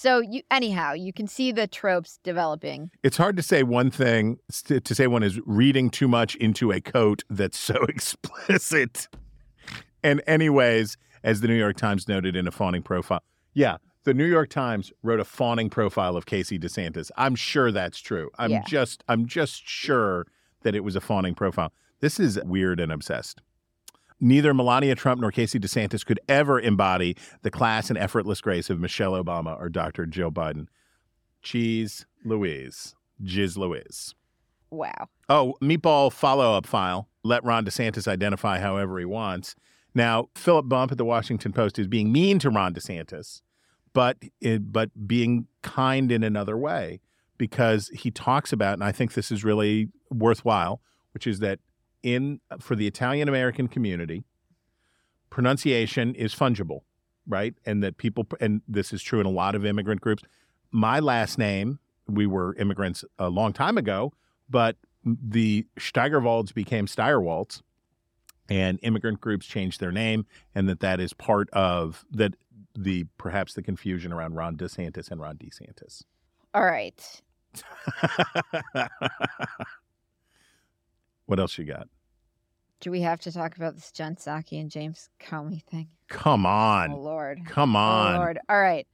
So 0.00 0.20
you 0.20 0.42
anyhow, 0.48 0.92
you 0.92 1.12
can 1.12 1.26
see 1.26 1.50
the 1.50 1.66
tropes 1.66 2.20
developing. 2.22 2.92
It's 3.02 3.16
hard 3.16 3.36
to 3.36 3.42
say 3.42 3.64
one 3.64 3.90
thing 3.90 4.38
to, 4.66 4.78
to 4.78 4.94
say 4.94 5.08
one 5.08 5.24
is 5.24 5.40
reading 5.44 5.90
too 5.90 6.06
much 6.06 6.36
into 6.36 6.70
a 6.70 6.80
coat 6.80 7.24
that's 7.28 7.58
so 7.58 7.74
explicit. 7.88 9.08
And 10.04 10.22
anyways, 10.24 10.96
as 11.24 11.40
the 11.40 11.48
New 11.48 11.56
York 11.56 11.76
Times 11.76 12.06
noted 12.06 12.36
in 12.36 12.46
a 12.46 12.52
fawning 12.52 12.84
profile, 12.84 13.24
yeah, 13.54 13.78
the 14.04 14.14
New 14.14 14.24
York 14.24 14.50
Times 14.50 14.92
wrote 15.02 15.18
a 15.18 15.24
fawning 15.24 15.68
profile 15.68 16.16
of 16.16 16.26
Casey 16.26 16.60
DeSantis. 16.60 17.10
I'm 17.16 17.34
sure 17.34 17.72
that's 17.72 17.98
true. 17.98 18.30
I'm 18.38 18.52
Yeah. 18.52 18.62
just 18.68 19.02
I'm 19.08 19.26
just 19.26 19.66
sure 19.66 20.28
that 20.62 20.76
it 20.76 20.84
was 20.84 20.94
a 20.94 21.00
fawning 21.00 21.34
profile. 21.34 21.72
This 21.98 22.20
is 22.20 22.38
weird 22.44 22.78
and 22.78 22.92
obsessed. 22.92 23.42
Neither 24.20 24.52
Melania 24.52 24.94
Trump 24.94 25.20
nor 25.20 25.30
Casey 25.30 25.60
DeSantis 25.60 26.04
could 26.04 26.18
ever 26.28 26.58
embody 26.58 27.16
the 27.42 27.50
class 27.50 27.88
and 27.88 27.98
effortless 27.98 28.40
grace 28.40 28.68
of 28.68 28.80
Michelle 28.80 29.12
Obama 29.12 29.58
or 29.60 29.68
Dr. 29.68 30.06
Jill 30.06 30.32
Biden. 30.32 30.66
Cheese 31.42 32.04
Louise. 32.24 32.94
Jiz 33.22 33.56
Louise. 33.56 34.14
Wow. 34.70 35.08
Oh, 35.28 35.54
meatball 35.62 36.12
follow 36.12 36.54
up 36.54 36.66
file. 36.66 37.08
let 37.22 37.44
Ron 37.44 37.64
DeSantis 37.64 38.08
identify 38.08 38.58
however 38.58 38.98
he 38.98 39.04
wants. 39.04 39.54
Now, 39.94 40.28
Philip 40.34 40.68
Bump 40.68 40.92
at 40.92 40.98
the 40.98 41.04
Washington 41.04 41.52
Post 41.52 41.78
is 41.78 41.86
being 41.86 42.12
mean 42.12 42.38
to 42.40 42.50
Ron 42.50 42.74
DeSantis, 42.74 43.42
but 43.92 44.16
it, 44.40 44.72
but 44.72 44.90
being 45.06 45.46
kind 45.62 46.12
in 46.12 46.22
another 46.22 46.56
way 46.56 47.00
because 47.36 47.88
he 47.88 48.10
talks 48.10 48.52
about, 48.52 48.74
and 48.74 48.84
I 48.84 48.92
think 48.92 49.14
this 49.14 49.30
is 49.32 49.44
really 49.44 49.88
worthwhile, 50.10 50.80
which 51.12 51.26
is 51.26 51.38
that 51.40 51.60
in 52.02 52.40
for 52.60 52.76
the 52.76 52.86
Italian 52.86 53.28
American 53.28 53.68
community, 53.68 54.24
pronunciation 55.30 56.14
is 56.14 56.34
fungible, 56.34 56.80
right? 57.26 57.54
And 57.66 57.82
that 57.82 57.98
people, 57.98 58.26
and 58.40 58.62
this 58.68 58.92
is 58.92 59.02
true 59.02 59.20
in 59.20 59.26
a 59.26 59.30
lot 59.30 59.54
of 59.54 59.64
immigrant 59.64 60.00
groups. 60.00 60.22
My 60.70 61.00
last 61.00 61.38
name, 61.38 61.78
we 62.06 62.26
were 62.26 62.54
immigrants 62.56 63.04
a 63.18 63.28
long 63.28 63.52
time 63.52 63.78
ago, 63.78 64.12
but 64.48 64.76
the 65.04 65.66
Steigerwalds 65.78 66.52
became 66.52 66.86
Stirewalts, 66.86 67.62
and 68.48 68.78
immigrant 68.82 69.20
groups 69.20 69.46
changed 69.46 69.80
their 69.80 69.92
name, 69.92 70.26
and 70.54 70.68
that 70.68 70.80
that 70.80 71.00
is 71.00 71.12
part 71.12 71.50
of 71.50 72.04
that 72.10 72.34
the 72.74 73.04
perhaps 73.18 73.54
the 73.54 73.62
confusion 73.62 74.12
around 74.12 74.34
Ron 74.34 74.56
DeSantis 74.56 75.10
and 75.10 75.20
Ron 75.20 75.36
DeSantis. 75.36 76.04
All 76.54 76.64
right. 76.64 77.22
what 81.28 81.38
else 81.38 81.58
you 81.58 81.64
got? 81.64 81.88
Do 82.80 82.90
we 82.90 83.02
have 83.02 83.20
to 83.20 83.32
talk 83.32 83.56
about 83.56 83.74
this 83.74 83.92
Jen 83.92 84.16
Psaki 84.16 84.58
and 84.60 84.70
James 84.70 85.10
Comey 85.20 85.62
thing? 85.62 85.88
Come 86.08 86.46
on. 86.46 86.92
Oh 86.92 86.98
Lord. 86.98 87.42
Come 87.46 87.76
oh, 87.76 87.80
on. 87.80 88.14
Oh 88.14 88.18
Lord. 88.18 88.38
All 88.48 88.60
right. 88.60 88.86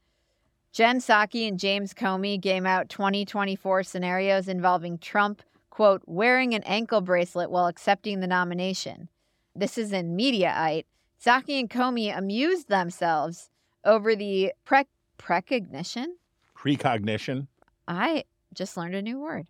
Jen 0.73 0.99
Psaki 0.99 1.47
and 1.47 1.61
James 1.61 1.95
Comey 1.95 2.41
game 2.41 2.67
out 2.67 2.89
2024 2.89 3.85
scenarios 3.85 4.49
involving 4.49 4.99
Trump, 4.99 5.43
quote, 5.71 6.03
wearing 6.07 6.55
an 6.55 6.65
ankle 6.65 7.01
bracelet 7.01 7.51
while 7.51 7.67
accepting 7.67 8.19
the 8.19 8.27
nomination. 8.27 9.09
This 9.55 9.79
is 9.79 9.93
in 9.93 10.17
Mediaite. 10.17 10.87
Psaki 11.25 11.61
and 11.61 11.71
Comey 11.71 12.17
amused 12.17 12.69
themselves 12.69 13.51
over 13.85 14.17
the 14.17 14.53
pre- 14.65 14.89
precognition. 15.19 16.17
Precognition. 16.57 17.47
I 17.87 18.25
just 18.53 18.77
learned 18.77 18.97
a 18.97 19.03
new 19.03 19.21
word. 19.21 19.47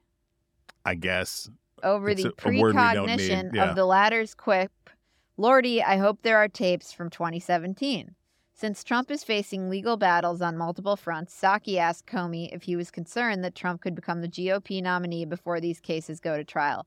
I 0.84 0.96
guess. 0.96 1.48
Over 1.84 2.08
It's 2.08 2.22
the 2.22 2.30
a- 2.30 2.48
a 2.48 2.60
word 2.60 2.74
we 2.74 2.80
don't 2.82 3.06
precognition 3.08 3.50
yeah. 3.54 3.68
of 3.70 3.76
the 3.76 3.84
latter's 3.84 4.34
quip, 4.34 4.72
Lordy, 5.36 5.82
I 5.82 5.96
hope 5.98 6.22
there 6.22 6.38
are 6.38 6.48
tapes 6.48 6.92
from 6.92 7.10
2017. 7.10 8.14
Since 8.56 8.84
Trump 8.84 9.10
is 9.10 9.24
facing 9.24 9.68
legal 9.68 9.96
battles 9.96 10.40
on 10.40 10.56
multiple 10.56 10.96
fronts, 10.96 11.34
Psaki 11.38 11.76
asked 11.76 12.06
Comey 12.06 12.54
if 12.54 12.62
he 12.62 12.76
was 12.76 12.90
concerned 12.92 13.42
that 13.44 13.56
Trump 13.56 13.80
could 13.80 13.96
become 13.96 14.20
the 14.20 14.28
GOP 14.28 14.80
nominee 14.80 15.24
before 15.24 15.60
these 15.60 15.80
cases 15.80 16.20
go 16.20 16.36
to 16.36 16.44
trial. 16.44 16.86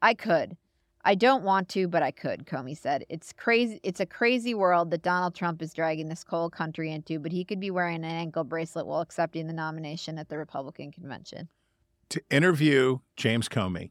I 0.00 0.14
could. 0.14 0.56
I 1.04 1.14
don't 1.14 1.42
want 1.44 1.68
to, 1.70 1.86
but 1.86 2.02
I 2.02 2.12
could, 2.12 2.46
Comey 2.46 2.76
said. 2.78 3.04
It's 3.10 3.32
crazy 3.32 3.78
it's 3.82 4.00
a 4.00 4.06
crazy 4.06 4.54
world 4.54 4.90
that 4.92 5.02
Donald 5.02 5.34
Trump 5.34 5.60
is 5.60 5.74
dragging 5.74 6.08
this 6.08 6.24
whole 6.26 6.48
country 6.48 6.90
into, 6.90 7.18
but 7.18 7.32
he 7.32 7.44
could 7.44 7.60
be 7.60 7.70
wearing 7.70 7.96
an 7.96 8.04
ankle 8.04 8.44
bracelet 8.44 8.86
while 8.86 9.00
accepting 9.00 9.46
the 9.48 9.52
nomination 9.52 10.16
at 10.18 10.28
the 10.30 10.38
Republican 10.38 10.90
convention. 10.92 11.48
to 12.08 12.22
interview 12.30 12.98
James 13.16 13.48
Comey 13.48 13.90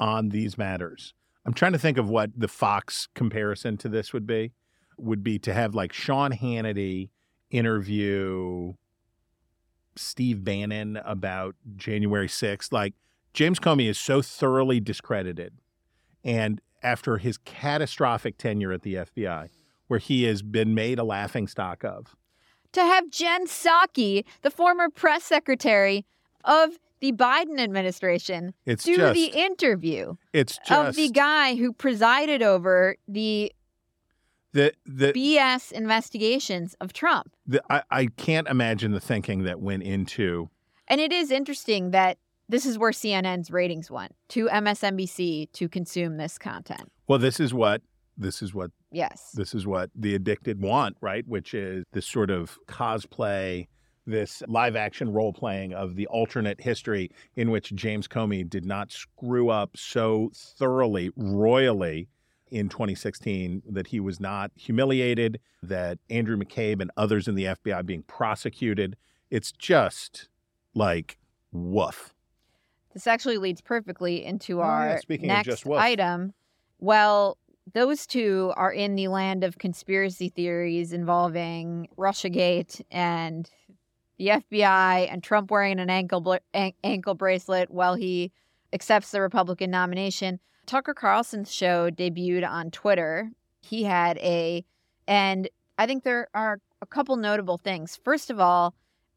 on 0.00 0.30
these 0.30 0.58
matters. 0.58 1.14
I'm 1.46 1.54
trying 1.54 1.72
to 1.72 1.78
think 1.78 1.98
of 1.98 2.08
what 2.08 2.30
the 2.36 2.48
Fox 2.48 3.08
comparison 3.14 3.76
to 3.78 3.88
this 3.88 4.12
would 4.12 4.26
be. 4.26 4.52
Would 4.98 5.22
be 5.22 5.38
to 5.40 5.54
have 5.54 5.74
like 5.74 5.92
Sean 5.92 6.32
Hannity 6.32 7.10
interview 7.50 8.74
Steve 9.96 10.44
Bannon 10.44 10.98
about 11.04 11.54
January 11.76 12.28
6th. 12.28 12.72
Like 12.72 12.94
James 13.32 13.58
Comey 13.58 13.88
is 13.88 13.98
so 13.98 14.20
thoroughly 14.22 14.80
discredited. 14.80 15.54
And 16.24 16.60
after 16.82 17.18
his 17.18 17.38
catastrophic 17.38 18.36
tenure 18.38 18.72
at 18.72 18.82
the 18.82 18.94
FBI, 18.94 19.48
where 19.86 19.98
he 19.98 20.24
has 20.24 20.42
been 20.42 20.74
made 20.74 20.98
a 20.98 21.04
laughing 21.04 21.46
stock 21.46 21.84
of, 21.84 22.14
to 22.72 22.80
have 22.80 23.10
Jen 23.10 23.46
Psaki, 23.46 24.24
the 24.42 24.50
former 24.50 24.88
press 24.88 25.24
secretary 25.24 26.06
of 26.44 26.78
the 27.00 27.12
Biden 27.12 27.58
administration, 27.58 28.54
It's 28.66 28.84
do 28.84 28.96
just- 28.96 29.14
the 29.14 29.26
interview 29.26 30.14
it's 30.32 30.58
just 30.66 30.88
of 30.90 30.96
the 30.96 31.08
guy 31.10 31.56
who 31.56 31.72
presided 31.72 32.42
over 32.42 32.96
the 33.08 33.52
the 34.52 34.72
the 34.84 35.12
BS 35.12 35.70
investigations 35.72 36.74
of 36.80 36.92
Trump. 36.92 37.34
the, 37.46 37.62
I, 37.70 37.82
I 37.90 38.06
can't 38.06 38.48
imagine 38.48 38.90
the 38.92 39.00
thinking 39.00 39.44
that 39.44 39.60
went 39.60 39.82
into 39.84 40.50
And 40.88 41.00
it 41.00 41.12
is 41.12 41.30
interesting 41.30 41.92
that 41.92 42.18
this 42.48 42.66
is 42.66 42.76
where 42.76 42.90
CNN's 42.90 43.52
ratings 43.52 43.92
went 43.92 44.12
to 44.30 44.48
MSNBC 44.48 45.52
to 45.52 45.68
consume 45.68 46.16
this 46.16 46.36
content. 46.36 46.90
well 47.06 47.18
this 47.18 47.38
is 47.40 47.54
what 47.54 47.82
this 48.18 48.42
is 48.42 48.52
what 48.52 48.70
Yes. 48.92 49.30
this 49.34 49.54
is 49.54 49.66
what 49.68 49.90
the 49.94 50.14
addicted 50.16 50.60
want 50.60 50.96
right 51.00 51.24
which 51.28 51.54
is 51.54 51.84
this 51.92 52.06
sort 52.06 52.28
of 52.30 52.58
cosplay 52.66 53.68
this 54.06 54.42
live 54.48 54.76
action 54.76 55.12
role 55.12 55.32
playing 55.32 55.72
of 55.72 55.94
the 55.94 56.06
alternate 56.08 56.60
history 56.60 57.10
in 57.36 57.50
which 57.50 57.74
James 57.74 58.08
Comey 58.08 58.48
did 58.48 58.64
not 58.64 58.90
screw 58.90 59.50
up 59.50 59.76
so 59.76 60.30
thoroughly 60.34 61.10
royally 61.16 62.08
in 62.50 62.68
2016 62.68 63.62
that 63.70 63.86
he 63.86 64.00
was 64.00 64.20
not 64.20 64.50
humiliated 64.56 65.40
that 65.62 65.98
Andrew 66.08 66.36
McCabe 66.36 66.80
and 66.80 66.90
others 66.96 67.28
in 67.28 67.34
the 67.34 67.44
FBI 67.44 67.86
being 67.86 68.02
prosecuted. 68.02 68.96
It's 69.30 69.52
just 69.52 70.28
like 70.74 71.16
woof. 71.52 72.12
This 72.92 73.06
actually 73.06 73.38
leads 73.38 73.60
perfectly 73.60 74.24
into 74.24 74.60
Oh, 74.60 74.64
yeah, 74.64 74.70
our 74.70 74.98
speaking 74.98 75.28
next 75.28 75.66
item. 75.66 76.32
Well, 76.80 77.38
those 77.72 78.06
two 78.06 78.52
are 78.56 78.72
in 78.72 78.96
the 78.96 79.08
land 79.08 79.44
of 79.44 79.58
conspiracy 79.58 80.28
theories 80.28 80.92
involving 80.92 81.88
Russiagate 81.96 82.82
and 82.90 83.48
the 84.20 84.26
FBI 84.26 85.10
and 85.10 85.22
Trump 85.22 85.50
wearing 85.50 85.80
an 85.80 85.88
ankle 85.88 86.20
bla- 86.20 86.40
an- 86.52 86.74
ankle 86.84 87.14
bracelet 87.14 87.70
while 87.70 87.94
he 87.94 88.30
accepts 88.70 89.12
the 89.12 89.20
Republican 89.22 89.70
nomination. 89.70 90.38
Tucker 90.66 90.92
Carlson's 90.92 91.50
show 91.50 91.90
debuted 91.90 92.46
on 92.46 92.70
Twitter. 92.70 93.30
He 93.62 93.84
had 93.84 94.18
a, 94.18 94.62
and 95.08 95.48
I 95.78 95.86
think 95.86 96.04
there 96.04 96.28
are 96.34 96.60
a 96.82 96.86
couple 96.86 97.16
notable 97.16 97.56
things. 97.56 97.98
First 98.04 98.28
of 98.28 98.38
all, 98.38 98.74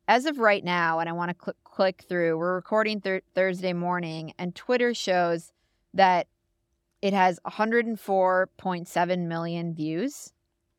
as 0.08 0.26
of 0.26 0.40
right 0.40 0.64
now, 0.64 1.00
and 1.00 1.10
I 1.10 1.12
want 1.12 1.38
to 1.38 1.46
cl- 1.48 1.56
click 1.66 2.06
through, 2.08 2.38
we're 2.38 2.56
recording 2.56 3.02
thir- 3.02 3.24
Thursday 3.36 3.74
morning, 3.74 4.34
and 4.40 4.56
Twitter 4.56 4.94
shows 4.94 5.52
that 5.94 6.28
it 7.02 7.12
has 7.12 7.42
104.7 7.46 9.28
million 9.28 9.74
views. 9.74 10.32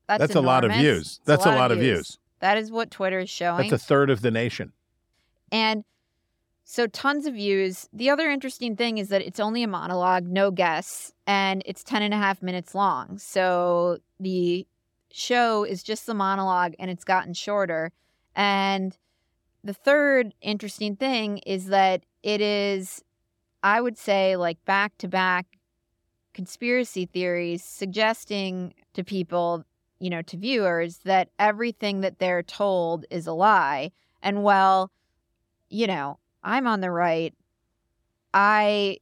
That's, 0.09 0.20
That's 0.20 0.35
a 0.35 0.41
lot 0.41 0.64
of 0.64 0.72
views. 0.72 1.20
That's 1.27 1.45
a 1.45 1.55
lot 1.55 1.72
of 1.72 1.79
views. 1.79 2.18
That 2.45 2.59
is 2.59 2.70
what 2.70 2.90
Twitter 2.90 3.20
is 3.20 3.30
showing. 3.30 3.70
that's 3.70 3.82
a 3.82 3.86
third 3.86 4.11
of 4.11 4.20
the 4.20 4.30
nation 4.30 4.74
And 5.51 5.82
so 6.64 6.86
tons 6.86 7.24
of 7.24 7.32
views. 7.32 7.88
The 7.90 8.11
other 8.11 8.28
interesting 8.28 8.76
thing 8.76 8.99
is 8.99 9.09
that 9.09 9.22
it's 9.22 9.40
only 9.40 9.62
a 9.62 9.66
monologue, 9.66 10.26
no 10.26 10.51
guests, 10.51 11.14
and 11.26 11.62
it's 11.64 11.82
10 11.82 12.03
and 12.03 12.12
a 12.12 12.18
half 12.18 12.42
minutes 12.42 12.74
long. 12.74 13.16
So 13.16 13.97
the 14.20 14.66
show 15.11 15.64
is 15.64 15.82
just 15.82 16.05
the 16.05 16.12
monologue 16.12 16.74
and 16.78 16.90
it's 16.90 17.03
gotten 17.03 17.32
shorter. 17.32 17.92
And 18.36 18.95
the 19.62 19.72
third 19.72 20.34
interesting 20.42 20.97
thing 20.97 21.38
is 21.47 21.68
that 21.68 22.05
it 22.22 22.42
is, 22.42 23.03
I 23.62 23.80
would 23.80 23.97
say, 23.97 24.36
like 24.36 24.62
back 24.66 24.99
to 24.99 25.09
back 25.09 25.47
conspiracy 26.34 27.07
theories 27.07 27.64
suggesting 27.64 28.74
to 28.92 29.03
people, 29.03 29.64
you 30.05 30.11
know, 30.11 30.20
to 30.20 30.36
viewers 30.36 30.98
that 31.05 31.30
everything 31.38 32.02
that 32.02 32.18
they're 32.18 32.42
told 32.42 33.07
is 33.11 33.26
a 33.26 33.32
lie. 33.32 33.90
And 34.22 34.42
well, 34.42 34.90
you 35.70 35.86
know, 35.86 36.18
I'm 36.42 36.66
on 36.66 36.82
the 36.82 36.90
right. 36.90 37.32
I 38.34 38.98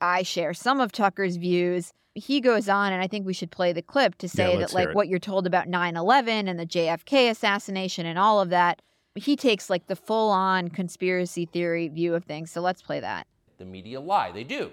I 0.00 0.24
share 0.24 0.52
some 0.52 0.80
of 0.80 0.90
Tucker's 0.90 1.36
views. 1.36 1.92
He 2.16 2.40
goes 2.40 2.68
on 2.68 2.92
and 2.92 3.00
I 3.00 3.06
think 3.06 3.24
we 3.24 3.32
should 3.32 3.52
play 3.52 3.72
the 3.72 3.82
clip 3.82 4.16
to 4.18 4.28
say 4.28 4.56
let's 4.56 4.72
that 4.72 4.76
like 4.76 4.88
it. 4.88 4.96
what 4.96 5.06
you're 5.06 5.20
told 5.20 5.46
about 5.46 5.68
9/11 5.68 6.48
and 6.48 6.58
the 6.58 6.66
JFK 6.66 7.30
assassination 7.30 8.04
and 8.04 8.18
all 8.18 8.40
of 8.40 8.48
that, 8.48 8.82
he 9.14 9.36
takes 9.36 9.70
like 9.70 9.86
the 9.86 9.94
full-on 9.94 10.70
conspiracy 10.70 11.46
theory 11.46 11.86
view 11.86 12.16
of 12.16 12.24
things. 12.24 12.50
So 12.50 12.60
let's 12.60 12.82
play 12.82 12.98
that. 12.98 13.28
The 13.58 13.64
media 13.64 14.00
lie, 14.00 14.32
they 14.32 14.42
do. 14.42 14.72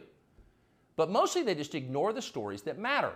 But 0.96 1.12
mostly 1.12 1.44
they 1.44 1.54
just 1.54 1.76
ignore 1.76 2.12
the 2.12 2.24
stories 2.24 2.64
that 2.64 2.80
matter. 2.80 3.14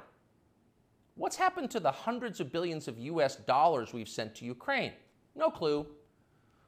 What's 1.16 1.36
happened 1.36 1.70
to 1.72 1.80
the 1.80 1.92
hundreds 1.92 2.40
of 2.40 2.52
billions 2.52 2.88
of 2.88 2.98
US 2.98 3.36
dollars 3.36 3.94
we've 3.94 4.10
sent 4.10 4.34
to 4.36 4.46
Ukraine? 4.46 4.94
No 5.36 5.50
clue. 5.50 5.86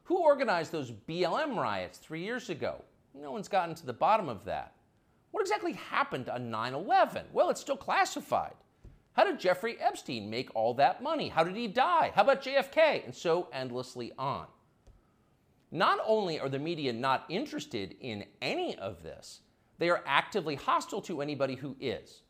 Who 0.03 0.17
organized 0.17 0.71
those 0.71 0.91
BLM 0.91 1.55
riots 1.55 1.97
three 1.97 2.23
years 2.23 2.49
ago? 2.49 2.83
No 3.15 3.31
one's 3.31 3.47
gotten 3.47 3.73
to 3.75 3.85
the 3.85 3.93
bottom 3.93 4.29
of 4.29 4.45
that. 4.45 4.73
What 5.31 5.41
exactly 5.41 5.73
happened 5.73 6.29
on 6.29 6.51
9 6.51 6.73
11? 6.73 7.25
Well, 7.33 7.49
it's 7.49 7.61
still 7.61 7.77
classified. 7.77 8.53
How 9.13 9.23
did 9.23 9.39
Jeffrey 9.39 9.77
Epstein 9.79 10.29
make 10.29 10.53
all 10.53 10.73
that 10.75 11.01
money? 11.01 11.29
How 11.29 11.43
did 11.43 11.55
he 11.55 11.67
die? 11.67 12.11
How 12.13 12.21
about 12.21 12.43
JFK? 12.43 13.03
And 13.05 13.15
so 13.15 13.47
endlessly 13.51 14.11
on. 14.17 14.45
Not 15.71 15.99
only 16.05 16.39
are 16.39 16.49
the 16.49 16.59
media 16.59 16.93
not 16.93 17.25
interested 17.29 17.95
in 17.99 18.25
any 18.41 18.77
of 18.77 19.01
this, 19.01 19.41
they 19.79 19.89
are 19.89 20.03
actively 20.05 20.55
hostile 20.55 21.01
to 21.01 21.21
anybody 21.21 21.55
who 21.55 21.75
is. 21.79 22.21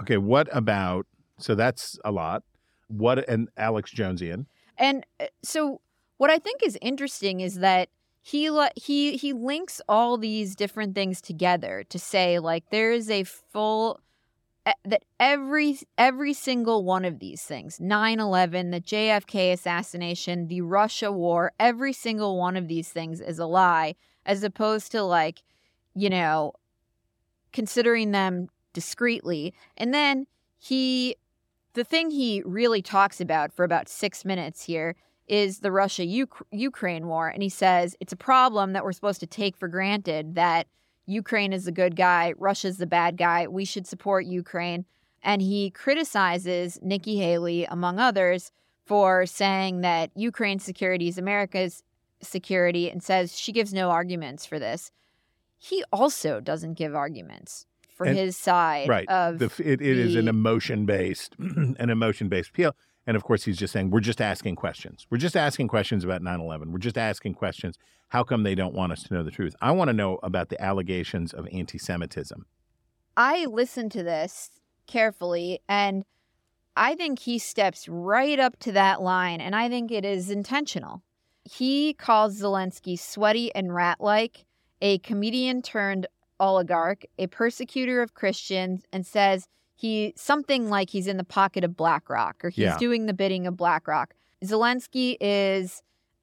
Okay, 0.00 0.16
what 0.16 0.48
about 0.52 1.06
so 1.38 1.54
that's 1.54 1.98
a 2.04 2.12
lot. 2.12 2.42
What 2.88 3.28
and 3.28 3.48
Alex 3.56 3.92
Jonesian? 3.92 4.46
And 4.76 5.04
uh, 5.20 5.26
so 5.42 5.80
what 6.16 6.30
I 6.30 6.38
think 6.38 6.62
is 6.62 6.78
interesting 6.80 7.40
is 7.40 7.56
that 7.56 7.88
he 8.22 8.50
he 8.76 9.16
he 9.16 9.32
links 9.32 9.80
all 9.88 10.16
these 10.16 10.56
different 10.56 10.94
things 10.94 11.20
together 11.20 11.84
to 11.90 11.98
say 11.98 12.38
like 12.38 12.70
there 12.70 12.90
is 12.90 13.10
a 13.10 13.24
full 13.24 14.00
that 14.84 15.04
every 15.20 15.78
every 15.98 16.32
single 16.32 16.84
one 16.84 17.04
of 17.04 17.18
these 17.18 17.42
things 17.42 17.78
9/11 17.78 18.70
the 18.70 18.80
JFK 18.80 19.52
assassination 19.52 20.48
the 20.48 20.62
Russia 20.62 21.12
war 21.12 21.52
every 21.60 21.92
single 21.92 22.38
one 22.38 22.56
of 22.56 22.66
these 22.66 22.88
things 22.88 23.20
is 23.20 23.38
a 23.38 23.46
lie 23.46 23.94
as 24.24 24.42
opposed 24.42 24.90
to 24.92 25.02
like 25.02 25.42
you 25.94 26.08
know 26.08 26.52
considering 27.52 28.12
them 28.12 28.48
discreetly 28.72 29.52
and 29.76 29.92
then 29.92 30.26
he 30.58 31.14
the 31.74 31.84
thing 31.84 32.10
he 32.10 32.42
really 32.44 32.82
talks 32.82 33.20
about 33.20 33.52
for 33.52 33.64
about 33.64 33.88
6 33.88 34.24
minutes 34.24 34.64
here 34.64 34.96
is 35.26 35.60
the 35.60 35.72
Russia 35.72 36.04
Ukraine 36.50 37.06
war. 37.06 37.28
And 37.28 37.42
he 37.42 37.48
says 37.48 37.96
it's 38.00 38.12
a 38.12 38.16
problem 38.16 38.72
that 38.72 38.84
we're 38.84 38.92
supposed 38.92 39.20
to 39.20 39.26
take 39.26 39.56
for 39.56 39.68
granted 39.68 40.34
that 40.34 40.66
Ukraine 41.06 41.52
is 41.52 41.64
the 41.64 41.72
good 41.72 41.96
guy, 41.96 42.34
Russia's 42.38 42.78
the 42.78 42.86
bad 42.86 43.16
guy. 43.16 43.46
We 43.46 43.64
should 43.64 43.86
support 43.86 44.24
Ukraine. 44.24 44.84
And 45.22 45.40
he 45.40 45.70
criticizes 45.70 46.78
Nikki 46.82 47.16
Haley, 47.16 47.64
among 47.64 47.98
others, 47.98 48.52
for 48.84 49.24
saying 49.24 49.80
that 49.80 50.10
Ukraine's 50.14 50.64
security 50.64 51.08
is 51.08 51.16
America's 51.16 51.82
security 52.20 52.90
and 52.90 53.02
says 53.02 53.38
she 53.38 53.52
gives 53.52 53.72
no 53.72 53.90
arguments 53.90 54.44
for 54.44 54.58
this. 54.58 54.90
He 55.56 55.82
also 55.90 56.40
doesn't 56.40 56.74
give 56.74 56.94
arguments 56.94 57.66
for 57.94 58.06
And- 58.06 58.16
his 58.16 58.36
side 58.36 58.88
right. 58.88 59.08
of 59.08 59.38
the, 59.38 59.46
it, 59.58 59.80
it 59.80 59.98
is 59.98 60.16
an 60.16 60.28
emotion 60.28 60.84
based, 60.86 61.34
an 61.38 61.90
emotion 61.90 62.28
based 62.28 62.50
appeal. 62.50 62.74
And 63.06 63.16
of 63.16 63.22
course, 63.22 63.44
he's 63.44 63.58
just 63.58 63.72
saying, 63.72 63.90
we're 63.90 64.00
just 64.00 64.20
asking 64.20 64.56
questions. 64.56 65.06
We're 65.10 65.18
just 65.18 65.36
asking 65.36 65.68
questions 65.68 66.04
about 66.04 66.22
9 66.22 66.40
11. 66.40 66.72
We're 66.72 66.78
just 66.78 66.98
asking 66.98 67.34
questions. 67.34 67.76
How 68.08 68.24
come 68.24 68.42
they 68.42 68.54
don't 68.54 68.74
want 68.74 68.92
us 68.92 69.02
to 69.04 69.14
know 69.14 69.22
the 69.22 69.30
truth? 69.30 69.54
I 69.60 69.72
want 69.72 69.88
to 69.88 69.92
know 69.92 70.18
about 70.22 70.48
the 70.48 70.60
allegations 70.60 71.32
of 71.32 71.46
anti 71.52 71.78
Semitism. 71.78 72.46
I 73.16 73.46
listened 73.46 73.92
to 73.92 74.02
this 74.02 74.50
carefully 74.86 75.60
and 75.68 76.04
I 76.76 76.94
think 76.94 77.20
he 77.20 77.38
steps 77.38 77.88
right 77.88 78.40
up 78.40 78.58
to 78.60 78.72
that 78.72 79.00
line 79.00 79.40
and 79.40 79.54
I 79.54 79.68
think 79.68 79.92
it 79.92 80.04
is 80.04 80.30
intentional. 80.30 81.02
He 81.44 81.92
calls 81.94 82.40
Zelensky 82.40 82.98
sweaty 82.98 83.54
and 83.54 83.72
rat 83.74 84.00
like, 84.00 84.44
a 84.80 84.98
comedian 84.98 85.62
turned 85.62 86.06
oligarch, 86.44 87.04
a 87.18 87.26
persecutor 87.28 88.02
of 88.02 88.14
Christians, 88.14 88.84
and 88.92 89.06
says 89.06 89.46
he 89.74 90.12
something 90.16 90.68
like 90.70 90.90
he's 90.90 91.06
in 91.06 91.16
the 91.16 91.24
pocket 91.24 91.64
of 91.64 91.76
BlackRock 91.76 92.44
or 92.44 92.50
he's 92.50 92.58
Yeah. 92.64 92.78
doing 92.78 93.06
the 93.06 93.14
bidding 93.14 93.46
of 93.46 93.56
BlackRock. 93.56 94.14
Zelensky 94.44 95.16
is 95.20 95.82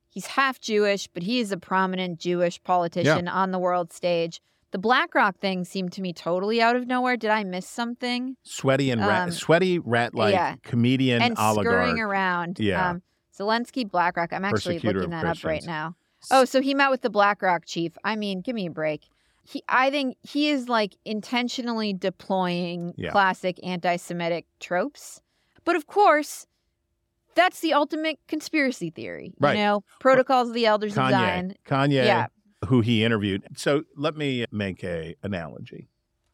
he's 0.10 0.28
half 0.28 0.60
Jewish, 0.60 1.08
but 1.08 1.24
he 1.24 1.40
is 1.40 1.52
a 1.52 1.58
prominent 1.58 2.20
Jewish 2.20 2.62
politician 2.64 3.28
on 3.28 3.52
the 3.52 3.60
world 3.60 3.92
stage. 3.92 4.42
The 4.72 4.78
BlackRock 4.78 5.38
thing 5.40 5.66
seemed 5.66 5.92
to 5.94 6.02
me 6.02 6.14
totally 6.14 6.62
out 6.62 6.78
of 6.78 6.88
nowhere. 6.88 7.18
Did 7.18 7.30
I 7.32 7.44
miss 7.44 7.68
something? 7.68 8.38
Sweaty 8.44 8.90
and 8.90 9.02
rat, 9.02 9.24
Um, 9.24 9.32
sweaty 9.32 9.80
rat 9.80 10.16
like 10.16 10.34
yeah. 10.34 10.56
comedian 10.64 11.22
and 11.22 11.38
oligarch. 11.38 11.66
scurrying 11.74 12.00
around. 12.00 12.58
Yeah. 12.60 12.92
Um, 12.92 13.02
Zelensky, 13.38 13.90
BlackRock. 13.90 14.32
I'm 14.32 14.46
actually 14.46 14.76
Persecutor 14.76 15.00
looking 15.00 15.12
that 15.12 15.26
up 15.26 15.44
right 15.44 15.64
now. 15.66 15.96
Oh, 16.30 16.46
so 16.46 16.62
he 16.62 16.74
met 16.74 16.90
with 16.92 17.02
the 17.02 17.10
BlackRock 17.10 17.66
chief. 17.66 17.98
I 18.04 18.16
mean, 18.16 18.40
give 18.42 18.56
me 18.56 18.68
a 18.68 18.72
break. 18.72 19.10
He, 19.44 19.64
I 19.68 19.90
think 19.90 20.18
he 20.22 20.50
is 20.50 20.70
like 20.70 20.96
intentionally 21.06 21.94
deploying 21.94 22.94
Yeah. 22.98 23.12
classic 23.12 23.60
anti-Semitic 23.64 24.46
tropes. 24.60 25.22
But 25.66 25.76
of 25.76 25.88
course, 25.88 26.46
that's 27.36 27.60
the 27.62 27.74
ultimate 27.74 28.20
conspiracy 28.28 28.90
theory. 28.90 29.34
Right. 29.40 29.58
You 29.58 29.64
know, 29.64 29.84
protocols 30.00 30.50
of 30.50 30.54
the 30.54 30.66
elders 30.66 30.98
of 30.98 31.10
Zion. 31.10 31.56
Kanye, 31.66 32.06
Yeah. 32.06 32.28
who 32.68 32.82
he 32.82 33.04
interviewed. 33.04 33.44
So 33.56 33.84
let 33.96 34.16
me 34.16 34.46
make 34.52 34.84
a 34.84 35.16
analogy. 35.24 35.88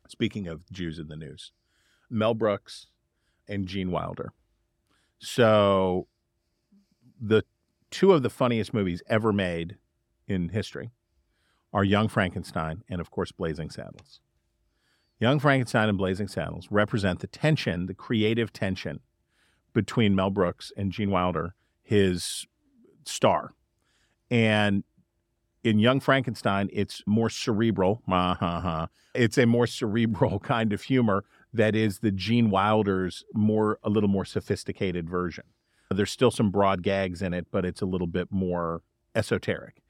Speaking 0.07 0.47
of 0.47 0.69
Jews 0.71 0.99
in 0.99 1.07
the 1.07 1.15
news, 1.17 1.51
Mel 2.09 2.33
Brooks 2.33 2.87
and 3.47 3.67
Gene 3.67 3.91
Wilder. 3.91 4.33
So 5.19 6.07
the 7.19 7.43
two 7.89 8.11
of 8.13 8.21
the 8.23 8.29
funniest 8.29 8.73
movies 8.73 9.01
ever 9.07 9.31
made 9.33 9.77
in 10.27 10.49
history 10.49 10.91
are 11.73 11.83
Young 11.83 12.07
Frankenstein 12.07 12.83
and 12.89 13.01
of 13.01 13.11
course 13.11 13.31
Blazing 13.31 13.69
Saddles. 13.69 14.19
Young 15.19 15.39
Frankenstein 15.39 15.89
and 15.89 15.97
Blazing 15.97 16.27
Saddles 16.27 16.67
represent 16.69 17.19
the 17.19 17.27
tension, 17.27 17.87
the 17.87 17.93
creative 17.93 18.53
tension 18.53 18.99
between 19.73 20.15
Mel 20.15 20.29
Brooks 20.29 20.71
and 20.77 20.91
Gene 20.91 21.09
Wilder, 21.09 21.55
his 21.81 22.45
star. 23.05 23.53
And 24.29 24.83
in 25.63 25.79
Young 25.79 25.99
Frankenstein, 25.99 26.69
it's 26.71 27.01
more 27.05 27.29
cerebral. 27.29 28.01
It's 29.13 29.37
a 29.37 29.45
more 29.45 29.67
cerebral 29.67 30.39
kind 30.53 30.71
of 30.71 30.83
humor 30.83 31.25
that 31.53 31.75
is 31.75 31.99
the 31.99 32.11
Gene 32.11 32.49
Wilder's 32.51 33.25
more, 33.33 33.79
a 33.83 33.89
little 33.89 34.09
more 34.09 34.25
sophisticated 34.25 35.09
version. 35.09 35.45
There's 35.89 36.11
still 36.11 36.31
some 36.31 36.51
broad 36.51 36.83
gags 36.83 37.21
in 37.21 37.33
it, 37.33 37.47
but 37.49 37.65
it's 37.65 37.81
a 37.81 37.85
little 37.85 38.07
bit 38.07 38.27
more 38.29 38.81
esoteric. 39.15 39.81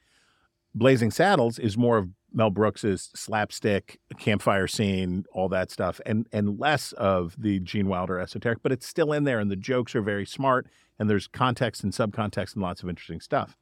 Blazing 0.77 1.09
Saddles 1.09 1.57
is 1.57 1.75
more 1.75 1.97
of 1.97 2.09
Mel 2.31 2.51
Brooks's 2.51 3.09
slapstick, 3.15 3.99
campfire 4.19 4.67
scene, 4.67 5.25
all 5.33 5.49
that 5.49 5.71
stuff, 5.71 5.99
and 6.05 6.27
and 6.31 6.59
less 6.59 6.91
of 6.91 7.35
the 7.35 7.59
Gene 7.59 7.87
Wilder 7.87 8.19
esoteric, 8.19 8.59
but 8.61 8.71
it's 8.71 8.85
still 8.85 9.11
in 9.11 9.23
there, 9.23 9.39
and 9.39 9.49
the 9.49 9.55
jokes 9.55 9.95
are 9.95 10.03
very 10.03 10.25
smart, 10.25 10.67
and 10.99 11.09
there's 11.09 11.27
context 11.27 11.83
and 11.83 11.93
subcontext 11.93 12.53
and 12.53 12.61
lots 12.61 12.83
of 12.83 12.89
interesting 12.89 13.19
stuff. 13.19 13.57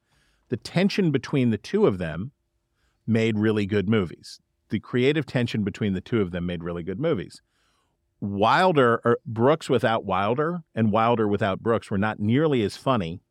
The 0.49 0.57
tension 0.57 1.11
between 1.11 1.51
the 1.51 1.57
two 1.57 1.87
of 1.87 1.99
them 1.99 2.31
made 3.07 3.39
really 3.39 3.65
good 3.65 3.87
movies. 3.87 4.41
The 4.67 4.81
creative 4.81 5.25
tension 5.25 5.63
between 5.63 5.93
the 5.93 6.01
two 6.01 6.21
of 6.21 6.31
them 6.31 6.45
made 6.45 6.65
really 6.65 6.83
good 6.83 6.99
movies. 6.99 7.41
Wilder 8.19 8.99
or 9.05 9.19
Brooks 9.25 9.69
without 9.69 10.03
Wilder 10.03 10.63
and 10.73 10.91
Wilder 10.91 11.29
without 11.29 11.61
Brooks 11.61 11.89
were 11.89 11.97
not 11.97 12.19
nearly 12.19 12.61
as 12.61 12.75
funny 12.75 13.21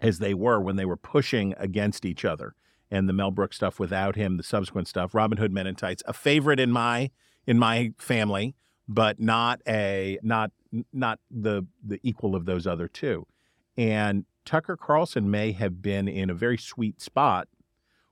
as 0.00 0.18
they 0.18 0.34
were 0.34 0.60
when 0.60 0.74
they 0.74 0.84
were 0.84 0.96
pushing 0.96 1.54
against 1.58 2.04
each 2.04 2.24
other. 2.24 2.56
And 2.90 3.08
the 3.08 3.12
Mel 3.12 3.30
Brooks 3.30 3.56
stuff 3.56 3.78
without 3.78 4.16
him, 4.16 4.36
the 4.36 4.42
subsequent 4.42 4.88
stuff, 4.88 5.14
Robin 5.14 5.38
Hood 5.38 5.52
Men 5.52 5.66
in 5.66 5.74
Tights, 5.74 6.02
a 6.06 6.12
favorite 6.12 6.58
in 6.58 6.70
my 6.70 7.10
in 7.46 7.58
my 7.58 7.92
family, 7.98 8.54
but 8.88 9.20
not 9.20 9.60
a 9.66 10.18
not 10.22 10.52
not 10.92 11.18
the 11.30 11.66
the 11.84 12.00
equal 12.02 12.34
of 12.34 12.46
those 12.46 12.66
other 12.66 12.88
two. 12.88 13.26
And 13.76 14.24
Tucker 14.44 14.76
Carlson 14.76 15.30
may 15.30 15.52
have 15.52 15.82
been 15.82 16.08
in 16.08 16.30
a 16.30 16.34
very 16.34 16.56
sweet 16.56 17.00
spot 17.00 17.48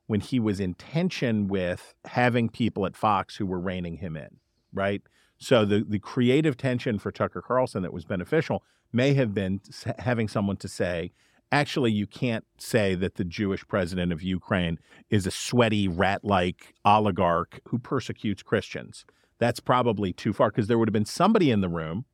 when 0.07 0.21
he 0.21 0.39
was 0.39 0.61
in 0.61 0.75
tension 0.75 1.49
with 1.49 1.95
having 2.05 2.49
people 2.49 2.87
at 2.87 2.97
Fox 2.97 3.37
who 3.37 3.47
were 3.47 3.59
reining 3.59 3.97
him 3.97 4.17
in, 4.17 4.37
right? 4.73 5.03
So 5.39 5.65
the 5.65 5.85
the 5.87 5.99
creative 5.99 6.57
tension 6.57 6.99
for 6.99 7.11
Tucker 7.11 7.43
Carlson 7.43 7.83
that 7.83 7.93
was 7.93 8.05
beneficial 8.05 8.63
may 8.93 9.15
have 9.15 9.35
been 9.35 9.61
having 9.99 10.29
someone 10.29 10.57
to 10.59 10.69
say, 10.69 11.13
actually, 11.53 11.93
you 11.93 12.07
can't 12.07 12.45
say 12.59 12.95
that 12.95 13.17
the 13.17 13.25
Jewish 13.25 13.67
president 13.67 14.13
of 14.13 14.23
Ukraine 14.23 14.79
is 15.11 15.27
a 15.27 15.31
sweaty 15.31 15.89
rat-like 15.89 16.75
oligarch 16.85 17.61
who 17.69 17.79
persecutes 17.79 18.43
Christians. 18.43 19.05
That's 19.39 19.61
probably 19.61 20.13
too 20.13 20.33
far 20.33 20.51
because 20.51 20.67
there 20.67 20.79
would 20.79 20.89
have 20.89 20.93
been 20.95 21.05
somebody 21.05 21.51
in 21.51 21.61
the 21.61 21.69
room 21.69 22.05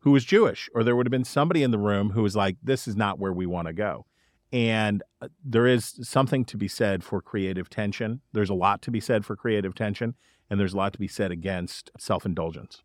who 0.00 0.12
was 0.12 0.24
Jewish, 0.24 0.68
or 0.74 0.84
there 0.84 0.94
would 0.94 1.06
have 1.06 1.10
been 1.10 1.24
somebody 1.24 1.62
in 1.62 1.70
the 1.70 1.78
room 1.78 2.10
who 2.10 2.22
was 2.22 2.36
like, 2.36 2.56
this 2.62 2.86
is 2.86 2.96
not 2.96 3.18
where 3.18 3.32
we 3.32 3.46
want 3.46 3.66
to 3.66 3.72
go. 3.72 4.06
And 4.52 5.02
uh, 5.20 5.28
there 5.44 5.66
is 5.66 5.98
something 6.02 6.44
to 6.46 6.56
be 6.56 6.68
said 6.68 7.04
for 7.04 7.20
creative 7.20 7.68
tension. 7.68 8.20
There's 8.32 8.48
a 8.48 8.54
lot 8.54 8.80
to 8.82 8.90
be 8.90 9.00
said 9.00 9.24
for 9.24 9.36
creative 9.36 9.74
tension, 9.74 10.14
and 10.48 10.58
there's 10.58 10.72
a 10.72 10.76
lot 10.76 10.92
to 10.94 10.98
be 10.98 11.08
said 11.08 11.30
against 11.30 11.90
self 11.98 12.24
indulgence. 12.24 12.82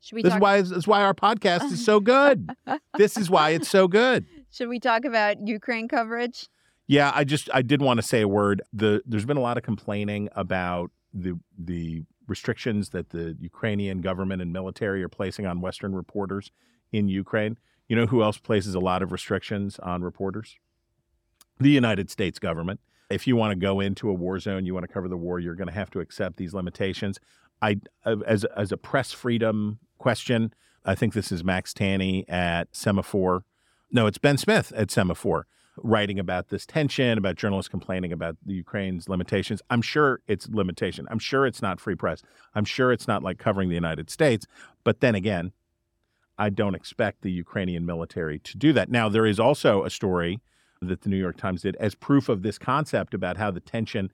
Should 0.00 0.16
we 0.16 0.22
This 0.22 0.30
talk 0.30 0.38
is 0.38 0.42
why 0.42 0.60
this 0.60 0.70
is 0.70 0.86
why 0.86 1.02
our 1.02 1.14
podcast 1.14 1.72
is 1.72 1.84
so 1.84 1.98
good. 1.98 2.50
this 2.96 3.16
is 3.16 3.28
why 3.28 3.50
it's 3.50 3.68
so 3.68 3.88
good. 3.88 4.24
Should 4.56 4.68
we 4.68 4.80
talk 4.80 5.04
about 5.04 5.46
Ukraine 5.46 5.86
coverage? 5.86 6.48
Yeah, 6.86 7.12
I 7.14 7.24
just 7.24 7.50
I 7.52 7.60
did 7.60 7.82
want 7.82 7.98
to 7.98 8.02
say 8.02 8.22
a 8.22 8.28
word. 8.28 8.62
The 8.72 9.02
there's 9.04 9.26
been 9.26 9.36
a 9.36 9.42
lot 9.42 9.58
of 9.58 9.62
complaining 9.62 10.30
about 10.34 10.90
the 11.12 11.38
the 11.58 12.04
restrictions 12.26 12.88
that 12.90 13.10
the 13.10 13.36
Ukrainian 13.38 14.00
government 14.00 14.40
and 14.40 14.54
military 14.54 15.02
are 15.02 15.10
placing 15.10 15.44
on 15.44 15.60
Western 15.60 15.94
reporters 15.94 16.52
in 16.90 17.06
Ukraine. 17.08 17.58
You 17.86 17.96
know 17.96 18.06
who 18.06 18.22
else 18.22 18.38
places 18.38 18.74
a 18.74 18.80
lot 18.80 19.02
of 19.02 19.12
restrictions 19.12 19.78
on 19.80 20.00
reporters? 20.02 20.56
The 21.60 21.70
United 21.70 22.10
States 22.10 22.38
government. 22.38 22.80
If 23.10 23.26
you 23.26 23.36
want 23.36 23.52
to 23.52 23.56
go 23.56 23.80
into 23.80 24.08
a 24.08 24.14
war 24.14 24.38
zone, 24.38 24.64
you 24.64 24.72
want 24.72 24.84
to 24.84 24.92
cover 24.92 25.06
the 25.06 25.18
war, 25.18 25.38
you're 25.38 25.54
going 25.54 25.68
to 25.68 25.74
have 25.74 25.90
to 25.90 26.00
accept 26.00 26.38
these 26.38 26.54
limitations. 26.54 27.18
I 27.60 27.80
as 28.06 28.44
as 28.44 28.72
a 28.72 28.78
press 28.78 29.12
freedom 29.12 29.80
question, 29.98 30.54
I 30.82 30.94
think 30.94 31.12
this 31.12 31.30
is 31.30 31.44
Max 31.44 31.74
Tani 31.74 32.26
at 32.26 32.72
Semafor. 32.72 33.42
No, 33.90 34.06
it's 34.06 34.18
Ben 34.18 34.36
Smith 34.36 34.72
at 34.76 34.88
Semafor. 34.88 35.44
writing 35.82 36.18
about 36.18 36.48
this 36.48 36.66
tension, 36.66 37.18
about 37.18 37.36
journalists 37.36 37.68
complaining 37.68 38.12
about 38.12 38.36
the 38.44 38.54
Ukraine's 38.54 39.08
limitations. 39.08 39.60
I'm 39.70 39.82
sure 39.82 40.20
it's 40.26 40.48
limitation. 40.48 41.06
I'm 41.10 41.18
sure 41.18 41.46
it's 41.46 41.62
not 41.62 41.80
free 41.80 41.94
press. 41.94 42.22
I'm 42.54 42.64
sure 42.64 42.92
it's 42.92 43.08
not 43.08 43.22
like 43.22 43.38
covering 43.38 43.68
the 43.68 43.74
United 43.74 44.10
States. 44.10 44.46
But 44.84 45.00
then 45.00 45.14
again, 45.14 45.52
I 46.38 46.50
don't 46.50 46.74
expect 46.74 47.22
the 47.22 47.30
Ukrainian 47.30 47.86
military 47.86 48.38
to 48.40 48.56
do 48.58 48.72
that. 48.74 48.90
Now, 48.90 49.08
there 49.08 49.26
is 49.26 49.40
also 49.40 49.84
a 49.84 49.90
story 49.90 50.40
that 50.82 51.02
the 51.02 51.08
New 51.08 51.16
York 51.16 51.36
Times 51.36 51.62
did 51.62 51.76
as 51.76 51.94
proof 51.94 52.28
of 52.28 52.42
this 52.42 52.58
concept 52.58 53.14
about 53.14 53.36
how 53.36 53.50
the 53.50 53.60
tension. 53.60 54.12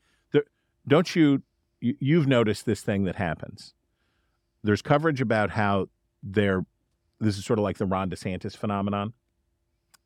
Don't 0.87 1.14
you, 1.14 1.43
you? 1.81 1.97
You've 2.01 2.27
noticed 2.27 2.66
this 2.66 2.81
thing 2.81 3.05
that 3.05 3.16
happens. 3.16 3.75
There's 4.64 4.83
coverage 4.83 5.20
about 5.20 5.51
how 5.51 5.89
they're. 6.23 6.64
This 7.20 7.39
is 7.39 7.45
sort 7.45 7.61
of 7.61 7.62
like 7.62 7.79
the 7.79 7.87
Ron 7.87 8.11
DeSantis 8.11 8.57
phenomenon. 8.57 9.12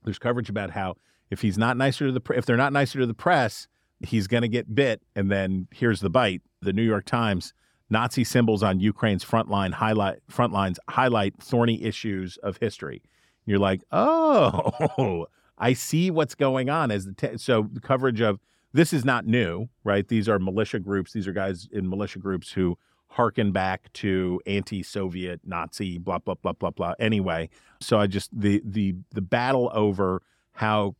There's 0.04 0.18
coverage 0.18 0.50
about 0.50 0.70
how 0.70 0.96
if 1.30 1.42
he's 1.42 1.58
not 1.58 1.76
nicer 1.76 2.06
to 2.06 2.12
the 2.12 2.22
if 2.34 2.46
they're 2.46 2.56
not 2.56 2.72
nicer 2.72 2.98
to 3.00 3.06
the 3.06 3.14
press, 3.14 3.68
he's 4.00 4.26
going 4.26 4.42
to 4.42 4.48
get 4.48 4.74
bit. 4.74 5.02
And 5.14 5.30
then 5.30 5.68
here's 5.72 6.00
the 6.00 6.10
bite: 6.10 6.42
the 6.62 6.72
New 6.72 6.82
York 6.82 7.04
Times. 7.04 7.52
Nazi 7.88 8.24
symbols 8.24 8.64
on 8.64 8.80
Ukraine's 8.80 9.22
front 9.22 9.48
line 9.48 9.70
highlight 9.72 10.18
front 10.28 10.52
lines 10.52 10.80
highlight 10.88 11.34
thorny 11.40 11.82
issues 11.84 12.36
of 12.38 12.56
history. 12.56 13.02
You're 13.44 13.60
like, 13.60 13.82
oh, 13.92 15.26
I 15.58 15.72
see 15.72 16.10
what's 16.10 16.34
going 16.34 16.68
on 16.68 16.90
as 16.90 17.06
the 17.06 17.12
te- 17.12 17.38
so 17.38 17.68
the 17.72 17.80
coverage 17.80 18.20
of 18.20 18.40
this 18.72 18.92
is 18.92 19.04
not 19.04 19.24
new, 19.26 19.68
right? 19.84 20.06
These 20.06 20.28
are 20.28 20.38
militia 20.38 20.80
groups. 20.80 21.12
These 21.12 21.26
are 21.26 21.32
guys 21.32 21.68
in 21.72 21.88
militia 21.88 22.18
groups 22.18 22.52
who 22.52 22.76
harken 23.16 23.50
back 23.50 23.90
to 23.94 24.40
anti-Soviet, 24.46 25.40
Nazi, 25.44 25.96
blah 25.98 26.18
blah 26.18 26.34
blah 26.34 26.52
blah 26.52 26.70
blah. 26.70 26.92
Anyway, 27.00 27.48
so 27.80 27.98
I 27.98 28.06
just 28.06 28.30
the 28.38 28.62
the 28.64 28.94
the 29.12 29.22
battle 29.22 29.70
over 29.74 30.22
how 30.52 30.94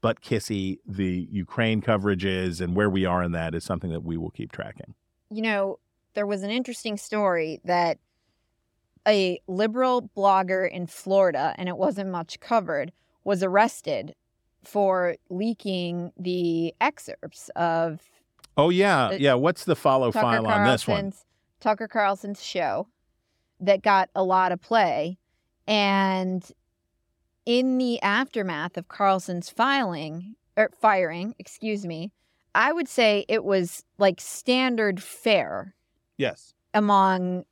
butt 0.00 0.20
kissy 0.20 0.78
the 0.86 1.28
Ukraine 1.30 1.80
coverage 1.80 2.24
is 2.24 2.60
and 2.60 2.74
where 2.76 2.90
we 2.90 3.04
are 3.06 3.22
in 3.22 3.32
that 3.32 3.54
is 3.54 3.64
something 3.64 3.90
that 3.92 4.02
we 4.02 4.16
will 4.16 4.30
keep 4.30 4.52
tracking. 4.52 4.94
You 5.30 5.42
know, 5.42 5.78
there 6.14 6.26
was 6.26 6.42
an 6.42 6.50
interesting 6.50 6.96
story 6.96 7.60
that 7.64 7.98
a 9.06 9.40
liberal 9.46 10.10
blogger 10.16 10.68
in 10.68 10.86
Florida, 10.88 11.54
and 11.58 11.68
it 11.68 11.76
wasn't 11.76 12.10
much 12.10 12.40
covered, 12.40 12.90
was 13.22 13.42
arrested 13.42 14.14
for 14.64 15.14
leaking 15.30 16.12
the 16.18 16.74
excerpts 16.80 17.50
of 17.54 18.00
Oh 18.58 18.70
yeah, 18.70 19.08
Uh, 19.08 19.12
yeah. 19.12 19.34
What's 19.34 19.64
the 19.64 19.76
follow 19.76 20.10
Tucker 20.10 20.24
file 20.24 20.46
on 20.46 20.64
this 20.66 20.88
one? 20.88 21.12
Tucker 21.60 21.88
Carlson's 21.88 22.42
show 22.42 22.88
that 23.60 23.82
got 23.82 24.10
a 24.14 24.22
lot 24.22 24.52
of 24.52 24.60
play. 24.60 25.18
And 25.66 26.44
in 27.44 27.78
the 27.78 28.00
aftermath 28.02 28.76
of 28.76 28.88
Carlson's 28.88 29.48
filing 29.48 30.36
or 30.56 30.70
firing, 30.80 31.34
excuse 31.38 31.86
me, 31.86 32.12
I 32.54 32.72
would 32.72 32.88
say 32.88 33.24
it 33.28 33.44
was 33.44 33.84
like 33.98 34.20
standard 34.20 35.02
fare 35.02 35.74
Yes, 36.18 36.54
among 36.72 37.44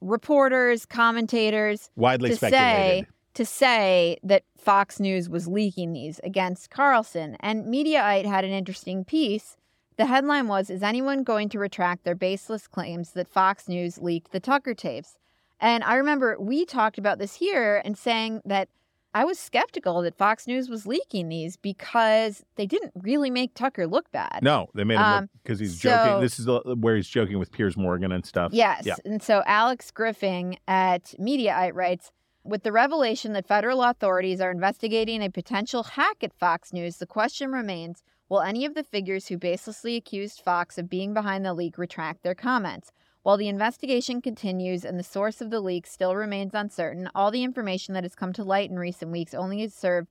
reporters, 0.00 0.84
commentators 0.84 1.90
widely 1.96 2.30
to 2.30 2.36
speculated. 2.36 3.06
say 3.06 3.06
to 3.34 3.46
say 3.46 4.18
that 4.22 4.42
Fox 4.58 5.00
News 5.00 5.28
was 5.30 5.48
leaking 5.48 5.92
these 5.94 6.20
against 6.22 6.68
Carlson. 6.70 7.36
And 7.40 7.64
Mediaite 7.64 8.26
had 8.26 8.44
an 8.44 8.50
interesting 8.50 9.04
piece. 9.04 9.56
The 9.96 10.06
headline 10.06 10.48
was 10.48 10.70
Is 10.70 10.82
anyone 10.82 11.22
going 11.22 11.48
to 11.50 11.58
retract 11.58 12.04
their 12.04 12.14
baseless 12.14 12.66
claims 12.66 13.12
that 13.12 13.28
Fox 13.28 13.68
News 13.68 13.98
leaked 13.98 14.32
the 14.32 14.40
Tucker 14.40 14.74
tapes? 14.74 15.16
And 15.60 15.84
I 15.84 15.94
remember 15.94 16.36
we 16.40 16.64
talked 16.64 16.98
about 16.98 17.18
this 17.18 17.36
here 17.36 17.80
and 17.84 17.96
saying 17.96 18.42
that 18.44 18.68
I 19.14 19.24
was 19.26 19.38
skeptical 19.38 20.00
that 20.02 20.16
Fox 20.16 20.46
News 20.46 20.70
was 20.70 20.86
leaking 20.86 21.28
these 21.28 21.56
because 21.58 22.42
they 22.56 22.64
didn't 22.66 22.92
really 22.96 23.30
make 23.30 23.52
Tucker 23.54 23.86
look 23.86 24.10
bad. 24.10 24.40
No, 24.42 24.68
they 24.74 24.84
made 24.84 24.94
him 24.96 25.02
Um, 25.02 25.30
because 25.42 25.60
he's 25.60 25.80
so- 25.80 25.90
joking. 25.90 26.20
This 26.22 26.38
is 26.38 26.48
where 26.78 26.96
he's 26.96 27.06
joking 27.08 27.38
with 27.38 27.52
Piers 27.52 27.76
Morgan 27.76 28.10
and 28.10 28.24
stuff. 28.24 28.52
Yes. 28.54 28.86
Yeah. 28.86 28.94
And 29.04 29.22
so 29.22 29.42
Alex 29.46 29.90
Griffin 29.90 30.56
at 30.66 31.14
Mediaite 31.20 31.74
writes 31.74 32.10
With 32.42 32.62
the 32.64 32.72
revelation 32.72 33.34
that 33.34 33.46
federal 33.46 33.82
authorities 33.84 34.40
are 34.40 34.50
investigating 34.50 35.22
a 35.22 35.30
potential 35.30 35.82
hack 35.84 36.24
at 36.24 36.32
Fox 36.32 36.72
News, 36.72 36.96
the 36.96 37.06
question 37.06 37.52
remains 37.52 38.02
will 38.28 38.40
any 38.40 38.64
of 38.64 38.74
the 38.74 38.84
figures 38.84 39.28
who 39.28 39.38
baselessly 39.38 39.96
accused 39.96 40.40
Fox 40.40 40.78
of 40.78 40.88
being 40.88 41.14
behind 41.14 41.44
the 41.44 41.54
leak 41.54 41.78
retract 41.78 42.22
their 42.22 42.34
comments? 42.34 42.92
While 43.22 43.36
the 43.36 43.48
investigation 43.48 44.20
continues 44.20 44.84
and 44.84 44.98
the 44.98 45.04
source 45.04 45.40
of 45.40 45.50
the 45.50 45.60
leak 45.60 45.86
still 45.86 46.16
remains 46.16 46.54
uncertain, 46.54 47.08
all 47.14 47.30
the 47.30 47.44
information 47.44 47.94
that 47.94 48.02
has 48.02 48.16
come 48.16 48.32
to 48.32 48.42
light 48.42 48.70
in 48.70 48.78
recent 48.78 49.12
weeks 49.12 49.32
only 49.32 49.60
has 49.60 49.74
served 49.74 50.08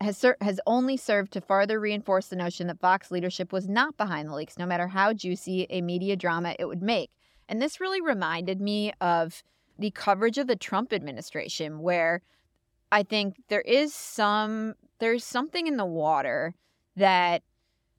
has 0.00 0.18
ser- 0.18 0.36
has 0.40 0.60
only 0.66 0.96
served 0.96 1.32
to 1.32 1.40
further 1.40 1.80
reinforce 1.80 2.26
the 2.26 2.36
notion 2.36 2.66
that 2.66 2.80
Fox 2.80 3.10
leadership 3.10 3.52
was 3.52 3.68
not 3.68 3.96
behind 3.96 4.28
the 4.28 4.34
leaks, 4.34 4.58
no 4.58 4.66
matter 4.66 4.88
how 4.88 5.12
juicy 5.12 5.66
a 5.70 5.80
media 5.80 6.16
drama 6.16 6.54
it 6.58 6.66
would 6.66 6.82
make. 6.82 7.10
And 7.48 7.62
this 7.62 7.80
really 7.80 8.00
reminded 8.00 8.60
me 8.60 8.92
of 9.00 9.42
the 9.78 9.90
coverage 9.90 10.38
of 10.38 10.46
the 10.46 10.56
Trump 10.56 10.92
administration, 10.92 11.80
where 11.80 12.20
I 12.92 13.02
think 13.02 13.36
there 13.48 13.62
is 13.62 13.94
some 13.94 14.74
there's 14.98 15.24
something 15.24 15.66
in 15.66 15.76
the 15.76 15.86
water 15.86 16.54
that 17.00 17.42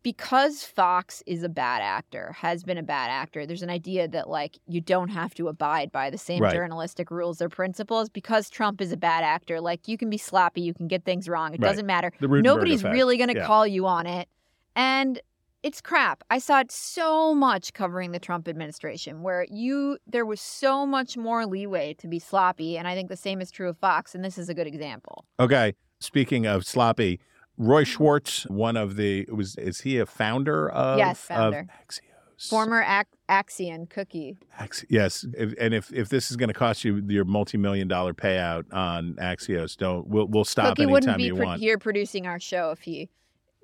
because 0.03 0.63
Fox 0.63 1.21
is 1.27 1.43
a 1.43 1.49
bad 1.49 1.81
actor, 1.83 2.31
has 2.39 2.63
been 2.63 2.77
a 2.79 2.83
bad 2.83 3.11
actor, 3.11 3.45
there's 3.45 3.61
an 3.61 3.69
idea 3.69 4.07
that 4.07 4.27
like 4.29 4.57
you 4.67 4.81
don't 4.81 5.09
have 5.09 5.35
to 5.35 5.47
abide 5.47 5.91
by 5.91 6.09
the 6.09 6.17
same 6.17 6.41
Right. 6.41 6.53
journalistic 6.53 7.11
rules 7.11 7.39
or 7.41 7.49
principles 7.49 8.09
because 8.09 8.49
Trump 8.49 8.81
is 8.81 8.91
a 8.91 8.97
bad 8.97 9.23
actor. 9.23 9.61
Like 9.61 9.87
you 9.87 9.97
can 9.97 10.09
be 10.09 10.17
sloppy, 10.17 10.61
you 10.61 10.73
can 10.73 10.87
get 10.87 11.05
things 11.05 11.29
wrong. 11.29 11.53
It 11.53 11.61
Right. 11.61 11.69
doesn't 11.69 11.85
matter. 11.85 12.11
Nobody's 12.19 12.83
really 12.83 13.17
going 13.17 13.29
to 13.29 13.35
Yeah. 13.35 13.45
call 13.45 13.67
you 13.67 13.85
on 13.85 14.07
it. 14.07 14.27
And 14.75 15.21
it's 15.61 15.81
crap. 15.81 16.23
I 16.31 16.39
saw 16.39 16.61
it 16.61 16.71
so 16.71 17.35
much 17.35 17.73
covering 17.73 18.11
the 18.11 18.19
Trump 18.19 18.47
administration 18.47 19.21
where 19.21 19.45
you 19.51 19.99
there 20.07 20.25
was 20.25 20.41
so 20.41 20.87
much 20.87 21.15
more 21.15 21.45
leeway 21.45 21.93
to 21.99 22.07
be 22.07 22.17
sloppy 22.17 22.75
and 22.75 22.87
I 22.87 22.95
think 22.95 23.09
the 23.09 23.15
same 23.17 23.39
is 23.39 23.51
true 23.51 23.69
of 23.69 23.77
Fox 23.77 24.15
and 24.15 24.25
this 24.25 24.39
is 24.39 24.49
a 24.49 24.55
good 24.55 24.65
example. 24.65 25.25
Okay. 25.39 25.75
Speaking 25.99 26.47
of 26.47 26.65
sloppy, 26.65 27.19
Roy 27.61 27.83
Schwartz, 27.83 28.43
one 28.47 28.75
of 28.75 28.95
the 28.95 29.27
was 29.31 29.55
is 29.55 29.81
he 29.81 29.99
a 29.99 30.05
founder 30.05 30.69
of 30.69 30.97
Yes, 30.97 31.19
founder 31.21 31.59
of. 31.59 31.65
Axios? 31.67 32.49
Former 32.49 32.81
Ac- 32.81 33.05
Axion 33.29 33.87
cookie. 33.87 34.35
Ax- 34.57 34.83
yes, 34.89 35.25
if, 35.37 35.53
and 35.59 35.73
if 35.75 35.93
if 35.93 36.09
this 36.09 36.31
is 36.31 36.37
going 36.37 36.47
to 36.47 36.55
cost 36.55 36.83
you 36.83 37.03
your 37.07 37.23
multi 37.23 37.59
million 37.59 37.87
dollar 37.87 38.15
payout 38.15 38.65
on 38.73 39.13
Axios, 39.21 39.77
don't 39.77 40.07
we'll 40.07 40.27
we'll 40.27 40.43
stop 40.43 40.69
cookie 40.69 40.83
anytime 40.83 40.91
wouldn't 40.93 41.17
be 41.17 41.23
you 41.25 41.35
pro- 41.35 41.45
want. 41.45 41.59
here 41.61 41.77
producing 41.77 42.25
our 42.25 42.39
show 42.39 42.71
if 42.71 42.79
he 42.81 43.09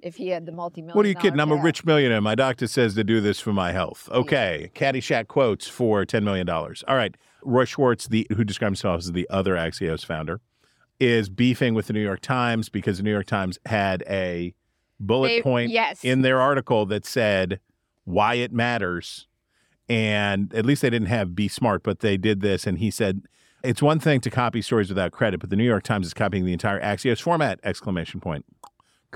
if 0.04 0.16
he 0.18 0.28
had 0.28 0.46
the 0.46 0.52
multi-million 0.52 0.96
What 0.96 1.08
are 1.08 1.10
you 1.10 1.16
kidding? 1.16 1.40
I'm 1.40 1.52
a 1.52 1.56
rich 1.56 1.84
millionaire. 1.84 2.22
My 2.22 2.36
doctor 2.36 2.68
says 2.68 2.94
to 2.94 3.04
do 3.04 3.20
this 3.20 3.40
for 3.40 3.52
my 3.52 3.72
health. 3.72 4.08
Okay. 4.12 4.70
Caddyshack 4.76 5.28
quotes 5.28 5.68
for 5.68 6.06
$10 6.06 6.22
million. 6.22 6.48
All 6.48 6.72
right. 6.90 7.16
Roy 7.42 7.66
Schwartz, 7.66 8.08
the 8.08 8.28
who 8.36 8.44
describes 8.44 8.80
himself 8.80 9.00
as 9.00 9.12
the 9.14 9.28
other 9.32 9.56
Axios 9.56 10.06
founder, 10.06 10.40
is 11.00 11.30
beefing 11.30 11.74
with 11.74 11.88
the 11.88 11.94
New 11.94 12.02
York 12.02 12.22
Times 12.22 12.70
because 12.70 12.98
the 12.98 13.04
New 13.04 13.12
York 13.12 13.28
Times 13.28 13.60
had 13.66 14.04
a 14.10 14.54
bullet 15.00 15.28
They- 15.30 15.42
point 15.42 15.72
yes. 15.72 16.04
in 16.04 16.22
their 16.22 16.40
article 16.42 16.86
that 16.88 17.06
said 17.06 17.60
why 18.04 18.36
it 18.36 18.52
matters. 18.52 19.28
And 19.90 20.54
at 20.54 20.66
least 20.66 20.82
they 20.82 20.90
didn't 20.90 21.08
have 21.08 21.36
be 21.36 21.48
smart, 21.48 21.84
but 21.84 22.00
they 22.00 22.18
did 22.18 22.42
this. 22.42 22.68
And 22.68 22.80
he 22.80 22.92
said, 22.92 23.22
it's 23.64 23.82
one 23.82 24.00
thing 24.00 24.20
to 24.22 24.30
copy 24.30 24.62
stories 24.62 24.90
without 24.90 25.12
credit, 25.12 25.40
but 25.40 25.50
the 25.50 25.56
New 25.56 25.64
York 25.64 25.84
Times 25.84 26.08
is 26.08 26.14
copying 26.14 26.46
the 26.46 26.54
entire 26.54 26.80
Axios 26.82 27.22
format! 27.22 27.60
Exclamation 27.64 28.20
point. 28.20 28.46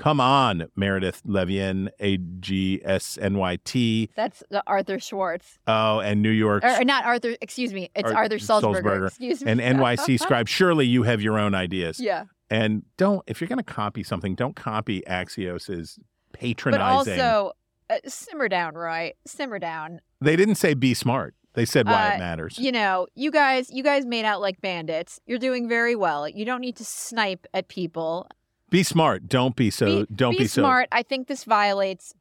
Come 0.02 0.20
on, 0.20 0.66
Meredith 0.74 1.22
Levien, 1.24 1.88
A 2.00 2.16
G 2.16 2.80
S 2.84 3.16
N 3.22 3.38
Y 3.38 3.56
T. 3.64 4.10
That's 4.16 4.42
the 4.50 4.60
Arthur 4.66 4.98
Schwartz. 4.98 5.60
Oh, 5.68 6.00
and 6.00 6.20
New 6.22 6.30
York. 6.30 6.64
Or, 6.64 6.80
or 6.80 6.84
not 6.84 7.04
Arthur, 7.04 7.36
excuse 7.40 7.72
me. 7.72 7.88
It's 7.94 8.10
Ar- 8.10 8.18
Arthur 8.24 8.38
Sulzberger. 8.38 9.06
Excuse 9.06 9.44
me. 9.44 9.52
And 9.52 9.60
NYC 9.60 10.18
Scribe. 10.20 10.48
Surely 10.48 10.86
you 10.86 11.04
have 11.04 11.22
your 11.22 11.38
own 11.38 11.54
ideas. 11.54 12.00
yeah. 12.00 12.24
And 12.50 12.82
don't, 12.96 13.22
if 13.28 13.40
you're 13.40 13.48
going 13.48 13.58
to 13.58 13.62
copy 13.62 14.02
something, 14.02 14.34
don't 14.34 14.56
copy 14.56 15.06
Axios's 15.06 15.98
patronizing. 16.32 17.16
But 17.16 17.20
also 17.24 17.52
uh, 17.88 17.96
simmer 18.06 18.48
down, 18.48 18.74
Roy. 18.74 19.12
Simmer 19.24 19.58
down. 19.60 20.00
they 20.20 20.34
didn't 20.34 20.56
say 20.56 20.74
be 20.74 20.94
smart. 20.94 21.34
They 21.54 21.64
said 21.64 21.86
why 21.86 22.10
Uh, 22.10 22.14
it 22.14 22.18
matters. 22.18 22.58
You 22.58 22.72
know, 22.72 23.06
you 23.14 23.30
guys, 23.30 23.70
you 23.70 23.82
guys 23.82 24.04
made 24.04 24.24
out 24.24 24.40
like 24.40 24.60
bandits. 24.60 25.20
You're 25.26 25.38
doing 25.38 25.68
very 25.68 25.94
well. 25.94 26.28
You 26.28 26.44
don't 26.44 26.60
need 26.60 26.76
to 26.76 26.84
snipe 26.84 27.46
at 27.54 27.68
people. 27.68 28.26
Be 28.72 28.82
smart. 28.82 29.28
Don't 29.28 29.54
be 29.54 29.70
so. 29.70 29.86
be, 29.86 30.06
don't 30.14 30.38
be, 30.38 30.46
so. 30.46 30.62
smart. 30.62 30.88
I 30.90 31.02
think 31.02 31.28
this 31.28 31.44
violates 31.44 32.14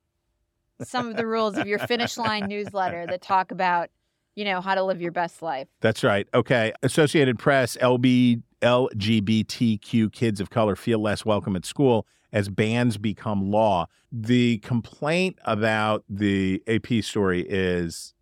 some 0.84 1.08
of 1.08 1.16
the 1.16 1.26
rules 1.26 1.58
of 1.58 1.66
your 1.66 1.80
finish 1.80 2.18
line 2.18 2.46
newsletter 2.48 3.06
that 3.08 3.22
talk 3.22 3.52
about, 3.52 3.90
you 4.36 4.44
know, 4.44 4.60
how 4.60 4.76
to 4.76 4.84
live 4.84 5.02
your 5.02 5.14
best 5.14 5.42
life. 5.42 5.70
That's 5.80 6.04
right. 6.04 6.28
Okay. 6.34 6.74
Associated 6.84 7.40
Press, 7.40 7.78
LB, 7.78 8.42
LGBTQ 8.62 10.12
kids 10.12 10.42
of 10.42 10.50
color 10.50 10.76
feel 10.76 11.00
less 11.00 11.24
welcome 11.24 11.56
at 11.56 11.66
school 11.66 12.06
as 12.34 12.50
bans 12.50 12.98
become 12.98 13.50
law. 13.50 13.88
The 14.12 14.58
complaint 14.58 15.40
about 15.46 16.04
the 16.10 16.62
AP 16.68 17.02
story 17.02 17.46
is 17.48 18.14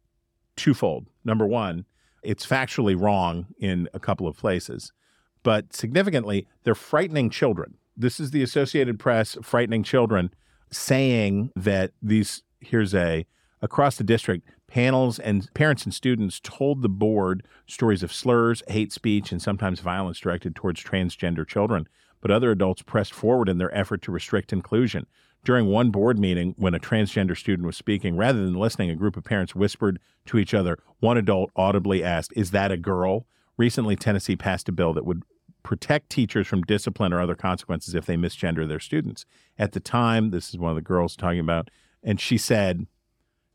twofold. 0.55 1.07
Number 1.25 1.47
one, 1.47 1.85
it's 2.21 2.45
factually 2.45 2.99
wrong 2.99 3.47
in 3.59 3.89
a 3.93 3.99
couple 3.99 4.27
of 4.27 4.37
places, 4.37 4.93
but 5.41 5.73
significantly, 5.73 6.47
they're 6.63 6.75
frightening 6.75 7.31
children. 7.31 7.78
This 8.01 8.21
is 8.21 8.31
the 8.31 8.41
Associated 8.41 8.97
Press 8.97 9.37
frightening 9.41 9.83
children 9.83 10.31
saying 10.71 11.51
that 11.53 11.91
these 12.01 12.43
here's 12.61 12.95
a 12.95 13.25
across 13.61 13.97
the 13.97 14.05
district 14.05 14.47
panels 14.67 15.19
and 15.19 15.53
parents 15.53 15.83
and 15.83 15.93
students 15.93 16.39
told 16.41 16.81
the 16.81 16.87
board 16.87 17.45
stories 17.67 18.01
of 18.01 18.13
slurs, 18.13 18.63
hate 18.69 18.93
speech 18.93 19.33
and 19.33 19.41
sometimes 19.41 19.81
violence 19.81 20.17
directed 20.17 20.55
towards 20.55 20.81
transgender 20.81 21.45
children, 21.45 21.89
but 22.21 22.31
other 22.31 22.51
adults 22.51 22.81
pressed 22.83 23.11
forward 23.11 23.49
in 23.49 23.57
their 23.57 23.75
effort 23.77 24.01
to 24.03 24.13
restrict 24.13 24.53
inclusion. 24.53 25.05
During 25.43 25.65
one 25.65 25.91
board 25.91 26.17
meeting, 26.17 26.55
when 26.57 26.73
a 26.73 26.79
transgender 26.79 27.35
student 27.35 27.65
was 27.65 27.75
speaking, 27.75 28.15
rather 28.15 28.39
than 28.45 28.53
listening, 28.53 28.89
a 28.89 28.95
group 28.95 29.17
of 29.17 29.25
parents 29.25 29.55
whispered 29.55 29.99
to 30.27 30.37
each 30.37 30.53
other. 30.53 30.79
One 31.01 31.17
adult 31.17 31.51
audibly 31.53 32.01
asked, 32.01 32.31
Is 32.33 32.51
that 32.51 32.71
a 32.71 32.77
girl? 32.77 33.25
Recently, 33.57 33.97
Tennessee 33.97 34.37
passed 34.37 34.69
a 34.69 34.71
bill 34.71 34.93
that 34.93 35.05
would 35.05 35.23
protect 35.63 36.09
teachers 36.09 36.47
from 36.47 36.61
discipline 36.63 37.13
or 37.13 37.21
other 37.21 37.35
consequences 37.35 37.95
if 37.95 38.05
they 38.05 38.15
misgender 38.15 38.67
their 38.67 38.79
students. 38.79 39.25
At 39.57 39.73
the 39.73 39.79
time, 39.79 40.31
this 40.31 40.49
is 40.49 40.57
one 40.57 40.71
of 40.71 40.75
the 40.75 40.81
girls 40.81 41.15
talking 41.15 41.39
about, 41.39 41.69
and 42.03 42.19
she 42.19 42.37
said 42.37 42.87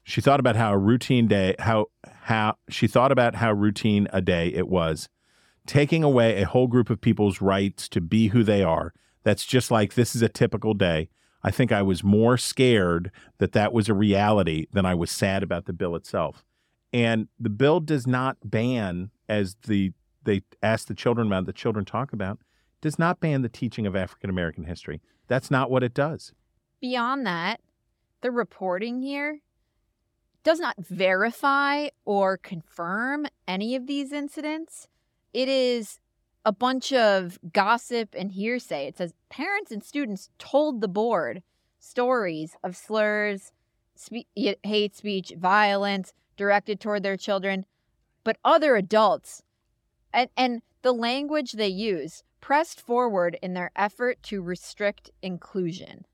she 0.02 0.20
thought 0.20 0.40
about 0.40 0.56
how 0.56 0.72
a 0.72 0.78
routine 0.78 1.26
day, 1.26 1.54
how 1.58 1.86
how 2.04 2.56
she 2.68 2.86
thought 2.86 3.10
about 3.10 3.36
how 3.36 3.52
routine 3.52 4.06
a 4.12 4.20
day 4.20 4.48
it 4.48 4.68
was, 4.68 5.08
taking 5.66 6.04
away 6.04 6.40
a 6.40 6.46
whole 6.46 6.66
group 6.66 6.90
of 6.90 7.00
people's 7.00 7.40
rights 7.40 7.88
to 7.88 8.00
be 8.00 8.28
who 8.28 8.44
they 8.44 8.62
are. 8.62 8.92
That's 9.22 9.46
just 9.46 9.70
like 9.70 9.94
this 9.94 10.14
is 10.14 10.22
a 10.22 10.28
typical 10.28 10.74
day. 10.74 11.08
I 11.42 11.50
think 11.50 11.72
I 11.72 11.82
was 11.82 12.02
more 12.02 12.38
scared 12.38 13.10
that 13.38 13.52
that 13.52 13.72
was 13.72 13.88
a 13.88 13.94
reality 13.94 14.66
than 14.72 14.86
I 14.86 14.94
was 14.94 15.10
sad 15.10 15.42
about 15.42 15.66
the 15.66 15.72
bill 15.72 15.96
itself. 15.96 16.44
And 16.92 17.28
the 17.40 17.50
bill 17.50 17.80
does 17.80 18.06
not 18.06 18.38
ban, 18.44 19.10
as 19.28 19.56
the 19.66 19.92
they 20.24 20.42
ask 20.62 20.88
the 20.88 20.94
children 20.94 21.26
about, 21.26 21.46
the 21.46 21.52
children 21.52 21.84
talk 21.84 22.12
about, 22.12 22.38
does 22.80 22.98
not 22.98 23.20
ban 23.20 23.42
the 23.42 23.48
teaching 23.48 23.86
of 23.86 23.96
African 23.96 24.30
American 24.30 24.64
history. 24.64 25.00
That's 25.26 25.50
not 25.50 25.70
what 25.70 25.82
it 25.82 25.94
does. 25.94 26.32
Beyond 26.80 27.26
that, 27.26 27.60
the 28.20 28.30
reporting 28.30 29.00
here 29.00 29.40
does 30.42 30.60
not 30.60 30.76
verify 30.78 31.88
or 32.04 32.36
confirm 32.36 33.26
any 33.48 33.74
of 33.74 33.86
these 33.86 34.12
incidents. 34.12 34.88
It 35.32 35.48
is 35.48 35.98
a 36.44 36.52
bunch 36.52 36.92
of 36.92 37.38
gossip 37.52 38.14
and 38.16 38.32
hearsay. 38.32 38.86
It 38.86 38.98
says 38.98 39.14
parents 39.30 39.72
and 39.72 39.82
students 39.82 40.28
told 40.38 40.80
the 40.80 40.88
board 40.88 41.42
stories 41.78 42.56
of 42.62 42.76
slurs, 42.76 43.52
spe- 43.94 44.26
hate 44.62 44.94
speech, 44.94 45.32
violence 45.38 46.12
directed 46.36 46.80
toward 46.80 47.02
their 47.02 47.16
children, 47.16 47.64
but 48.24 48.36
other 48.44 48.76
adults 48.76 49.42
and, 50.14 50.30
and 50.36 50.62
the 50.82 50.92
language 50.92 51.52
they 51.52 51.68
use 51.68 52.22
pressed 52.40 52.80
forward 52.80 53.38
in 53.42 53.54
their 53.54 53.70
effort 53.76 54.22
to 54.22 54.42
restrict 54.42 55.10
inclusion. 55.22 56.06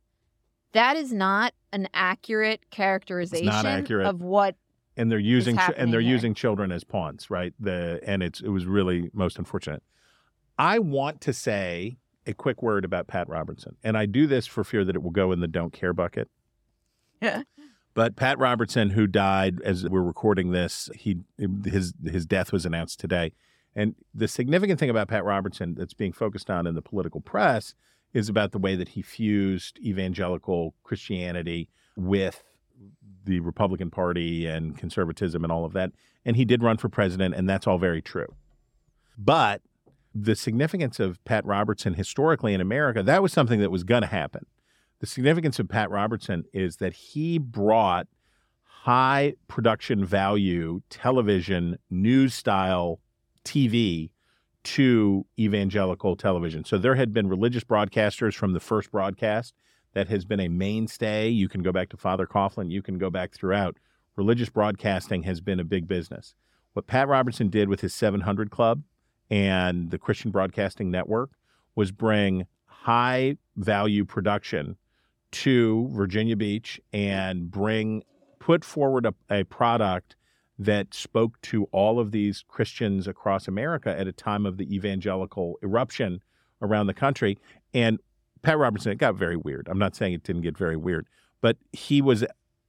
That 0.73 0.97
is 0.97 1.13
not 1.13 1.53
an 1.73 1.89
accurate 1.93 2.71
characterization 2.71 3.67
accurate. 3.67 4.07
of 4.07 4.23
what 4.23 4.57
and 4.97 5.11
they're 5.11 5.19
using 5.19 5.59
and 5.59 5.93
they're 5.93 6.01
using 6.01 6.35
children 6.35 6.71
as 6.73 6.85
pawns, 6.85 7.31
right? 7.31 7.53
The 7.59 8.01
and 8.05 8.23
it's 8.23 8.41
it 8.41 8.49
was 8.49 8.67
really 8.67 9.11
most 9.13 9.39
unfortunate. 9.39 9.83
I 10.59 10.79
want 10.79 11.21
to 11.23 11.33
say 11.33 11.99
a 12.27 12.35
quick 12.35 12.63
word 12.63 12.85
about 12.85 13.07
Pat 13.09 13.29
Robertson, 13.29 13.77
and 13.83 13.97
I 13.97 14.07
do 14.07 14.27
this 14.27 14.47
for 14.47 14.63
fear 14.63 14.85
that 14.85 14.95
it 14.95 15.03
will 15.03 15.11
go 15.11 15.33
in 15.33 15.41
the 15.41 15.49
don't 15.49 15.73
care 15.73 15.93
bucket. 15.93 16.29
Yeah. 17.21 17.43
But 17.95 18.15
Pat 18.15 18.39
Robertson, 18.39 18.91
who 18.91 19.07
died 19.07 19.61
as 19.65 19.89
we're 19.89 20.03
recording 20.03 20.53
this, 20.53 20.91
he 20.95 21.19
his 21.65 21.93
his 22.05 22.27
death 22.27 22.53
was 22.53 22.65
announced 22.65 23.01
today. 23.01 23.33
And 23.75 23.95
the 24.15 24.29
significant 24.29 24.81
thing 24.81 24.91
about 24.91 25.09
Pat 25.09 25.25
Robertson 25.25 25.75
that's 25.75 25.95
being 25.95 26.13
focused 26.13 26.51
on 26.51 26.67
in 26.67 26.75
the 26.75 26.83
political 26.83 27.21
press 27.21 27.75
is 28.13 28.29
about 28.29 28.53
the 28.53 28.59
way 28.59 28.75
that 28.75 28.91
he 28.91 29.03
fused 29.03 29.79
evangelical 29.79 30.75
Christianity 30.83 31.69
with 31.97 32.43
the 33.25 33.41
Republican 33.41 33.91
Party 33.91 34.47
and 34.47 34.77
conservatism 34.77 35.45
and 35.45 35.53
all 35.53 35.65
of 35.65 35.73
that. 35.75 35.93
And 36.25 36.37
he 36.37 36.45
did 36.45 36.63
run 36.63 36.77
for 36.77 36.89
president, 36.89 37.35
and 37.35 37.49
that's 37.49 37.67
all 37.67 37.79
very 37.79 38.03
true. 38.03 38.35
But 39.17 39.63
the 40.15 40.35
significance 40.35 40.99
of 40.99 41.23
Pat 41.25 41.45
Robertson 41.45 41.95
historically 41.95 42.55
in 42.55 42.61
America, 42.61 43.03
that 43.03 43.23
was 43.23 43.33
something 43.33 43.61
that 43.61 43.71
was 43.71 43.85
going 43.85 44.03
to 44.03 44.09
happen. 44.09 44.47
The 44.99 45.07
significance 45.07 45.59
of 45.59 45.69
Pat 45.69 45.91
Robertson 45.91 46.45
is 46.53 46.77
that 46.77 46.93
he 46.93 47.39
brought 47.39 48.09
high 48.65 49.35
production 49.47 50.05
value 50.05 50.81
television, 50.91 51.79
news 51.91 52.35
style 52.35 52.99
TV 53.45 54.11
to 54.63 55.27
evangelical 55.39 56.17
television. 56.17 56.65
So 56.65 56.79
there 56.79 56.95
had 56.95 57.13
been 57.13 57.29
religious 57.29 57.65
broadcasters 57.65 58.35
from 58.35 58.53
the 58.53 58.61
first 58.61 58.91
broadcast 58.91 59.55
that 59.95 60.09
has 60.09 60.25
been 60.25 60.41
a 60.41 60.49
mainstay. 60.49 61.29
You 61.29 61.49
can 61.49 61.63
go 61.63 61.73
back 61.73 61.89
to 61.91 61.97
Father 61.97 62.27
Coughlin, 62.27 62.71
you 62.71 62.83
can 62.83 62.99
go 62.99 63.11
back 63.11 63.33
throughout. 63.33 63.77
Religious 64.17 64.51
broadcasting 64.51 65.23
has 65.23 65.41
been 65.41 65.61
a 65.61 65.65
big 65.65 65.89
business. 65.89 66.35
What 66.75 66.87
Pat 66.87 67.09
Robertson 67.09 67.49
did 67.49 67.69
with 67.69 67.81
his 67.81 67.95
700 67.95 68.51
Club 68.51 68.83
and 69.31 69.91
the 69.91 69.99
Christian 69.99 70.31
Broadcasting 70.31 70.91
Network 70.91 71.31
was 71.75 71.91
bring 71.91 72.47
high 72.67 73.37
value 73.57 74.05
production 74.05 74.77
to 75.33 75.89
Virginia 75.93 76.37
Beach 76.37 76.81
and 76.93 77.51
bring 77.51 78.03
put 78.39 78.65
forward 78.65 79.07
a, 79.07 79.15
a 79.31 79.45
product 79.45 80.17
that 80.61 80.93
spoke 80.93 81.41
to 81.41 81.65
all 81.73 81.99
of 81.99 82.11
these 82.13 82.45
Christians 82.47 83.09
across 83.09 83.49
America 83.49 83.99
at 83.99 84.07
a 84.07 84.13
time 84.13 84.45
of 84.45 84.59
the 84.59 84.73
evangelical 84.75 85.59
eruption 85.63 86.21
around 86.61 86.87
the 86.87 86.93
country. 86.95 87.39
And 87.73 87.99
Pat 88.43 88.59
Robertson, 88.59 88.93
it 88.93 88.99
got 88.99 89.15
very 89.15 89.37
weird. 89.39 89.69
I'm 89.71 89.79
not 89.79 89.97
saying 89.97 90.13
it 90.13 90.23
didn't 90.23 90.43
get 90.43 90.59
very 90.59 90.77
weird, 90.77 91.07
but 91.41 91.57
he 91.73 92.03
was, 92.03 92.27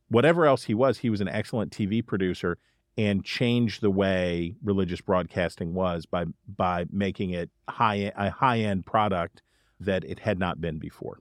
whatever 0.08 0.46
else 0.46 0.64
he 0.64 0.74
was, 0.74 1.00
he 1.00 1.10
was 1.10 1.20
an 1.20 1.28
excellent 1.28 1.74
TV 1.74 2.06
producer 2.06 2.58
and 2.98 3.26
changed 3.26 3.82
the 3.82 3.92
way 3.92 4.56
religious 4.64 5.02
broadcasting 5.02 5.74
was 5.74 6.06
by 6.06 6.26
by 6.58 6.86
making 6.92 7.32
it 7.32 7.50
high 7.70 8.12
a 8.18 8.30
high 8.30 8.60
end 8.60 8.86
product 8.86 9.42
that 9.82 10.04
it 10.06 10.20
had 10.20 10.40
not 10.40 10.62
been 10.62 10.78
before. 10.78 11.20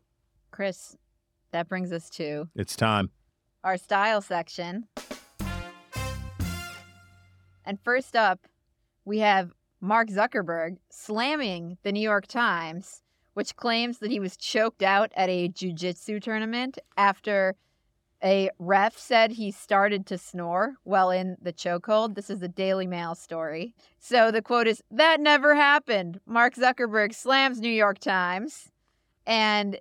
Chris, 0.53 0.97
that 1.51 1.68
brings 1.68 1.93
us 1.93 2.09
to 2.11 2.49
It's 2.55 2.77
time. 2.77 3.11
our 3.64 3.77
style 3.77 4.21
section. 4.21 4.87
And 7.64 7.78
first 7.80 8.16
up, 8.16 8.46
we 9.04 9.18
have 9.18 9.52
Mark 9.80 10.08
Zuckerberg 10.08 10.76
slamming 10.90 11.78
the 11.82 11.92
New 11.92 12.00
York 12.00 12.26
Times, 12.26 13.02
which 13.34 13.56
claims 13.56 13.98
that 13.98 14.11
he 14.11 14.20
was 14.20 14.36
choked 14.36 14.82
out 14.82 15.12
at 15.16 15.28
a 15.28 15.48
jujitsu 15.48 16.20
tournament 16.20 16.78
after 16.96 17.54
a 18.22 18.50
ref 18.58 18.98
said 18.98 19.32
he 19.32 19.50
started 19.50 20.04
to 20.06 20.18
snore 20.18 20.74
while 20.84 21.11
in 21.11 21.36
the 21.40 21.52
chokehold. 21.52 22.14
This 22.14 22.28
is 22.28 22.40
the 22.40 22.48
Daily 22.48 22.86
Mail 22.86 23.14
story. 23.14 23.74
So 23.98 24.30
the 24.30 24.42
quote 24.42 24.66
is 24.66 24.82
That 24.90 25.20
never 25.20 25.54
happened. 25.54 26.20
Mark 26.26 26.54
Zuckerberg 26.54 27.14
slams 27.14 27.61
New 27.61 27.70
York 27.70 27.98
Times. 27.98 28.70
And 29.26 29.80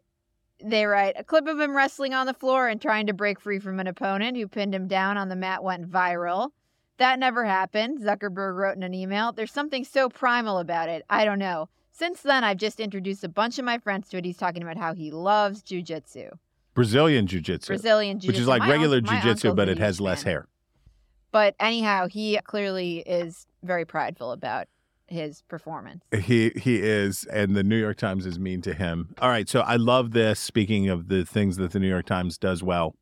they 0.63 0.85
write 0.85 1.15
a 1.17 1.23
clip 1.23 1.47
of 1.47 1.59
him 1.59 1.75
wrestling 1.75 2.13
on 2.13 2.25
the 2.25 2.33
floor 2.33 2.67
and 2.67 2.81
trying 2.81 3.07
to 3.07 3.13
break 3.13 3.39
free 3.39 3.59
from 3.59 3.79
an 3.79 3.87
opponent 3.87 4.37
who 4.37 4.47
pinned 4.47 4.75
him 4.75 4.87
down 4.87 5.17
on 5.17 5.29
the 5.29 5.35
mat 5.35 5.63
went 5.63 5.89
viral. 5.89 6.51
That 6.99 7.17
never 7.17 7.45
happened, 7.45 7.99
Zuckerberg 8.01 8.55
wrote 8.55 8.75
in 8.75 8.83
an 8.83 8.93
email. 8.93 9.31
There's 9.31 9.51
something 9.51 9.83
so 9.85 10.09
primal 10.09 10.59
about 10.59 10.89
it. 10.89 11.03
I 11.09 11.25
don't 11.25 11.39
know. 11.39 11.69
Since 11.91 12.21
then, 12.21 12.43
I've 12.43 12.57
just 12.57 12.79
introduced 12.79 13.23
a 13.23 13.29
bunch 13.29 13.57
of 13.57 13.65
my 13.65 13.77
friends 13.77 14.09
to 14.09 14.17
it. 14.17 14.25
He's 14.25 14.37
talking 14.37 14.61
about 14.61 14.77
how 14.77 14.93
he 14.93 15.09
loves 15.09 15.63
jujitsu. 15.63 16.31
Brazilian 16.73 17.25
Jiu 17.25 17.41
Jitsu. 17.41 17.67
Brazilian 17.67 18.19
jiu-jitsu. 18.19 18.27
Which 18.27 18.41
is 18.41 18.47
like 18.47 18.61
My 18.61 18.69
regular 18.69 18.97
unc- 18.97 19.07
my 19.07 19.19
Jiu 19.21 19.31
Jitsu, 19.31 19.53
but 19.53 19.67
it 19.69 19.79
has 19.79 19.99
less 19.99 20.23
fan. 20.23 20.31
hair. 20.31 20.47
But 21.31 21.55
anyhow, 21.59 22.07
he 22.07 22.39
clearly 22.43 22.99
is 22.99 23.47
very 23.63 23.85
prideful 23.85 24.31
about 24.31 24.67
his 25.07 25.41
performance. 25.43 26.03
He 26.11 26.51
he 26.55 26.79
is, 26.81 27.23
and 27.25 27.55
the 27.55 27.63
New 27.63 27.77
York 27.77 27.97
Times 27.97 28.25
is 28.25 28.39
mean 28.39 28.61
to 28.61 28.73
him. 28.73 29.15
All 29.21 29.29
right, 29.29 29.49
so 29.49 29.61
I 29.61 29.75
love 29.75 30.11
this. 30.11 30.39
Speaking 30.39 30.87
of 30.89 31.07
the 31.07 31.25
things 31.25 31.57
that 31.57 31.71
the 31.71 31.79
New 31.79 31.87
York 31.89 32.05
Times 32.05 32.37
does 32.37 32.61
well, 32.61 32.95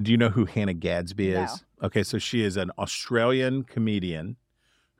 do 0.00 0.10
you 0.10 0.16
know 0.16 0.30
who 0.30 0.44
Hannah 0.46 0.74
Gadsby 0.74 1.32
No. 1.32 1.44
is? 1.44 1.64
Okay, 1.82 2.02
so 2.02 2.18
she 2.18 2.42
is 2.42 2.56
an 2.56 2.70
Australian 2.78 3.64
comedian 3.64 4.36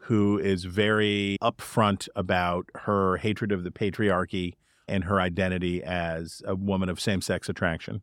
who 0.06 0.38
is 0.38 0.64
very 0.64 1.38
upfront 1.40 2.08
about 2.16 2.66
her 2.74 3.16
hatred 3.18 3.52
of 3.52 3.62
the 3.64 3.70
patriarchy 3.70 4.54
and 4.88 5.04
her 5.04 5.20
identity 5.20 5.82
as 5.82 6.42
a 6.44 6.56
woman 6.56 6.88
of 6.88 7.00
same 7.00 7.20
sex 7.20 7.48
attraction. 7.48 8.02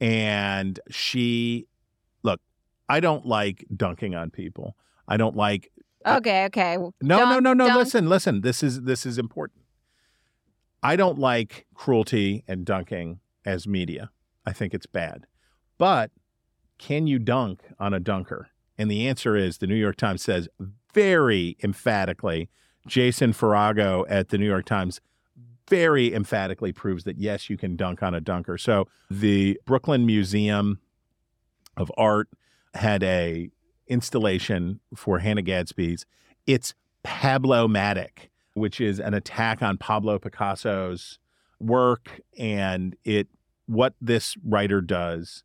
And 0.00 0.80
she, 0.90 1.66
look, 2.22 2.40
I 2.88 2.98
don't 3.00 3.26
like 3.26 3.64
dunking 3.74 4.14
on 4.14 4.30
people. 4.30 4.76
I 5.06 5.16
don't 5.16 5.36
like 5.36 5.70
Okay, 6.06 6.46
okay. 6.46 6.76
no, 6.76 6.92
no, 7.30 7.38
no, 7.38 7.52
no. 7.52 7.66
dunk. 7.66 7.78
Listen, 7.78 8.08
listen. 8.08 8.40
This 8.40 8.62
is 8.62 8.82
this 8.82 9.04
is 9.04 9.18
important. 9.18 9.60
I 10.82 10.96
don't 10.96 11.18
like 11.18 11.66
cruelty 11.74 12.42
and 12.48 12.64
dunking 12.64 13.20
as 13.44 13.68
media. 13.68 14.10
I 14.46 14.52
think 14.54 14.72
it's 14.72 14.86
bad. 14.86 15.26
But 15.80 16.10
can 16.76 17.06
you 17.06 17.18
dunk 17.18 17.62
on 17.78 17.94
a 17.94 18.00
dunker? 18.00 18.50
And 18.76 18.90
the 18.90 19.08
answer 19.08 19.34
is 19.34 19.56
the 19.56 19.66
New 19.66 19.74
York 19.74 19.96
Times 19.96 20.22
says 20.22 20.46
very 20.92 21.56
emphatically, 21.64 22.50
Jason 22.86 23.32
Farago 23.32 24.04
at 24.06 24.28
the 24.28 24.36
New 24.36 24.44
York 24.44 24.66
Times 24.66 25.00
very 25.70 26.12
emphatically 26.14 26.70
proves 26.70 27.04
that 27.04 27.16
yes, 27.16 27.48
you 27.48 27.56
can 27.56 27.76
dunk 27.76 28.02
on 28.02 28.14
a 28.14 28.20
dunker. 28.20 28.58
So 28.58 28.88
the 29.10 29.58
Brooklyn 29.64 30.04
Museum 30.04 30.80
of 31.78 31.90
Art 31.96 32.28
had 32.74 33.02
a 33.02 33.48
installation 33.88 34.80
for 34.94 35.20
Hannah 35.20 35.40
Gadsby's. 35.40 36.04
It's 36.46 36.74
Pablo-matic, 37.04 38.28
which 38.52 38.82
is 38.82 39.00
an 39.00 39.14
attack 39.14 39.62
on 39.62 39.78
Pablo 39.78 40.18
Picasso's 40.18 41.18
work, 41.58 42.20
and 42.38 42.96
it 43.02 43.28
what 43.64 43.94
this 43.98 44.36
writer 44.44 44.82
does 44.82 45.42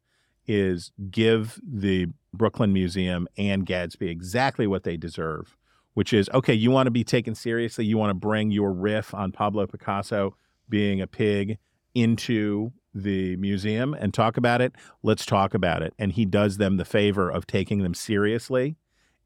is 0.48 0.92
give 1.10 1.60
the 1.66 2.08
Brooklyn 2.34 2.74
Museum 2.74 3.28
and 3.38 3.66
Gadsby 3.66 4.10
exactly 4.10 4.68
what 4.68 4.84
they 4.84 4.98
deserve, 4.98 5.58
which 5.94 6.14
is 6.14 6.30
okay, 6.34 6.54
you 6.54 6.72
want 6.72 6.88
to 6.88 6.92
be 6.92 7.04
taken 7.04 7.36
seriously, 7.36 7.86
you 7.86 7.98
want 7.98 8.10
to 8.12 8.16
bring 8.16 8.52
your 8.52 8.72
riff 8.72 9.14
on 9.14 9.32
Pablo 9.32 9.68
Picasso 9.68 10.36
being 10.70 11.02
a 11.02 11.08
pig 11.08 11.58
into 11.94 12.72
the 12.94 13.36
museum 13.38 13.94
and 13.94 14.14
talk 14.14 14.38
about 14.38 14.62
it, 14.62 14.74
let's 15.04 15.26
talk 15.26 15.54
about 15.54 15.82
it. 15.82 15.94
And 16.00 16.14
he 16.14 16.26
does 16.26 16.58
them 16.58 16.78
the 16.78 16.86
favor 16.86 17.30
of 17.30 17.46
taking 17.46 17.84
them 17.84 17.94
seriously. 17.94 18.78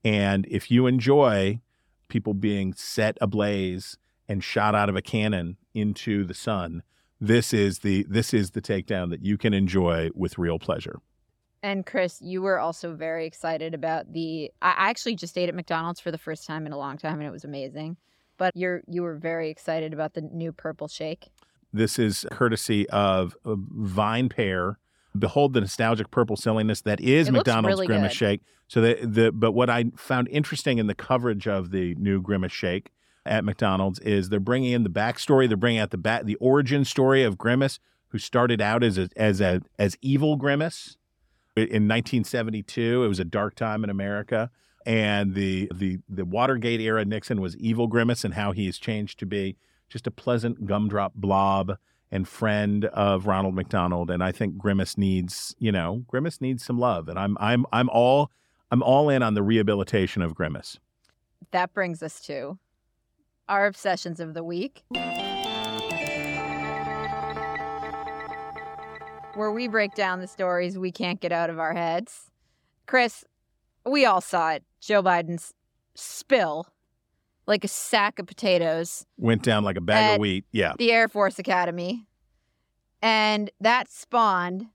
And 0.03 0.47
if 0.49 0.71
you 0.71 0.87
enjoy 0.87 1.61
people 2.07 2.33
being 2.33 2.73
set 2.73 3.17
ablaze 3.21 3.97
and 4.27 4.43
shot 4.43 4.75
out 4.75 4.89
of 4.89 4.95
a 4.95 5.01
cannon 5.01 5.57
into 5.73 6.25
the 6.25 6.33
sun, 6.33 6.83
this 7.21 7.53
is 7.53 7.79
the 7.79 8.05
this 8.09 8.33
is 8.33 8.51
the 8.51 8.61
takedown 8.61 9.09
that 9.09 9.23
you 9.23 9.37
can 9.37 9.53
enjoy 9.53 10.09
with 10.15 10.37
real 10.37 10.57
pleasure. 10.57 10.99
And 11.61 11.85
Chris, 11.85 12.21
you 12.21 12.41
were 12.41 12.59
also 12.59 12.93
very 12.95 13.25
excited 13.25 13.73
about 13.73 14.13
the. 14.13 14.51
I 14.61 14.89
actually 14.89 15.15
just 15.15 15.37
ate 15.37 15.49
at 15.49 15.55
McDonald's 15.55 15.99
for 15.99 16.11
the 16.11 16.17
first 16.17 16.47
time 16.47 16.65
in 16.65 16.71
a 16.71 16.77
long 16.77 16.97
time, 16.97 17.15
and 17.15 17.23
it 17.23 17.31
was 17.31 17.43
amazing. 17.43 17.97
But 18.37 18.55
you're 18.55 18.81
you 18.87 19.01
were 19.01 19.15
very 19.15 19.49
excited 19.49 19.93
about 19.93 20.13
the 20.13 20.21
new 20.21 20.51
purple 20.53 20.87
shake. 20.87 21.27
This 21.73 21.99
is 21.99 22.25
courtesy 22.31 22.89
of 22.89 23.35
VinePair. 23.45 24.75
Behold 25.17 25.53
the 25.53 25.61
nostalgic 25.61 26.11
purple 26.11 26.37
silliness 26.37 26.81
that 26.81 27.01
is 27.01 27.27
It 27.27 27.31
McDonald's 27.31 27.75
really 27.75 27.87
Grimace 27.87 28.13
good. 28.13 28.17
Shake. 28.17 28.41
So 28.67 28.79
the 28.81 28.97
the 29.05 29.31
but 29.31 29.51
what 29.51 29.69
I 29.69 29.85
found 29.97 30.29
interesting 30.29 30.77
in 30.77 30.87
the 30.87 30.95
coverage 30.95 31.47
of 31.47 31.71
the 31.71 31.95
new 31.95 32.21
Grimace 32.21 32.53
Shake 32.53 32.91
at 33.25 33.43
McDonald's 33.43 33.99
is 33.99 34.29
they're 34.29 34.39
bringing 34.39 34.71
in 34.71 34.83
the 34.83 34.89
backstory. 34.89 35.47
They're 35.47 35.57
bringing 35.57 35.81
out 35.81 35.91
the 35.91 35.97
back 35.97 36.23
the 36.23 36.35
origin 36.35 36.85
story 36.85 37.23
of 37.23 37.37
Grimace, 37.37 37.79
who 38.09 38.17
started 38.17 38.61
out 38.61 38.81
as 38.81 38.97
a 38.97 39.09
as 39.17 39.41
a 39.41 39.61
as 39.77 39.97
evil 40.01 40.37
Grimace 40.37 40.95
in 41.55 41.87
1972. 41.87 43.03
It 43.03 43.07
was 43.07 43.19
a 43.19 43.25
dark 43.25 43.55
time 43.55 43.83
in 43.83 43.89
America, 43.89 44.49
and 44.85 45.33
the 45.33 45.69
the 45.73 45.99
the 46.07 46.25
Watergate 46.25 46.81
era 46.81 47.05
Nixon 47.05 47.41
was 47.41 47.55
evil 47.57 47.87
Grimace, 47.87 48.23
and 48.23 48.33
how 48.33 48.51
he 48.51 48.65
has 48.65 48.77
changed 48.77 49.19
to 49.19 49.25
be 49.25 49.57
just 49.89 50.07
a 50.07 50.11
pleasant 50.11 50.65
gumdrop 50.65 51.13
blob 51.15 51.77
and 52.11 52.27
friend 52.27 52.85
of 52.85 53.27
Ronald 53.27 53.55
McDonald. 53.55 54.09
And 54.09 54.23
I 54.23 54.31
think 54.31 54.57
Grimace 54.57 54.97
needs, 54.97 55.55
you 55.59 55.71
know, 55.71 56.03
Grimace 56.07 56.41
needs 56.41 56.63
some 56.63 56.79
love, 56.79 57.07
and 57.07 57.19
I'm 57.19 57.37
I'm 57.39 57.65
I'm 57.71 57.89
all 57.89 58.31
I'm 58.71 58.83
all 58.83 59.09
in 59.09 59.23
on 59.23 59.33
the 59.33 59.43
rehabilitation 59.43 60.21
of 60.21 60.35
Grimace. 60.35 60.79
That 61.51 61.73
brings 61.73 62.03
us 62.03 62.19
to 62.21 62.59
our 63.47 63.65
obsessions 63.65 64.19
of 64.19 64.33
the 64.33 64.43
week. 64.43 64.83
Where 69.39 69.53
we 69.53 69.69
break 69.69 69.95
down 69.95 70.19
the 70.19 70.27
stories 70.27 70.77
we 70.77 70.91
can't 70.91 71.21
get 71.21 71.31
out 71.31 71.49
of 71.49 71.59
our 71.59 71.73
heads. 71.73 72.29
Chris, 72.87 73.23
we 73.85 74.03
all 74.03 74.19
saw 74.19 74.51
it. 74.51 74.65
Joe 74.81 75.01
Biden's 75.01 75.53
spill 75.95 76.67
like 77.45 77.63
a 77.63 77.69
sack 77.69 78.19
of 78.19 78.27
potatoes 78.27 79.05
Went 79.17 79.41
down 79.41 79.63
like 79.63 79.77
a 79.77 79.81
bag 79.81 80.15
of 80.15 80.19
wheat. 80.19 80.43
Yeah. 80.51 80.73
the 80.77 80.91
Air 80.91 81.07
Force 81.07 81.39
Academy. 81.39 82.05
And 83.01 83.49
that 83.61 83.89
spawned 83.89 84.67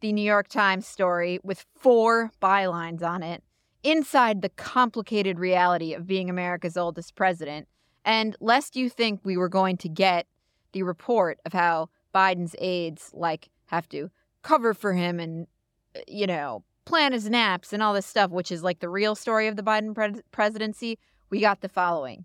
the 0.00 0.12
New 0.12 0.22
York 0.22 0.46
Times 0.46 0.86
story 0.86 1.40
with 1.42 1.66
four 1.74 2.30
bylines 2.40 3.02
on 3.02 3.24
it 3.24 3.42
inside 3.82 4.42
the 4.42 4.48
complicated 4.50 5.40
reality 5.40 5.92
of 5.92 6.06
being 6.06 6.30
America's 6.30 6.76
oldest 6.76 7.16
president. 7.16 7.66
And 8.04 8.36
lest 8.40 8.76
you 8.76 8.88
think 8.88 9.22
we 9.24 9.36
were 9.36 9.48
going 9.48 9.76
to 9.78 9.88
get 9.88 10.28
the 10.70 10.84
report 10.84 11.40
of 11.44 11.52
how 11.52 11.88
Biden's 12.14 12.54
aides 12.60 13.10
like 13.12 13.48
have 13.74 13.88
to 13.90 14.10
cover 14.42 14.74
for 14.74 14.92
him 14.92 15.18
and 15.20 15.46
you 16.06 16.26
know 16.26 16.64
plan 16.84 17.12
his 17.12 17.28
naps 17.28 17.72
and 17.72 17.82
all 17.82 17.94
this 17.94 18.06
stuff, 18.06 18.30
which 18.30 18.52
is 18.52 18.62
like 18.62 18.80
the 18.80 18.88
real 18.88 19.14
story 19.14 19.48
of 19.48 19.56
the 19.56 19.62
Biden 19.62 19.94
pres 19.94 20.20
presidency, 20.30 20.98
we 21.30 21.40
got 21.40 21.60
the 21.60 21.68
following. 21.68 22.24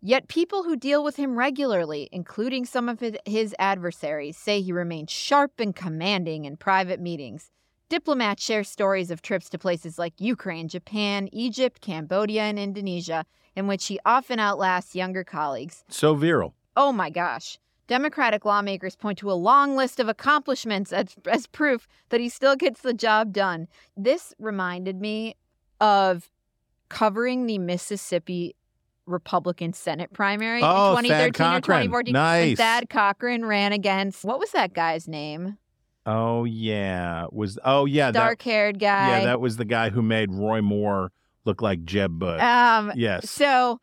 Yet 0.00 0.28
people 0.28 0.62
who 0.62 0.76
deal 0.76 1.02
with 1.02 1.16
him 1.16 1.36
regularly, 1.36 2.08
including 2.12 2.64
some 2.64 2.88
of 2.88 3.00
his, 3.00 3.16
his 3.26 3.54
adversaries, 3.58 4.36
say 4.36 4.60
he 4.60 4.72
remains 4.72 5.10
sharp 5.10 5.58
and 5.58 5.74
commanding 5.74 6.44
in 6.44 6.56
private 6.56 7.00
meetings. 7.00 7.50
Diplomats 7.88 8.44
share 8.44 8.64
stories 8.64 9.10
of 9.10 9.22
trips 9.22 9.48
to 9.48 9.58
places 9.58 9.98
like 9.98 10.20
Ukraine, 10.20 10.68
Japan, 10.68 11.28
Egypt, 11.32 11.80
Cambodia, 11.80 12.42
and 12.42 12.58
Indonesia, 12.58 13.24
in 13.56 13.66
which 13.66 13.86
he 13.86 13.98
often 14.04 14.38
outlasts 14.38 14.94
younger 14.94 15.24
colleagues. 15.24 15.84
So 15.88 16.14
virile. 16.14 16.54
Oh 16.76 16.92
my 16.92 17.10
gosh. 17.10 17.58
Democratic 17.88 18.44
lawmakers 18.44 18.94
point 18.94 19.18
to 19.18 19.30
a 19.30 19.34
long 19.34 19.74
list 19.74 19.98
of 19.98 20.08
accomplishments 20.08 20.92
as, 20.92 21.16
as 21.26 21.46
proof 21.46 21.88
that 22.10 22.20
he 22.20 22.28
still 22.28 22.54
gets 22.54 22.82
the 22.82 22.94
job 22.94 23.32
done. 23.32 23.66
This 23.96 24.34
reminded 24.38 25.00
me 25.00 25.34
of 25.80 26.30
covering 26.88 27.46
the 27.46 27.58
Mississippi 27.58 28.54
Republican 29.06 29.72
Senate 29.72 30.12
primary 30.12 30.60
Oh, 30.62 30.96
in 30.98 31.06
Thad 31.06 31.34
2013 31.34 31.46
or 31.46 31.60
2014. 31.60 32.12
Nice. 32.12 32.56
Thad 32.58 32.90
Cochran 32.90 33.44
ran 33.44 33.72
against, 33.72 34.24
what 34.24 34.38
was 34.38 34.50
that 34.52 34.74
guy's 34.74 35.08
name? 35.08 35.56
Oh 36.04 36.44
yeah. 36.44 37.26
Was 37.32 37.58
oh 37.64 37.84
yeah. 37.86 38.10
that- 38.10 38.18
Dark 38.18 38.42
haired 38.42 38.78
guy. 38.78 39.18
Yeah, 39.18 39.24
that 39.24 39.40
was 39.40 39.56
the 39.56 39.64
guy 39.64 39.90
who 39.90 40.02
made 40.02 40.32
Roy 40.32 40.62
Moore 40.62 41.10
look 41.44 41.62
like 41.62 41.84
Jeb 41.84 42.18
Bush. 42.18 42.40
Um, 42.42 42.92
yes. 42.94 43.30
So 43.30 43.80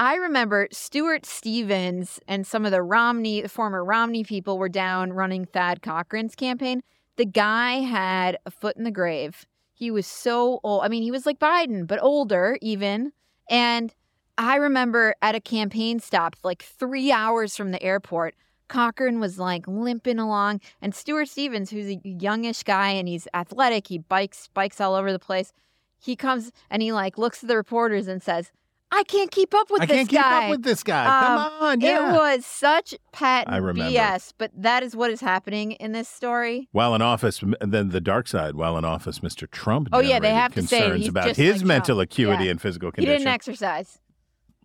I 0.00 0.14
remember 0.14 0.68
Stuart 0.70 1.26
Stevens 1.26 2.20
and 2.28 2.46
some 2.46 2.64
of 2.64 2.70
the 2.70 2.82
Romney, 2.82 3.42
the 3.42 3.48
former 3.48 3.84
Romney 3.84 4.22
people 4.22 4.56
were 4.56 4.68
down 4.68 5.12
running 5.12 5.44
Thad 5.44 5.82
Cochran's 5.82 6.36
campaign. 6.36 6.82
The 7.16 7.26
guy 7.26 7.80
had 7.80 8.38
a 8.46 8.50
foot 8.52 8.76
in 8.76 8.84
the 8.84 8.92
grave. 8.92 9.44
He 9.74 9.90
was 9.90 10.06
so 10.06 10.60
old. 10.62 10.84
I 10.84 10.88
mean, 10.88 11.02
he 11.02 11.10
was 11.10 11.26
like 11.26 11.40
Biden, 11.40 11.84
but 11.84 12.00
older 12.00 12.58
even. 12.62 13.12
And 13.50 13.92
I 14.38 14.54
remember 14.54 15.16
at 15.20 15.34
a 15.34 15.40
campaign 15.40 15.98
stop, 15.98 16.36
like 16.44 16.62
three 16.62 17.10
hours 17.10 17.56
from 17.56 17.72
the 17.72 17.82
airport, 17.82 18.36
Cochran 18.68 19.18
was 19.18 19.36
like 19.40 19.66
limping 19.66 20.20
along, 20.20 20.60
and 20.80 20.94
Stuart 20.94 21.28
Stevens, 21.28 21.70
who's 21.70 21.90
a 21.90 22.00
youngish 22.04 22.62
guy 22.62 22.90
and 22.90 23.08
he's 23.08 23.26
athletic, 23.34 23.88
he 23.88 23.98
bikes 23.98 24.48
bikes 24.54 24.80
all 24.80 24.94
over 24.94 25.10
the 25.10 25.18
place. 25.18 25.52
He 25.98 26.14
comes 26.14 26.52
and 26.70 26.82
he 26.82 26.92
like 26.92 27.18
looks 27.18 27.42
at 27.42 27.48
the 27.48 27.56
reporters 27.56 28.06
and 28.06 28.22
says, 28.22 28.52
"I 28.90 29.02
can't 29.04 29.30
keep 29.30 29.54
up 29.54 29.70
with 29.70 29.82
I 29.82 29.86
this 29.86 29.94
guy. 29.94 29.94
I 29.94 29.98
can't 29.98 30.08
keep 30.10 30.20
guy." 30.20 30.44
up 30.44 30.50
with 30.50 30.62
this 30.62 30.82
guy. 30.82 31.04
Um, 31.04 31.24
Come 31.24 31.62
on, 31.62 31.80
yeah. 31.80 32.10
It 32.10 32.16
was 32.16 32.46
such 32.46 32.94
patent 33.12 33.52
I 33.54 33.58
remember. 33.58 33.92
BS, 33.92 34.32
but 34.38 34.50
that 34.56 34.82
is 34.82 34.96
what 34.96 35.10
is 35.10 35.20
happening 35.20 35.72
in 35.72 35.92
this 35.92 36.08
story. 36.08 36.68
While 36.72 36.94
in 36.94 37.02
office, 37.02 37.42
then 37.60 37.90
the 37.90 38.00
dark 38.00 38.28
side. 38.28 38.54
While 38.54 38.76
in 38.78 38.84
office, 38.84 39.20
Mr. 39.20 39.50
Trump. 39.50 39.88
Oh, 39.92 40.00
yeah, 40.00 40.18
they 40.20 40.28
generated 40.28 40.34
have 40.40 40.54
to 40.54 40.62
say 40.66 40.80
concerns 40.80 41.08
about 41.08 41.24
just 41.28 41.40
his 41.40 41.56
like 41.58 41.66
mental 41.66 41.96
Trump. 41.96 42.10
acuity 42.12 42.44
Yeah. 42.44 42.50
and 42.52 42.60
physical 42.62 42.90
condition. 42.92 43.12
He 43.12 43.18
didn't 43.18 43.32
exercise. 43.34 43.98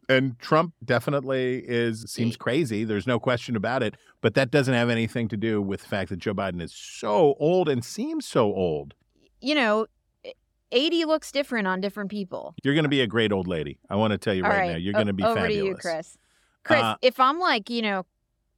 and 0.10 0.38
Trump 0.40 0.74
definitely 0.84 1.64
is 1.66 2.04
seems 2.12 2.36
crazy. 2.36 2.84
There's 2.84 3.08
no 3.08 3.20
question 3.20 3.56
about 3.56 3.82
it. 3.84 3.96
But 4.22 4.34
that 4.36 4.52
doesn't 4.52 4.74
have 4.74 4.90
anything 4.90 5.28
to 5.30 5.38
do 5.38 5.62
with 5.62 5.82
the 5.82 5.88
fact 5.88 6.10
that 6.10 6.18
Joe 6.20 6.34
Biden 6.34 6.62
is 6.62 6.74
so 6.74 7.36
old 7.40 7.70
and 7.70 7.84
seems 7.86 8.26
so 8.26 8.54
old. 8.54 8.94
You 9.40 9.56
know, 9.56 9.88
80 10.74 11.06
looks 11.06 11.32
different 11.32 11.68
on 11.68 11.80
different 11.80 12.12
people. 12.12 12.56
You're 12.64 12.74
going 12.74 12.84
to 12.84 12.90
be 12.90 13.02
a 13.02 13.08
great 13.08 13.32
old 13.32 13.48
lady. 13.48 13.80
I 13.90 13.96
want 13.96 14.12
to 14.12 14.18
tell 14.18 14.34
you 14.34 14.44
right, 14.44 14.58
right, 14.58 14.72
now. 14.72 14.78
You're 14.78 14.96
o- 14.96 14.98
going 14.98 15.08
to 15.08 15.14
be 15.14 15.24
over 15.24 15.36
fabulous. 15.36 15.62
to 15.62 15.66
you, 15.66 15.76
Chris. 15.76 16.18
Chris, 16.64 16.82
Uh, 16.82 16.96
if 17.02 17.20
I'm 17.20 17.40
like, 17.40 17.70
you 17.70 17.82
know, 17.82 18.06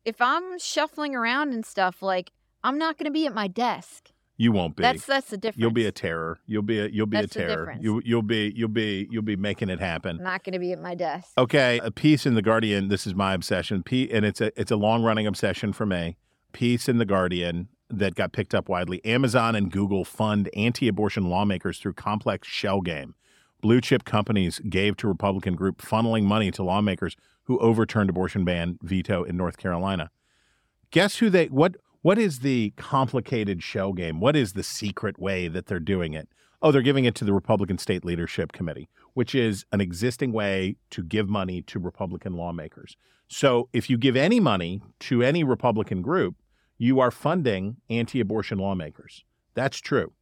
if 0.06 0.22
I'm 0.22 0.58
shuffling 0.60 1.16
around 1.16 1.54
and 1.54 1.66
stuff, 1.66 2.02
like 2.02 2.32
I'm 2.64 2.78
not 2.78 2.98
going 2.98 3.06
to 3.06 3.12
be 3.12 3.26
at 3.26 3.34
my 3.34 3.48
desk. 3.48 4.12
You 4.38 4.52
won't 4.52 4.76
be. 4.76 4.82
That's 4.82 5.06
that's 5.06 5.30
the 5.30 5.38
difference. 5.38 5.62
You'll 5.62 5.72
be 5.72 5.86
a 5.86 5.92
terror. 5.94 6.40
You'll 6.46 6.62
be 6.62 6.80
a 6.80 6.88
you'll 6.88 7.06
be 7.06 7.18
That's 7.22 7.36
a 7.38 7.40
terror. 7.40 7.76
You 7.80 8.02
you'll 8.04 8.22
be 8.22 8.52
you'll 8.54 8.68
be 8.68 9.08
you'll 9.10 9.24
be 9.24 9.38
making 9.38 9.70
it 9.70 9.80
happen. 9.80 10.18
I'm 10.18 10.24
not 10.24 10.44
going 10.44 10.54
to 10.54 10.60
be 10.60 10.74
at 10.74 10.82
my 10.82 10.94
desk. 10.94 11.30
Okay, 11.38 11.80
a 11.82 11.90
piece 11.90 12.26
in 12.26 12.36
the 12.36 12.42
Guardian. 12.42 12.90
This 12.90 13.08
is 13.08 13.16
my 13.16 13.34
obsession. 13.34 13.82
P, 13.82 14.12
and 14.12 14.26
it's 14.26 14.42
a 14.42 14.52
it's 14.60 14.72
a 14.72 14.76
long 14.76 15.04
running 15.04 15.26
obsession 15.26 15.72
for 15.72 15.86
me. 15.86 16.18
Piece 16.52 16.90
in 16.90 16.98
the 16.98 17.06
Guardian 17.06 17.70
that 17.90 18.16
got 18.16 18.34
picked 18.34 18.56
up 18.56 18.70
widely. 18.70 19.04
Amazon 19.06 19.56
and 19.56 19.72
Google 19.72 20.06
fund 20.06 20.50
anti-abortion 20.56 21.30
lawmakers 21.30 21.80
through 21.80 21.94
complex 21.94 22.48
shell 22.48 22.82
game. 22.82 23.16
Blue 23.62 23.82
chip 23.82 24.06
companies 24.06 24.60
gave 24.70 24.98
to 24.98 25.08
Republican 25.08 25.56
group 25.56 25.82
funneling 25.82 26.24
money 26.24 26.52
to 26.52 26.64
lawmakers 26.64 27.16
who 27.44 27.60
overturned 27.60 28.10
abortion 28.10 28.44
ban 28.44 28.78
veto 28.82 29.24
in 29.24 29.38
North 29.38 29.58
Carolina. 29.58 30.10
Guess 30.92 31.18
who 31.18 31.30
they 31.30 31.48
what 31.48 31.76
What 32.06 32.20
is 32.20 32.42
the 32.42 32.72
complicated 32.78 33.64
shell 33.64 33.92
game? 33.92 34.20
What 34.20 34.36
is 34.36 34.54
the 34.54 34.62
secret 34.62 35.18
way 35.18 35.48
that 35.48 35.66
they're 35.66 35.80
doing 35.80 36.14
it? 36.14 36.30
Oh, 36.62 36.72
they're 36.72 36.84
giving 36.84 37.06
it 37.06 37.16
to 37.16 37.26
the 37.26 37.34
Republican 37.34 37.80
State 37.80 38.06
Leadership 38.06 38.52
Committee, 38.52 38.90
which 39.16 39.34
is 39.34 39.66
an 39.72 39.82
existing 39.82 40.32
way 40.32 40.76
to 40.92 41.02
give 41.02 41.28
money 41.28 41.64
to 41.64 41.80
Republican 41.80 42.34
lawmakers. 42.34 42.96
So 43.28 43.70
if 43.74 43.90
you 43.90 43.98
give 43.98 44.16
any 44.16 44.40
money 44.40 44.82
to 45.00 45.24
any 45.24 45.44
Republican 45.44 46.04
group, 46.04 46.36
you 46.78 47.00
are 47.00 47.12
funding 47.12 47.78
anti-abortion 47.90 48.58
lawmakers. 48.58 49.24
That's 49.54 49.80
true. 49.80 50.14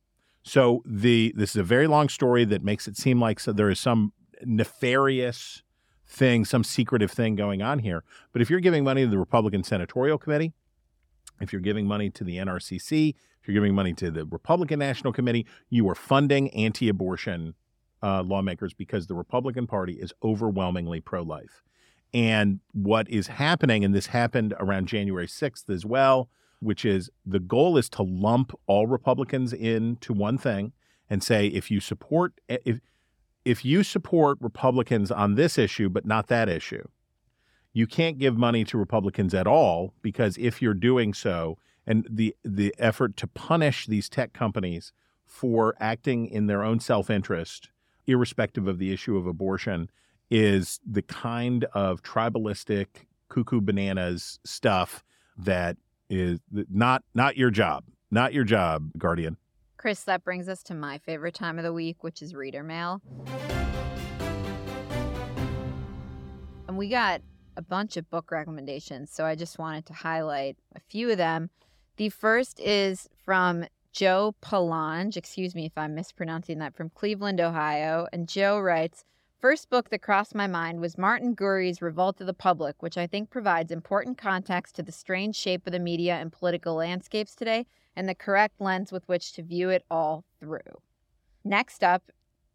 So 0.44 0.84
the 0.86 1.34
this 1.36 1.52
is 1.52 1.56
a 1.56 1.64
very 1.64 1.88
long 1.88 2.10
story 2.10 2.46
that 2.46 2.64
makes 2.64 2.88
it 2.88 2.98
seem 2.98 3.20
like 3.20 3.40
so 3.40 3.54
there 3.54 3.70
is 3.70 3.80
some 3.80 4.12
nefarious 4.46 5.64
thing, 6.06 6.46
some 6.46 6.64
secretive 6.64 7.12
thing 7.12 7.36
going 7.36 7.62
on 7.62 7.80
here. 7.80 8.04
But 8.32 8.42
if 8.42 8.50
you're 8.50 8.60
giving 8.60 8.84
money 8.84 9.04
to 9.04 9.10
the 9.10 9.18
Republican 9.18 9.64
Senatorial 9.64 10.18
Committee, 10.18 10.54
if 11.40 11.52
you're 11.52 11.62
giving 11.62 11.88
money 11.88 12.10
to 12.12 12.24
the 12.24 12.38
NRCC, 12.38 13.16
if 13.42 13.48
you're 13.48 13.54
giving 13.54 13.74
money 13.74 13.94
to 13.94 14.12
the 14.12 14.26
Republican 14.26 14.80
National 14.80 15.12
Committee, 15.12 15.48
you 15.70 15.90
are 15.90 15.96
funding 15.96 16.50
anti-abortion 16.52 17.56
uh, 18.02 18.22
lawmakers 18.22 18.74
because 18.74 19.08
the 19.08 19.16
Republican 19.16 19.66
Party 19.66 19.94
is 19.94 20.14
overwhelmingly 20.24 21.02
pro-life. 21.02 21.64
And 22.14 22.60
what 22.74 23.10
is 23.10 23.28
happening, 23.28 23.84
and 23.84 23.96
this 23.96 24.08
happened 24.08 24.54
around 24.60 24.88
January 24.88 25.28
6th 25.28 25.70
as 25.70 25.86
well, 25.86 26.30
which 26.64 26.86
is 26.86 27.10
the 27.26 27.40
goal 27.40 27.78
is 27.78 27.90
to 27.90 28.04
lump 28.04 28.54
all 28.68 28.88
Republicans 28.88 29.54
into 29.54 30.14
one 30.14 30.38
thing 30.38 30.74
and 31.10 31.24
say 31.24 31.48
if 31.48 31.70
you 31.70 31.80
support 31.80 32.40
eh, 32.50 32.58
if 32.66 32.80
if 33.46 33.66
you 33.66 33.84
support 33.84 34.38
Republicans 34.40 35.12
on 35.12 35.36
this 35.36 35.58
issue 35.58 35.90
but 35.90 36.06
not 36.06 36.28
that 36.28 36.48
issue, 36.48 36.88
you 37.74 37.86
can't 37.88 38.20
give 38.20 38.38
money 38.38 38.64
to 38.64 38.78
Republicans 38.78 39.34
at 39.34 39.48
all 39.48 39.94
because 40.02 40.38
if 40.38 40.62
you're 40.62 40.74
doing 40.74 41.14
so 41.14 41.58
and 41.86 42.08
the 42.10 42.36
the 42.44 42.74
effort 42.80 43.18
to 43.18 43.28
punish 43.28 43.86
these 43.88 44.10
tech 44.10 44.34
companies 44.34 44.94
for 45.26 45.76
acting 45.80 46.28
in 46.28 46.48
their 46.48 46.64
own 46.64 46.80
self-interest 46.80 47.70
irrespective 48.08 48.68
of 48.68 48.80
the 48.80 48.92
issue 48.92 49.18
of 49.18 49.28
abortion 49.28 49.90
is 50.30 50.80
the 50.86 51.02
kind 51.02 51.66
of 51.74 52.02
tribalistic 52.04 52.88
cuckoo 53.30 53.62
bananas 53.62 54.40
stuff 54.44 55.04
that 55.38 55.78
is 56.14 56.40
not 56.70 57.04
not 57.14 57.38
your 57.38 57.50
job. 57.50 57.84
Not 58.12 58.34
your 58.34 58.44
job, 58.44 58.92
Guardian. 58.98 59.38
Chris, 59.78 60.04
that 60.04 60.24
brings 60.24 60.48
us 60.48 60.62
to 60.64 60.76
my 60.76 61.00
favorite 61.00 61.34
time 61.34 61.58
of 61.58 61.64
the 61.64 61.74
week, 61.74 62.04
which 62.04 62.22
is 62.22 62.36
reader 62.36 62.64
mail. 62.64 63.02
And 66.68 66.78
we 66.78 66.90
got 66.90 67.22
a 67.58 67.62
bunch 67.62 67.98
of 67.98 68.10
book 68.10 68.32
recommendations, 68.32 69.12
so 69.12 69.26
I 69.26 69.36
just 69.36 69.60
wanted 69.60 69.86
to 69.88 69.94
highlight 69.94 70.58
a 70.76 70.80
few 70.80 71.10
of 71.10 71.18
them. 71.18 71.50
The 71.98 72.10
first 72.10 72.60
is 72.60 73.10
from 73.26 73.66
Joe 73.92 74.36
Palange, 74.42 75.18
excuse 75.18 75.54
me 75.54 75.66
if 75.66 75.78
I'm 75.78 75.96
mispronouncing 75.96 76.60
that, 76.60 76.76
from 76.76 76.90
Cleveland, 76.90 77.42
Ohio. 77.42 78.08
And 78.14 78.28
Joe 78.28 78.60
writes, 78.60 79.04
First 79.44 79.70
book 79.70 79.90
that 79.90 80.02
crossed 80.02 80.34
my 80.34 80.48
mind 80.48 80.80
was 80.80 80.98
Martin 80.98 81.36
Gurri's 81.36 81.82
Revolt 81.82 82.22
of 82.22 82.28
the 82.28 82.34
Public, 82.34 82.82
which 82.82 82.98
I 82.98 83.08
think 83.08 83.30
provides 83.30 83.74
important 83.74 84.18
context 84.18 84.74
to 84.76 84.84
the 84.84 84.94
strange 84.94 85.36
shape 85.36 85.68
of 85.68 85.74
the 85.74 85.80
media 85.80 86.16
and 86.16 86.32
political 86.32 86.76
landscapes 86.76 87.36
today 87.36 87.66
and 87.94 88.08
the 88.08 88.16
correct 88.16 88.62
lens 88.62 88.94
with 88.94 89.06
which 89.10 89.34
to 89.34 89.44
view 89.44 89.70
it 89.70 89.84
all 89.92 90.24
through. 90.40 90.80
Next 91.44 91.84
up, 91.84 92.10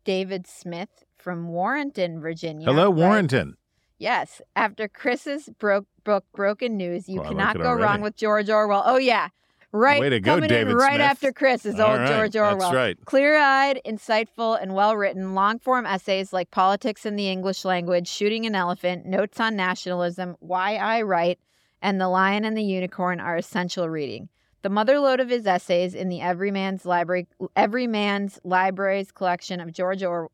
David 0.05 0.47
Smith 0.47 1.05
from 1.19 1.49
Warrenton, 1.49 2.23
Virginia. 2.23 2.65
Hello, 2.65 2.89
Warrenton. 2.89 3.59
Yes. 3.99 4.41
After 4.57 4.89
Chris's 4.89 5.51
broke 5.59 5.89
book 6.05 6.25
Broken 6.35 6.79
News, 6.79 7.07
you 7.07 7.17
Well, 7.17 7.25
like 7.25 7.37
cannot 7.37 7.57
it 7.57 7.63
go 7.65 7.75
wrong 7.75 8.01
with 8.01 8.17
George 8.17 8.49
Orwell. 8.49 8.85
Oh 8.87 8.97
yeah. 8.97 9.29
Right. 9.71 10.01
Way 10.01 10.09
to 10.09 10.21
go, 10.21 10.37
coming 10.37 10.49
David 10.49 10.71
in 10.73 10.77
right 10.79 10.95
Smith. 10.95 11.01
after 11.03 11.33
Chris 11.33 11.67
is 11.67 11.79
All 11.79 11.91
old 11.91 12.01
right, 12.01 12.09
George 12.09 12.33
that's 12.33 12.55
Orwell. 12.55 12.73
right. 12.73 12.97
Clear-eyed, 13.05 13.81
insightful, 13.85 14.61
and 14.61 14.75
well-written 14.75 15.35
long-form 15.35 15.85
essays 15.85 16.33
like 16.33 16.51
Politics 16.51 17.05
in 17.05 17.17
the 17.17 17.29
English 17.29 17.65
Language, 17.67 18.09
Shooting 18.09 18.47
an 18.47 18.55
Elephant, 18.55 19.05
Notes 19.05 19.39
on 19.41 19.57
Nationalism, 19.57 20.37
Why 20.41 20.77
I 20.77 21.03
Write, 21.03 21.39
and 21.83 22.01
The 22.01 22.09
Lion 22.09 22.47
and 22.47 22.57
the 22.57 22.63
Unicorn 22.63 23.21
are 23.21 23.37
essential 23.37 23.89
reading. 23.91 24.31
The 24.63 24.71
motherlode 24.71 25.21
of 25.21 25.29
his 25.29 25.47
essays 25.47 25.95
in 25.95 26.09
the 26.09 26.21
Everyman's 26.21 26.85
Library 26.85 27.29
Everyman's 27.55 28.41
Libraries 28.43 29.13
collection 29.13 29.61
of 29.61 29.73
George 29.73 30.03
Orwell 30.03 30.33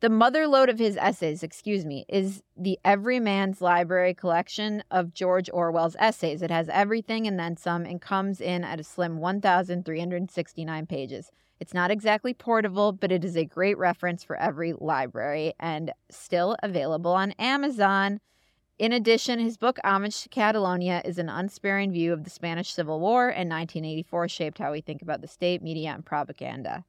the 0.00 0.08
motherlode 0.08 0.68
of 0.68 0.78
his 0.78 0.96
essays, 0.96 1.42
excuse 1.42 1.84
me, 1.84 2.04
is 2.08 2.42
the 2.56 2.78
Everyman's 2.84 3.60
Library 3.60 4.14
collection 4.14 4.84
of 4.90 5.12
George 5.12 5.50
Orwell's 5.52 5.96
essays. 5.98 6.40
It 6.40 6.50
has 6.50 6.68
everything 6.68 7.26
and 7.26 7.38
then 7.38 7.56
some 7.56 7.84
and 7.84 8.00
comes 8.00 8.40
in 8.40 8.62
at 8.62 8.78
a 8.78 8.84
slim 8.84 9.18
1,369 9.18 10.86
pages. 10.86 11.32
It's 11.58 11.74
not 11.74 11.90
exactly 11.90 12.32
portable, 12.32 12.92
but 12.92 13.10
it 13.10 13.24
is 13.24 13.36
a 13.36 13.44
great 13.44 13.76
reference 13.76 14.22
for 14.22 14.36
every 14.36 14.72
library 14.72 15.54
and 15.58 15.92
still 16.10 16.56
available 16.62 17.12
on 17.12 17.32
Amazon. 17.32 18.20
In 18.78 18.92
addition, 18.92 19.40
his 19.40 19.56
book 19.56 19.78
Homage 19.82 20.22
to 20.22 20.28
Catalonia 20.28 21.02
is 21.04 21.18
an 21.18 21.28
unsparing 21.28 21.90
view 21.90 22.12
of 22.12 22.22
the 22.22 22.30
Spanish 22.30 22.72
Civil 22.72 23.00
War 23.00 23.28
and 23.28 23.50
1984 23.50 24.28
shaped 24.28 24.58
how 24.58 24.70
we 24.70 24.80
think 24.80 25.02
about 25.02 25.20
the 25.20 25.26
state, 25.26 25.60
media, 25.60 25.90
and 25.90 26.06
propaganda. 26.06 26.84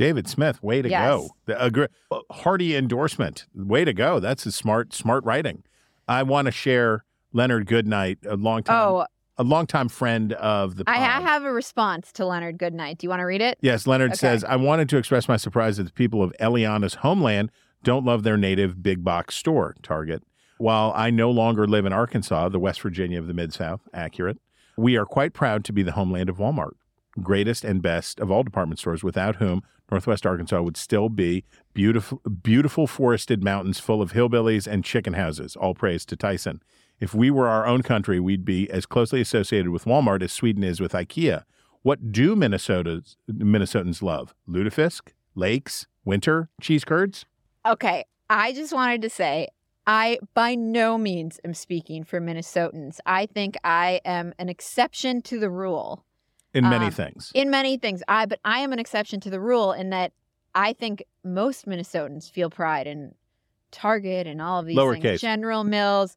David 0.00 0.26
Smith, 0.26 0.62
way 0.62 0.80
to 0.80 0.88
Yes. 0.88 1.08
go. 1.10 1.28
The, 1.44 1.62
a 1.62 1.70
gr- 1.70 1.84
hearty 2.30 2.74
endorsement. 2.74 3.46
Way 3.54 3.84
to 3.84 3.92
go. 3.92 4.18
That's 4.18 4.46
a 4.46 4.52
smart, 4.52 4.94
smart 4.94 5.22
writing. 5.24 5.62
I 6.08 6.22
want 6.22 6.46
to 6.46 6.52
share 6.52 7.04
Leonard 7.34 7.66
Goodnight, 7.66 8.18
a 8.26 8.34
long 8.36 8.62
time, 8.62 8.76
Oh, 8.88 9.06
a 9.36 9.44
longtime 9.44 9.90
friend 9.90 10.32
of 10.32 10.76
the 10.76 10.84
I 10.86 10.96
ha- 10.96 11.20
have 11.20 11.44
a 11.44 11.52
response 11.52 12.12
to 12.12 12.24
Leonard 12.24 12.56
Goodnight. 12.56 12.96
Do 12.96 13.04
you 13.04 13.10
want 13.10 13.20
to 13.20 13.24
read 13.26 13.42
it? 13.42 13.58
Yes, 13.60 13.86
Leonard 13.86 14.12
Okay. 14.12 14.16
says, 14.16 14.42
I 14.42 14.56
wanted 14.56 14.88
to 14.88 14.96
express 14.96 15.28
my 15.28 15.36
surprise 15.36 15.76
that 15.76 15.84
the 15.84 15.92
people 15.92 16.22
of 16.22 16.32
Eliana's 16.40 16.94
homeland 16.94 17.50
don't 17.84 18.06
love 18.06 18.22
their 18.22 18.38
native 18.38 18.82
big 18.82 19.04
box 19.04 19.34
store, 19.36 19.76
Target. 19.82 20.22
While 20.56 20.94
I 20.96 21.10
no 21.10 21.30
longer 21.30 21.66
live 21.66 21.84
in 21.84 21.92
Arkansas, 21.92 22.48
the 22.48 22.58
West 22.58 22.80
Virginia 22.80 23.18
of 23.18 23.26
the 23.26 23.34
Mid 23.34 23.52
South, 23.52 23.82
accurate, 23.92 24.38
we 24.78 24.96
are 24.96 25.04
quite 25.04 25.34
proud 25.34 25.62
to 25.66 25.74
be 25.74 25.82
the 25.82 25.92
homeland 25.92 26.30
of 26.30 26.38
Walmart, 26.38 26.72
greatest 27.22 27.64
and 27.64 27.82
best 27.82 28.18
of 28.18 28.30
all 28.30 28.42
department 28.42 28.78
stores, 28.78 29.04
without 29.04 29.36
whom 29.36 29.62
Northwest 29.90 30.26
Arkansas 30.26 30.60
would 30.62 30.76
still 30.76 31.08
be 31.08 31.44
beautiful, 31.74 32.20
beautiful 32.42 32.86
forested 32.86 33.42
mountains 33.42 33.80
full 33.80 34.00
of 34.00 34.12
hillbillies 34.12 34.66
and 34.66 34.84
chicken 34.84 35.14
houses. 35.14 35.56
All 35.56 35.74
praise 35.74 36.04
to 36.06 36.16
Tyson. 36.16 36.62
If 37.00 37.14
we 37.14 37.30
were 37.30 37.48
our 37.48 37.66
own 37.66 37.82
country, 37.82 38.20
we'd 38.20 38.44
be 38.44 38.70
as 38.70 38.86
closely 38.86 39.20
associated 39.20 39.70
with 39.70 39.84
Walmart 39.84 40.22
as 40.22 40.32
Sweden 40.32 40.62
is 40.62 40.80
with 40.80 40.92
IKEA. 40.92 41.44
What 41.82 42.12
do 42.12 42.36
Minnesota's 42.36 43.16
Minnesotans 43.30 44.02
love? 44.02 44.34
Lutefisk, 44.46 45.12
lakes, 45.34 45.86
winter, 46.04 46.50
cheese 46.60 46.84
curds? 46.84 47.24
Okay. 47.66 48.04
I 48.28 48.52
just 48.52 48.72
wanted 48.72 49.02
to 49.02 49.10
say 49.10 49.48
I 49.86 50.18
by 50.34 50.54
no 50.54 50.98
means 50.98 51.40
am 51.44 51.54
speaking 51.54 52.04
for 52.04 52.20
Minnesotans. 52.20 52.98
I 53.06 53.26
think 53.26 53.56
I 53.64 54.00
am 54.04 54.34
an 54.38 54.48
exception 54.48 55.22
to 55.22 55.40
the 55.40 55.50
rule. 55.50 56.04
In 56.54 56.68
many 56.68 56.86
Um, 56.86 56.90
things. 56.90 57.30
In 57.34 57.50
many 57.50 57.76
things. 57.76 58.02
I 58.08 58.26
but 58.26 58.40
I 58.44 58.58
am 58.60 58.72
an 58.72 58.78
exception 58.78 59.20
to 59.20 59.30
the 59.30 59.40
rule 59.40 59.72
in 59.72 59.90
that 59.90 60.12
I 60.54 60.72
think 60.72 61.04
most 61.24 61.66
Minnesotans 61.66 62.30
feel 62.30 62.50
pride 62.50 62.86
in 62.86 63.14
Target 63.70 64.26
and 64.26 64.42
all 64.42 64.58
of 64.60 64.66
these 64.66 64.76
Lowercase. 64.76 65.02
things. 65.02 65.20
General 65.20 65.62
Mills. 65.64 66.16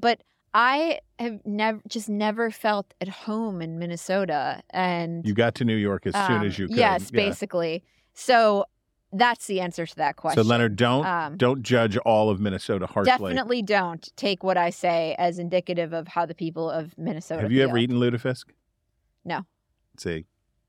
But 0.00 0.22
I 0.54 1.00
have 1.18 1.40
never 1.44 1.80
just 1.88 2.08
never 2.08 2.50
felt 2.50 2.94
at 3.00 3.08
home 3.08 3.60
in 3.60 3.78
Minnesota 3.78 4.62
and 4.70 5.26
You 5.26 5.34
got 5.34 5.54
to 5.56 5.64
New 5.64 5.74
York 5.76 6.06
as 6.06 6.14
soon 6.14 6.36
um, 6.38 6.44
as 6.44 6.58
you 6.58 6.68
could. 6.68 6.76
Yes, 6.76 7.10
Yeah. 7.12 7.16
basically. 7.16 7.82
So 8.14 8.64
that's 9.12 9.46
the 9.46 9.60
answer 9.60 9.86
to 9.86 9.96
that 9.96 10.16
question. 10.16 10.42
So 10.42 10.48
Leonard, 10.48 10.76
don't 10.76 11.04
Um, 11.04 11.36
don't 11.36 11.62
judge 11.62 11.96
all 11.98 12.30
of 12.30 12.40
Minnesota 12.40 12.86
harshly. 12.86 13.10
Definitely 13.10 13.62
don't 13.62 14.08
take 14.16 14.44
what 14.44 14.56
I 14.56 14.70
say 14.70 15.16
as 15.18 15.38
indicative 15.38 15.92
of 15.92 16.08
how 16.08 16.26
the 16.26 16.34
people 16.34 16.70
of 16.70 16.96
Minnesota 16.96 17.42
Have 17.42 17.52
you 17.52 17.60
feel. 17.60 17.68
ever 17.70 17.78
eaten 17.78 17.96
lutefisk? 17.98 18.44
No. 19.24 19.42
See. 19.98 20.26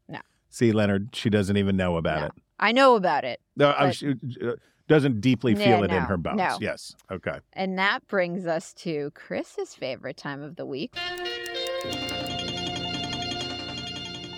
No. 0.07 0.19
See, 0.49 0.71
Leonard, 0.71 1.09
she 1.15 1.29
doesn't 1.29 1.57
even 1.57 1.77
know 1.77 1.97
about 1.97 2.19
No. 2.21 2.25
it. 2.27 2.31
I 2.59 2.71
know 2.71 2.95
about 2.95 3.23
it. 3.23 3.39
No, 3.55 3.73
But- 3.77 3.95
she 3.95 4.15
uh, 4.43 4.53
doesn't 4.87 5.21
deeply 5.21 5.53
Yeah, 5.53 5.63
feel 5.77 5.83
it 5.83 5.91
in 5.91 6.01
her 6.03 6.17
bones. 6.17 6.37
no. 6.37 6.57
Yes. 6.59 6.95
Okay. 7.11 7.39
And 7.53 7.77
that 7.77 8.05
brings 8.07 8.45
us 8.47 8.73
to 8.75 9.11
Chris's 9.13 9.75
favorite 9.75 10.17
time 10.17 10.41
of 10.41 10.55
the 10.55 10.65
week. 10.65 10.95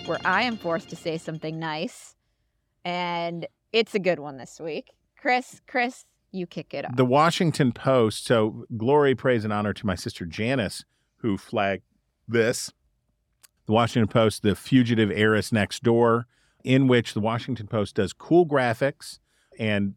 Where 0.06 0.18
I 0.24 0.42
am 0.42 0.56
forced 0.56 0.88
to 0.90 0.96
say 0.96 1.16
something 1.16 1.58
nice. 1.58 2.16
And 2.84 3.46
it's 3.72 3.94
a 3.94 4.00
good 4.00 4.18
one 4.18 4.36
this 4.36 4.58
week. 4.60 4.90
Chris, 5.16 5.60
Chris, 5.68 6.04
you 6.32 6.46
kick 6.46 6.74
it 6.74 6.84
off. 6.84 6.96
The 6.96 7.04
Washington 7.04 7.70
Post. 7.72 8.24
So, 8.26 8.64
glory, 8.76 9.14
praise, 9.14 9.44
and 9.44 9.52
honor 9.52 9.72
to 9.72 9.86
my 9.86 9.94
sister 9.94 10.26
Janice, 10.26 10.84
who 11.18 11.38
flagged 11.38 11.84
this. 12.26 12.72
The 13.66 13.72
Washington 13.72 14.08
Post, 14.08 14.42
the 14.42 14.56
fugitive 14.56 15.10
heiress 15.10 15.52
next 15.52 15.82
door, 15.82 16.26
in 16.64 16.88
which 16.88 17.14
the 17.14 17.20
Washington 17.20 17.66
Post 17.66 17.96
does 17.96 18.12
cool 18.12 18.46
graphics 18.46 19.18
and 19.58 19.94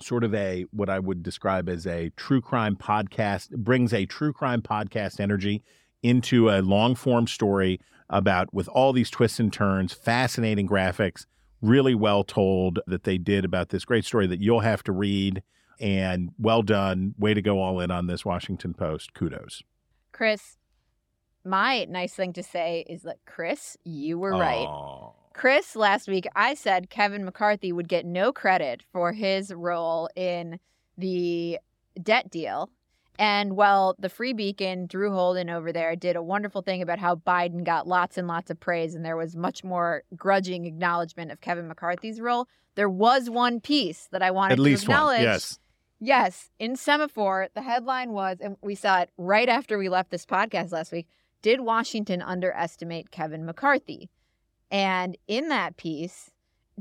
sort 0.00 0.24
of 0.24 0.34
a 0.34 0.64
what 0.70 0.88
I 0.88 0.98
would 0.98 1.22
describe 1.22 1.68
as 1.68 1.86
a 1.86 2.10
true 2.16 2.40
crime 2.40 2.76
podcast, 2.76 3.50
brings 3.50 3.92
a 3.92 4.06
true 4.06 4.32
crime 4.32 4.62
podcast 4.62 5.20
energy 5.20 5.62
into 6.02 6.48
a 6.48 6.62
long 6.62 6.94
form 6.94 7.26
story 7.26 7.80
about 8.08 8.52
with 8.54 8.68
all 8.68 8.92
these 8.92 9.10
twists 9.10 9.40
and 9.40 9.52
turns, 9.52 9.92
fascinating 9.92 10.68
graphics, 10.68 11.26
really 11.60 11.94
well 11.94 12.24
told 12.24 12.78
that 12.86 13.04
they 13.04 13.18
did 13.18 13.44
about 13.44 13.70
this 13.70 13.84
great 13.84 14.04
story 14.04 14.26
that 14.26 14.40
you'll 14.40 14.60
have 14.60 14.82
to 14.84 14.92
read. 14.92 15.42
And 15.80 16.30
well 16.38 16.62
done. 16.62 17.14
Way 17.18 17.34
to 17.34 17.42
go 17.42 17.60
all 17.60 17.78
in 17.78 17.92
on 17.92 18.08
this 18.08 18.24
Washington 18.24 18.74
Post. 18.74 19.14
Kudos. 19.14 19.62
Chris, 20.10 20.56
my 21.48 21.86
nice 21.88 22.14
thing 22.14 22.32
to 22.34 22.42
say 22.42 22.84
is 22.88 23.02
that 23.02 23.18
Chris, 23.26 23.76
you 23.84 24.18
were 24.18 24.32
right. 24.32 25.12
Chris, 25.34 25.76
last 25.76 26.08
week 26.08 26.26
I 26.34 26.54
said 26.54 26.90
Kevin 26.90 27.24
McCarthy 27.24 27.72
would 27.72 27.88
get 27.88 28.04
no 28.04 28.32
credit 28.32 28.82
for 28.92 29.12
his 29.12 29.52
role 29.54 30.08
in 30.16 30.58
the 30.96 31.58
debt 32.02 32.30
deal. 32.30 32.70
And 33.20 33.56
well, 33.56 33.96
the 33.98 34.08
Free 34.08 34.32
Beacon, 34.32 34.86
Drew 34.86 35.12
Holden 35.12 35.50
over 35.50 35.72
there, 35.72 35.96
did 35.96 36.14
a 36.14 36.22
wonderful 36.22 36.62
thing 36.62 36.82
about 36.82 37.00
how 37.00 37.16
Biden 37.16 37.64
got 37.64 37.88
lots 37.88 38.16
and 38.16 38.28
lots 38.28 38.48
of 38.48 38.60
praise, 38.60 38.94
and 38.94 39.04
there 39.04 39.16
was 39.16 39.34
much 39.34 39.64
more 39.64 40.04
grudging 40.16 40.66
acknowledgement 40.66 41.32
of 41.32 41.40
Kevin 41.40 41.66
McCarthy's 41.66 42.20
role. 42.20 42.46
There 42.76 42.88
was 42.88 43.28
one 43.28 43.60
piece 43.60 44.08
that 44.12 44.22
I 44.22 44.30
wanted 44.30 44.52
At 44.52 44.56
to 44.56 44.62
least 44.62 44.84
acknowledge. 44.84 45.18
one. 45.18 45.24
Yes. 45.24 45.58
Yes, 46.00 46.50
in 46.60 46.74
Semafor, 46.74 47.48
the 47.54 47.62
headline 47.62 48.12
was, 48.12 48.38
and 48.40 48.56
we 48.62 48.76
saw 48.76 49.00
it 49.00 49.10
right 49.18 49.48
after 49.48 49.78
we 49.78 49.88
left 49.88 50.10
this 50.12 50.24
podcast 50.24 50.70
last 50.70 50.92
week 50.92 51.08
Did 51.40 51.60
Washington 51.60 52.20
underestimate 52.20 53.12
Kevin 53.12 53.44
McCarthy? 53.44 54.10
And 54.72 55.16
in 55.28 55.48
that 55.50 55.76
piece, 55.76 56.32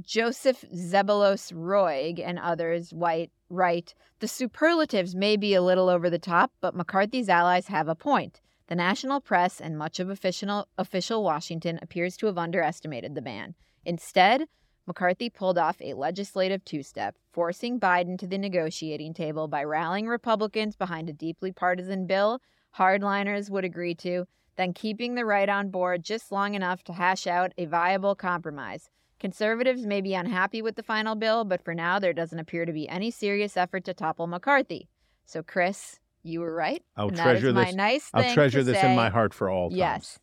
Joseph 0.01 0.65
Zeballos 0.73 1.53
Roig 1.53 2.19
and 2.19 2.39
others 2.39 2.91
white, 2.91 3.31
write 3.49 3.93
The 4.19 4.27
superlatives 4.27 5.15
may 5.15 5.37
be 5.37 5.53
a 5.53 5.61
little 5.61 5.89
over 5.89 6.09
the 6.09 6.17
top, 6.17 6.51
but 6.59 6.75
McCarthy's 6.75 7.29
allies 7.29 7.67
have 7.67 7.87
a 7.87 7.93
point. 7.93 8.41
The 8.65 8.75
national 8.75 9.21
press 9.21 9.61
and 9.61 9.77
much 9.77 9.99
of 9.99 10.09
official, 10.09 10.67
official 10.77 11.23
Washington 11.23 11.77
appears 11.81 12.17
to 12.17 12.25
have 12.25 12.37
underestimated 12.39 13.13
the 13.13 13.21
man. 13.21 13.53
Instead, 13.85 14.47
McCarthy 14.87 15.29
pulled 15.29 15.59
off 15.59 15.79
a 15.81 15.93
legislative 15.93 16.65
two 16.65 16.81
step, 16.81 17.15
forcing 17.31 17.79
Biden 17.79 18.17
to 18.17 18.27
the 18.27 18.39
negotiating 18.39 19.13
table 19.13 19.47
by 19.47 19.63
rallying 19.63 20.07
Republicans 20.07 20.75
behind 20.75 21.09
a 21.09 21.13
deeply 21.13 21.51
partisan 21.51 22.07
bill 22.07 22.41
hardliners 22.77 23.49
would 23.49 23.65
agree 23.65 23.95
to, 23.95 24.25
then 24.57 24.73
keeping 24.73 25.15
the 25.15 25.25
right 25.25 25.47
on 25.47 25.69
board 25.69 26.03
just 26.03 26.31
long 26.31 26.55
enough 26.55 26.83
to 26.83 26.93
hash 26.93 27.27
out 27.27 27.53
a 27.57 27.65
viable 27.65 28.15
compromise. 28.15 28.89
Conservatives 29.19 29.85
may 29.85 30.01
be 30.01 30.13
unhappy 30.13 30.61
with 30.61 30.75
the 30.75 30.83
final 30.83 31.15
bill, 31.15 31.43
but 31.43 31.63
for 31.63 31.73
now, 31.73 31.97
there 31.97 32.13
doesn't 32.13 32.39
appear 32.39 32.65
to 32.65 32.73
be 32.73 32.87
any 32.89 33.09
serious 33.09 33.57
effort 33.57 33.85
to 33.85 33.93
topple 33.93 34.27
McCarthy. 34.27 34.89
So, 35.25 35.41
Chris, 35.41 35.99
you 36.23 36.41
were 36.41 36.53
right. 36.53 36.83
I'll 36.95 37.09
treasure 37.09 37.51
this. 37.51 37.73
nice 37.73 38.11
I'll 38.13 38.31
treasure 38.33 38.63
this 38.63 38.79
say. 38.79 38.91
in 38.91 38.95
my 38.95 39.09
heart 39.09 39.33
for 39.33 39.49
all 39.49 39.69
times. 39.69 39.77
Yes. 39.77 40.19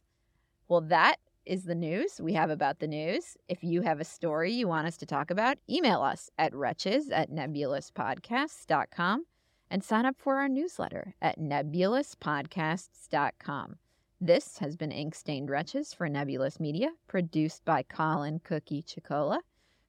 Well, 0.69 0.83
that 0.83 1.17
is 1.45 1.65
the 1.65 1.75
news 1.75 2.21
we 2.21 2.35
have 2.35 2.51
about 2.51 2.79
the 2.79 2.87
news. 2.87 3.37
If 3.49 3.65
you 3.65 3.83
have 3.83 3.99
a 4.01 4.05
story 4.05 4.53
you 4.53 4.69
want 4.69 4.87
us 4.87 4.97
to 4.99 5.07
talk 5.07 5.31
about, 5.31 5.59
email 5.69 6.03
us 6.03 6.31
at 6.39 6.55
wretches 6.55 7.11
at 7.11 7.31
nebulouspodcasts.com 7.31 9.25
and 9.71 9.85
sign 9.85 10.07
up 10.07 10.17
for 10.19 10.37
our 10.37 10.49
newsletter 10.49 11.15
at 11.21 11.39
nebulouspodcasts.com. 11.39 13.77
This 14.25 14.57
has 14.57 14.75
been 14.75 14.91
Ink 14.91 15.15
Stained 15.15 15.51
Wretches 15.51 15.93
for 15.93 16.09
Nebulous 16.09 16.59
Media, 16.59 16.89
produced 17.09 17.63
by 17.67 17.83
Colin 17.83 18.41
Cookie 18.43 18.83
Chicola. 18.83 19.41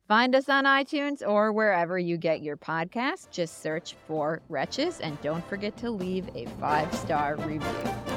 Find 0.09 0.35
us 0.35 0.49
on 0.49 0.65
iTunes 0.65 1.25
or 1.25 1.53
wherever 1.53 1.97
you 1.97 2.17
get 2.17 2.41
your 2.41 2.57
podcasts. 2.57 3.31
Just 3.31 3.61
search 3.61 3.95
for 4.09 4.41
Wretches 4.49 4.99
and 4.99 5.21
don't 5.21 5.47
forget 5.47 5.77
to 5.77 5.89
leave 5.89 6.27
a 6.35 6.47
five 6.59 6.93
star 6.95 7.37
review. 7.37 8.14